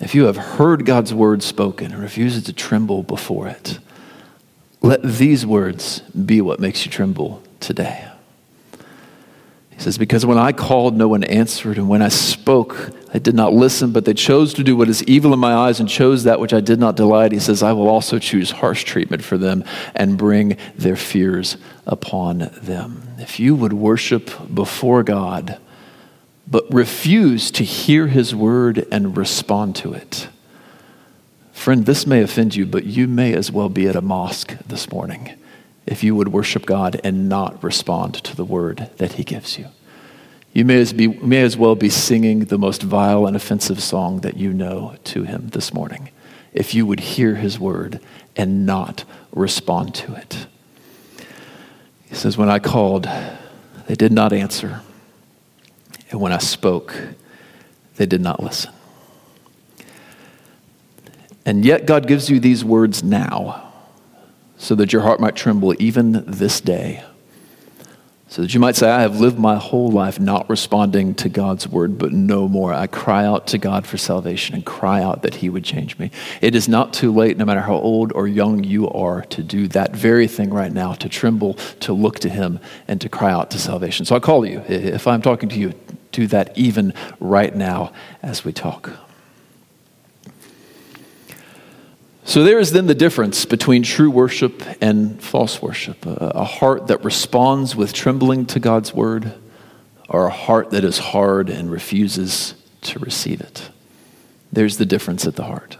if 0.00 0.14
you 0.14 0.24
have 0.24 0.36
heard 0.36 0.84
God's 0.84 1.14
word 1.14 1.42
spoken 1.42 1.92
and 1.92 2.02
refuses 2.02 2.42
to 2.44 2.52
tremble 2.52 3.02
before 3.02 3.46
it, 3.46 3.78
let 4.82 5.02
these 5.02 5.46
words 5.46 6.00
be 6.00 6.40
what 6.40 6.58
makes 6.60 6.84
you 6.84 6.90
tremble 6.90 7.42
today. 7.60 8.10
He 9.76 9.82
says, 9.82 9.98
Because 9.98 10.24
when 10.24 10.38
I 10.38 10.52
called, 10.52 10.96
no 10.96 11.08
one 11.08 11.24
answered, 11.24 11.78
and 11.78 11.88
when 11.88 12.02
I 12.02 12.08
spoke, 12.08 12.92
I 13.12 13.18
did 13.18 13.34
not 13.34 13.52
listen, 13.52 13.92
but 13.92 14.04
they 14.04 14.14
chose 14.14 14.54
to 14.54 14.64
do 14.64 14.76
what 14.76 14.88
is 14.88 15.02
evil 15.04 15.32
in 15.32 15.38
my 15.38 15.54
eyes 15.54 15.80
and 15.80 15.88
chose 15.88 16.24
that 16.24 16.40
which 16.40 16.52
I 16.52 16.60
did 16.60 16.78
not 16.78 16.96
delight. 16.96 17.32
He 17.32 17.40
says, 17.40 17.62
I 17.62 17.72
will 17.72 17.88
also 17.88 18.18
choose 18.18 18.52
harsh 18.52 18.84
treatment 18.84 19.24
for 19.24 19.36
them 19.36 19.64
and 19.94 20.16
bring 20.16 20.56
their 20.76 20.96
fears 20.96 21.56
upon 21.86 22.50
them. 22.62 23.08
If 23.18 23.40
you 23.40 23.54
would 23.54 23.72
worship 23.72 24.30
before 24.52 25.02
God, 25.02 25.58
but 26.46 26.72
refuse 26.72 27.50
to 27.52 27.64
hear 27.64 28.06
his 28.06 28.34
word 28.34 28.86
and 28.92 29.16
respond 29.16 29.76
to 29.76 29.92
it, 29.92 30.28
friend, 31.52 31.86
this 31.86 32.06
may 32.06 32.22
offend 32.22 32.54
you, 32.54 32.66
but 32.66 32.84
you 32.84 33.08
may 33.08 33.32
as 33.32 33.50
well 33.50 33.68
be 33.68 33.88
at 33.88 33.96
a 33.96 34.02
mosque 34.02 34.56
this 34.66 34.90
morning 34.90 35.36
if 35.86 36.02
you 36.02 36.14
would 36.14 36.28
worship 36.28 36.66
God 36.66 37.00
and 37.04 37.28
not 37.28 37.62
respond 37.62 38.14
to 38.14 38.36
the 38.36 38.44
word 38.44 38.90
that 38.96 39.12
He 39.12 39.24
gives 39.24 39.58
you. 39.58 39.66
You 40.52 40.64
may 40.64 40.80
as, 40.80 40.92
be, 40.92 41.08
may 41.08 41.42
as 41.42 41.56
well 41.56 41.74
be 41.74 41.88
singing 41.88 42.40
the 42.46 42.58
most 42.58 42.82
vile 42.82 43.26
and 43.26 43.34
offensive 43.34 43.82
song 43.82 44.20
that 44.20 44.36
you 44.36 44.52
know 44.52 44.96
to 45.04 45.24
Him 45.24 45.48
this 45.48 45.74
morning 45.74 46.10
if 46.52 46.74
you 46.74 46.86
would 46.86 47.00
hear 47.00 47.34
His 47.34 47.58
word 47.58 48.00
and 48.36 48.64
not 48.64 49.04
respond 49.32 49.94
to 49.96 50.14
it. 50.14 50.46
He 52.06 52.14
says, 52.14 52.38
When 52.38 52.48
I 52.48 52.60
called, 52.60 53.08
they 53.86 53.94
did 53.94 54.12
not 54.12 54.32
answer. 54.32 54.80
And 56.10 56.20
when 56.20 56.32
I 56.32 56.38
spoke, 56.38 56.96
they 57.96 58.06
did 58.06 58.20
not 58.20 58.42
listen. 58.42 58.72
And 61.44 61.64
yet, 61.64 61.84
God 61.84 62.06
gives 62.06 62.30
you 62.30 62.40
these 62.40 62.64
words 62.64 63.02
now 63.02 63.73
so 64.64 64.74
that 64.74 64.94
your 64.94 65.02
heart 65.02 65.20
might 65.20 65.36
tremble 65.36 65.74
even 65.78 66.24
this 66.26 66.58
day. 66.58 67.04
So 68.28 68.40
that 68.40 68.54
you 68.54 68.58
might 68.58 68.76
say, 68.76 68.90
I 68.90 69.02
have 69.02 69.20
lived 69.20 69.38
my 69.38 69.56
whole 69.56 69.90
life 69.90 70.18
not 70.18 70.48
responding 70.48 71.14
to 71.16 71.28
God's 71.28 71.68
word, 71.68 71.98
but 71.98 72.12
no 72.12 72.48
more. 72.48 72.72
I 72.72 72.86
cry 72.86 73.26
out 73.26 73.46
to 73.48 73.58
God 73.58 73.86
for 73.86 73.98
salvation 73.98 74.54
and 74.54 74.64
cry 74.64 75.02
out 75.02 75.20
that 75.20 75.36
He 75.36 75.50
would 75.50 75.64
change 75.64 75.98
me. 75.98 76.10
It 76.40 76.54
is 76.54 76.66
not 76.66 76.94
too 76.94 77.12
late, 77.12 77.36
no 77.36 77.44
matter 77.44 77.60
how 77.60 77.74
old 77.74 78.10
or 78.14 78.26
young 78.26 78.64
you 78.64 78.88
are, 78.88 79.20
to 79.26 79.42
do 79.42 79.68
that 79.68 79.94
very 79.94 80.26
thing 80.26 80.48
right 80.48 80.72
now, 80.72 80.94
to 80.94 81.10
tremble, 81.10 81.54
to 81.80 81.92
look 81.92 82.18
to 82.20 82.30
Him, 82.30 82.58
and 82.88 83.02
to 83.02 83.08
cry 83.10 83.32
out 83.32 83.50
to 83.50 83.58
salvation. 83.58 84.06
So 84.06 84.16
I 84.16 84.18
call 84.18 84.46
you, 84.46 84.60
if 84.66 85.06
I'm 85.06 85.20
talking 85.20 85.50
to 85.50 85.58
you, 85.58 85.74
do 86.10 86.26
that 86.28 86.56
even 86.56 86.94
right 87.20 87.54
now 87.54 87.92
as 88.22 88.46
we 88.46 88.52
talk. 88.54 88.90
So 92.26 92.42
there 92.42 92.58
is 92.58 92.72
then 92.72 92.86
the 92.86 92.94
difference 92.94 93.44
between 93.44 93.82
true 93.82 94.10
worship 94.10 94.62
and 94.80 95.22
false 95.22 95.60
worship 95.60 96.06
a 96.06 96.44
heart 96.44 96.86
that 96.86 97.04
responds 97.04 97.76
with 97.76 97.92
trembling 97.92 98.46
to 98.46 98.60
God's 98.60 98.94
word, 98.94 99.34
or 100.08 100.26
a 100.26 100.30
heart 100.30 100.70
that 100.70 100.84
is 100.84 100.98
hard 100.98 101.50
and 101.50 101.70
refuses 101.70 102.54
to 102.82 102.98
receive 102.98 103.40
it. 103.40 103.70
There's 104.52 104.78
the 104.78 104.86
difference 104.86 105.26
at 105.26 105.36
the 105.36 105.44
heart. 105.44 105.76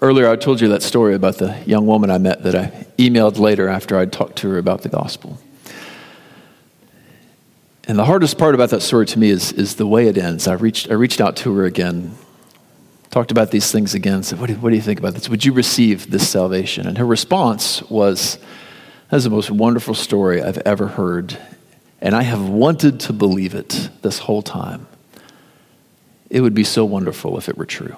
Earlier, 0.00 0.28
I 0.28 0.36
told 0.36 0.60
you 0.60 0.68
that 0.68 0.82
story 0.82 1.14
about 1.14 1.36
the 1.36 1.58
young 1.66 1.86
woman 1.86 2.10
I 2.10 2.18
met 2.18 2.42
that 2.44 2.54
I 2.54 2.86
emailed 2.98 3.38
later 3.38 3.68
after 3.68 3.98
I'd 3.98 4.12
talked 4.12 4.36
to 4.36 4.50
her 4.50 4.58
about 4.58 4.82
the 4.82 4.88
gospel. 4.88 5.38
And 7.86 7.98
the 7.98 8.04
hardest 8.04 8.38
part 8.38 8.54
about 8.54 8.70
that 8.70 8.80
story 8.80 9.06
to 9.06 9.18
me 9.18 9.30
is, 9.30 9.52
is 9.52 9.76
the 9.76 9.86
way 9.86 10.08
it 10.08 10.16
ends. 10.16 10.46
I 10.46 10.54
reached, 10.54 10.90
I 10.90 10.94
reached 10.94 11.20
out 11.20 11.36
to 11.36 11.54
her 11.56 11.64
again 11.64 12.16
talked 13.14 13.30
about 13.30 13.52
these 13.52 13.70
things 13.70 13.94
again, 13.94 14.24
said, 14.24 14.40
what 14.40 14.48
do, 14.48 14.54
what 14.56 14.70
do 14.70 14.74
you 14.74 14.82
think 14.82 14.98
about 14.98 15.14
this? 15.14 15.28
Would 15.28 15.44
you 15.44 15.52
receive 15.52 16.10
this 16.10 16.28
salvation? 16.28 16.88
And 16.88 16.98
her 16.98 17.06
response 17.06 17.80
was, 17.82 18.40
That's 19.08 19.22
the 19.22 19.30
most 19.30 19.52
wonderful 19.52 19.94
story 19.94 20.42
I've 20.42 20.58
ever 20.58 20.88
heard, 20.88 21.38
and 22.00 22.12
I 22.16 22.22
have 22.22 22.48
wanted 22.48 22.98
to 23.00 23.12
believe 23.12 23.54
it 23.54 23.88
this 24.02 24.18
whole 24.18 24.42
time. 24.42 24.88
It 26.28 26.40
would 26.40 26.54
be 26.54 26.64
so 26.64 26.84
wonderful 26.84 27.38
if 27.38 27.48
it 27.48 27.56
were 27.56 27.66
true. 27.66 27.96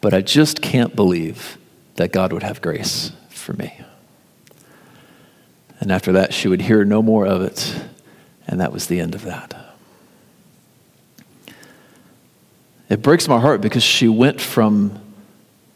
But 0.00 0.14
I 0.14 0.22
just 0.22 0.62
can't 0.62 0.96
believe 0.96 1.58
that 1.96 2.10
God 2.10 2.32
would 2.32 2.42
have 2.42 2.62
grace 2.62 3.12
for 3.28 3.52
me. 3.52 3.78
And 5.78 5.92
after 5.92 6.12
that, 6.12 6.32
she 6.32 6.48
would 6.48 6.62
hear 6.62 6.86
no 6.86 7.02
more 7.02 7.26
of 7.26 7.42
it, 7.42 7.78
and 8.46 8.62
that 8.62 8.72
was 8.72 8.86
the 8.86 8.98
end 8.98 9.14
of 9.14 9.24
that. 9.24 9.61
It 12.92 13.00
breaks 13.00 13.26
my 13.26 13.40
heart 13.40 13.62
because 13.62 13.82
she 13.82 14.06
went 14.06 14.38
from 14.38 15.00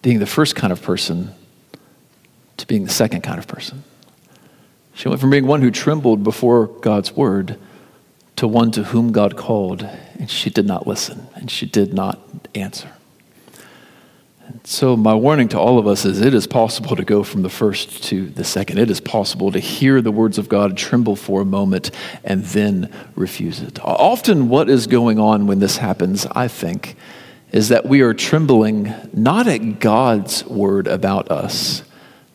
being 0.02 0.18
the 0.18 0.26
first 0.26 0.54
kind 0.54 0.70
of 0.70 0.82
person 0.82 1.32
to 2.58 2.66
being 2.66 2.84
the 2.84 2.92
second 2.92 3.22
kind 3.22 3.38
of 3.38 3.46
person. 3.46 3.84
She 4.92 5.08
went 5.08 5.22
from 5.22 5.30
being 5.30 5.46
one 5.46 5.62
who 5.62 5.70
trembled 5.70 6.22
before 6.22 6.66
God's 6.66 7.12
word 7.12 7.58
to 8.36 8.46
one 8.46 8.70
to 8.72 8.84
whom 8.84 9.12
God 9.12 9.34
called, 9.34 9.82
and 10.18 10.30
she 10.30 10.50
did 10.50 10.66
not 10.66 10.86
listen 10.86 11.26
and 11.34 11.50
she 11.50 11.64
did 11.64 11.94
not 11.94 12.20
answer. 12.54 12.92
So, 14.64 14.96
my 14.96 15.14
warning 15.14 15.48
to 15.48 15.58
all 15.58 15.78
of 15.78 15.86
us 15.86 16.04
is 16.04 16.20
it 16.20 16.34
is 16.34 16.46
possible 16.46 16.96
to 16.96 17.04
go 17.04 17.22
from 17.22 17.42
the 17.42 17.48
first 17.48 18.04
to 18.04 18.26
the 18.26 18.44
second. 18.44 18.78
It 18.78 18.90
is 18.90 19.00
possible 19.00 19.50
to 19.52 19.58
hear 19.58 20.00
the 20.00 20.12
words 20.12 20.38
of 20.38 20.48
God, 20.48 20.76
tremble 20.76 21.16
for 21.16 21.40
a 21.40 21.44
moment, 21.44 21.90
and 22.24 22.44
then 22.44 22.92
refuse 23.14 23.60
it. 23.60 23.78
Often, 23.82 24.48
what 24.48 24.68
is 24.68 24.86
going 24.86 25.18
on 25.18 25.46
when 25.46 25.58
this 25.58 25.78
happens, 25.78 26.26
I 26.26 26.48
think, 26.48 26.96
is 27.52 27.68
that 27.68 27.86
we 27.86 28.00
are 28.02 28.14
trembling 28.14 28.92
not 29.12 29.46
at 29.48 29.80
God's 29.80 30.44
word 30.44 30.86
about 30.86 31.30
us, 31.30 31.82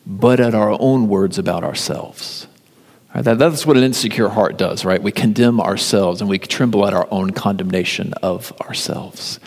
but 0.06 0.40
at 0.40 0.54
our 0.54 0.76
own 0.80 1.08
words 1.08 1.38
about 1.38 1.64
ourselves. 1.64 2.46
Right, 3.14 3.24
that, 3.24 3.38
that's 3.38 3.66
what 3.66 3.76
an 3.76 3.82
insecure 3.82 4.30
heart 4.30 4.56
does, 4.56 4.84
right? 4.84 5.02
We 5.02 5.12
condemn 5.12 5.60
ourselves 5.60 6.20
and 6.20 6.30
we 6.30 6.38
tremble 6.38 6.86
at 6.86 6.94
our 6.94 7.06
own 7.10 7.30
condemnation 7.30 8.14
of 8.14 8.52
ourselves. 8.60 9.38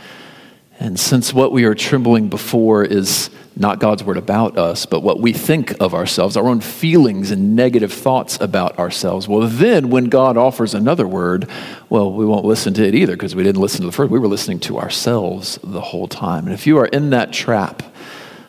And 0.79 0.99
since 0.99 1.33
what 1.33 1.51
we 1.51 1.63
are 1.63 1.73
trembling 1.73 2.27
before 2.27 2.83
is 2.83 3.29
not 3.55 3.79
God's 3.79 4.03
word 4.03 4.17
about 4.17 4.57
us, 4.57 4.85
but 4.85 4.99
what 4.99 5.21
we 5.21 5.31
think 5.31 5.79
of 5.79 5.93
ourselves, 5.93 6.35
our 6.35 6.47
own 6.47 6.59
feelings 6.59 7.31
and 7.31 7.55
negative 7.55 7.93
thoughts 7.93 8.37
about 8.41 8.77
ourselves, 8.77 9.27
well, 9.27 9.47
then 9.47 9.89
when 9.89 10.05
God 10.05 10.35
offers 10.35 10.73
another 10.73 11.07
word, 11.07 11.49
well, 11.89 12.11
we 12.11 12.25
won't 12.25 12.43
listen 12.43 12.73
to 12.73 12.85
it 12.85 12.93
either 12.93 13.13
because 13.13 13.33
we 13.35 13.43
didn't 13.43 13.61
listen 13.61 13.81
to 13.81 13.87
the 13.87 13.93
first. 13.93 14.11
We 14.11 14.19
were 14.19 14.27
listening 14.27 14.59
to 14.61 14.77
ourselves 14.77 15.57
the 15.63 15.79
whole 15.79 16.09
time. 16.09 16.45
And 16.45 16.53
if 16.53 16.67
you 16.67 16.77
are 16.77 16.87
in 16.87 17.11
that 17.11 17.31
trap, 17.31 17.81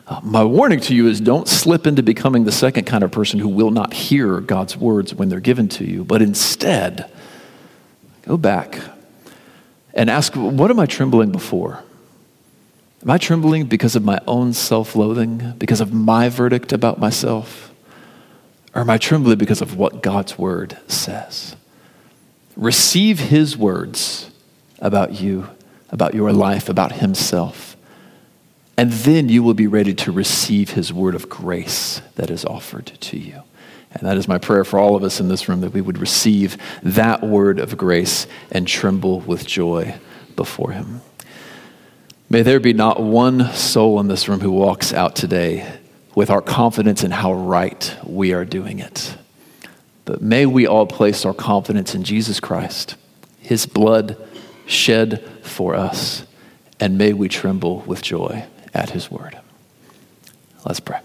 uh, 0.07 0.19
my 0.21 0.43
warning 0.43 0.81
to 0.81 0.95
you 0.95 1.07
is 1.07 1.21
don't 1.21 1.47
slip 1.47 1.87
into 1.87 2.03
becoming 2.03 2.43
the 2.43 2.51
second 2.51 2.85
kind 2.85 3.05
of 3.05 3.11
person 3.11 3.39
who 3.39 3.47
will 3.47 3.71
not 3.71 3.93
hear 3.93 4.41
God's 4.41 4.75
words 4.75 5.15
when 5.15 5.29
they're 5.29 5.39
given 5.39 5.69
to 5.69 5.85
you, 5.85 6.03
but 6.03 6.21
instead, 6.21 7.09
go 8.23 8.35
back 8.35 8.79
and 9.93 10.09
ask, 10.09 10.33
what 10.35 10.69
am 10.69 10.79
I 10.79 10.85
trembling 10.85 11.31
before? 11.31 11.83
Am 13.03 13.11
I 13.11 13.17
trembling 13.17 13.65
because 13.65 13.95
of 13.95 14.03
my 14.03 14.19
own 14.27 14.53
self 14.53 14.95
loathing, 14.95 15.53
because 15.57 15.81
of 15.81 15.93
my 15.93 16.29
verdict 16.29 16.73
about 16.73 16.99
myself? 16.99 17.71
Or 18.73 18.81
am 18.81 18.89
I 18.89 18.97
trembling 18.97 19.37
because 19.37 19.61
of 19.61 19.75
what 19.75 20.01
God's 20.03 20.37
word 20.37 20.77
says? 20.87 21.55
Receive 22.55 23.19
his 23.19 23.57
words 23.57 24.31
about 24.79 25.19
you, 25.19 25.49
about 25.89 26.13
your 26.13 26.33
life, 26.33 26.69
about 26.69 26.93
himself. 26.93 27.75
And 28.77 28.91
then 28.91 29.29
you 29.29 29.41
will 29.41 29.55
be 29.55 29.67
ready 29.67 29.93
to 29.95 30.11
receive 30.11 30.71
his 30.71 30.93
word 30.93 31.15
of 31.15 31.29
grace 31.29 32.01
that 32.15 32.29
is 32.29 32.45
offered 32.45 32.85
to 32.85 33.17
you. 33.17 33.41
And 33.91 34.07
that 34.07 34.17
is 34.17 34.27
my 34.27 34.37
prayer 34.37 34.63
for 34.63 34.77
all 34.77 34.95
of 34.95 35.03
us 35.03 35.19
in 35.19 35.27
this 35.27 35.49
room 35.49 35.61
that 35.61 35.73
we 35.73 35.81
would 35.81 35.97
receive 35.97 36.57
that 36.83 37.23
word 37.23 37.59
of 37.59 37.77
grace 37.77 38.27
and 38.51 38.67
tremble 38.67 39.21
with 39.21 39.47
joy 39.47 39.95
before 40.35 40.71
him. 40.71 41.01
May 42.29 42.41
there 42.41 42.59
be 42.59 42.73
not 42.73 43.01
one 43.01 43.53
soul 43.53 43.99
in 44.01 44.07
this 44.07 44.27
room 44.27 44.41
who 44.41 44.51
walks 44.51 44.91
out 44.91 45.15
today 45.15 45.79
with 46.13 46.29
our 46.29 46.41
confidence 46.41 47.03
in 47.03 47.11
how 47.11 47.33
right 47.33 47.95
we 48.03 48.33
are 48.33 48.43
doing 48.43 48.79
it. 48.79 49.15
But 50.03 50.21
may 50.21 50.45
we 50.45 50.67
all 50.67 50.87
place 50.87 51.23
our 51.25 51.33
confidence 51.33 51.95
in 51.95 52.03
Jesus 52.03 52.41
Christ, 52.41 52.95
his 53.39 53.65
blood 53.65 54.17
shed 54.65 55.23
for 55.41 55.73
us, 55.73 56.25
and 56.81 56.97
may 56.97 57.13
we 57.13 57.29
tremble 57.29 57.79
with 57.81 58.01
joy 58.01 58.45
at 58.73 58.89
his 58.89 59.09
word. 59.09 59.39
Let's 60.65 60.81
pray. 60.81 60.99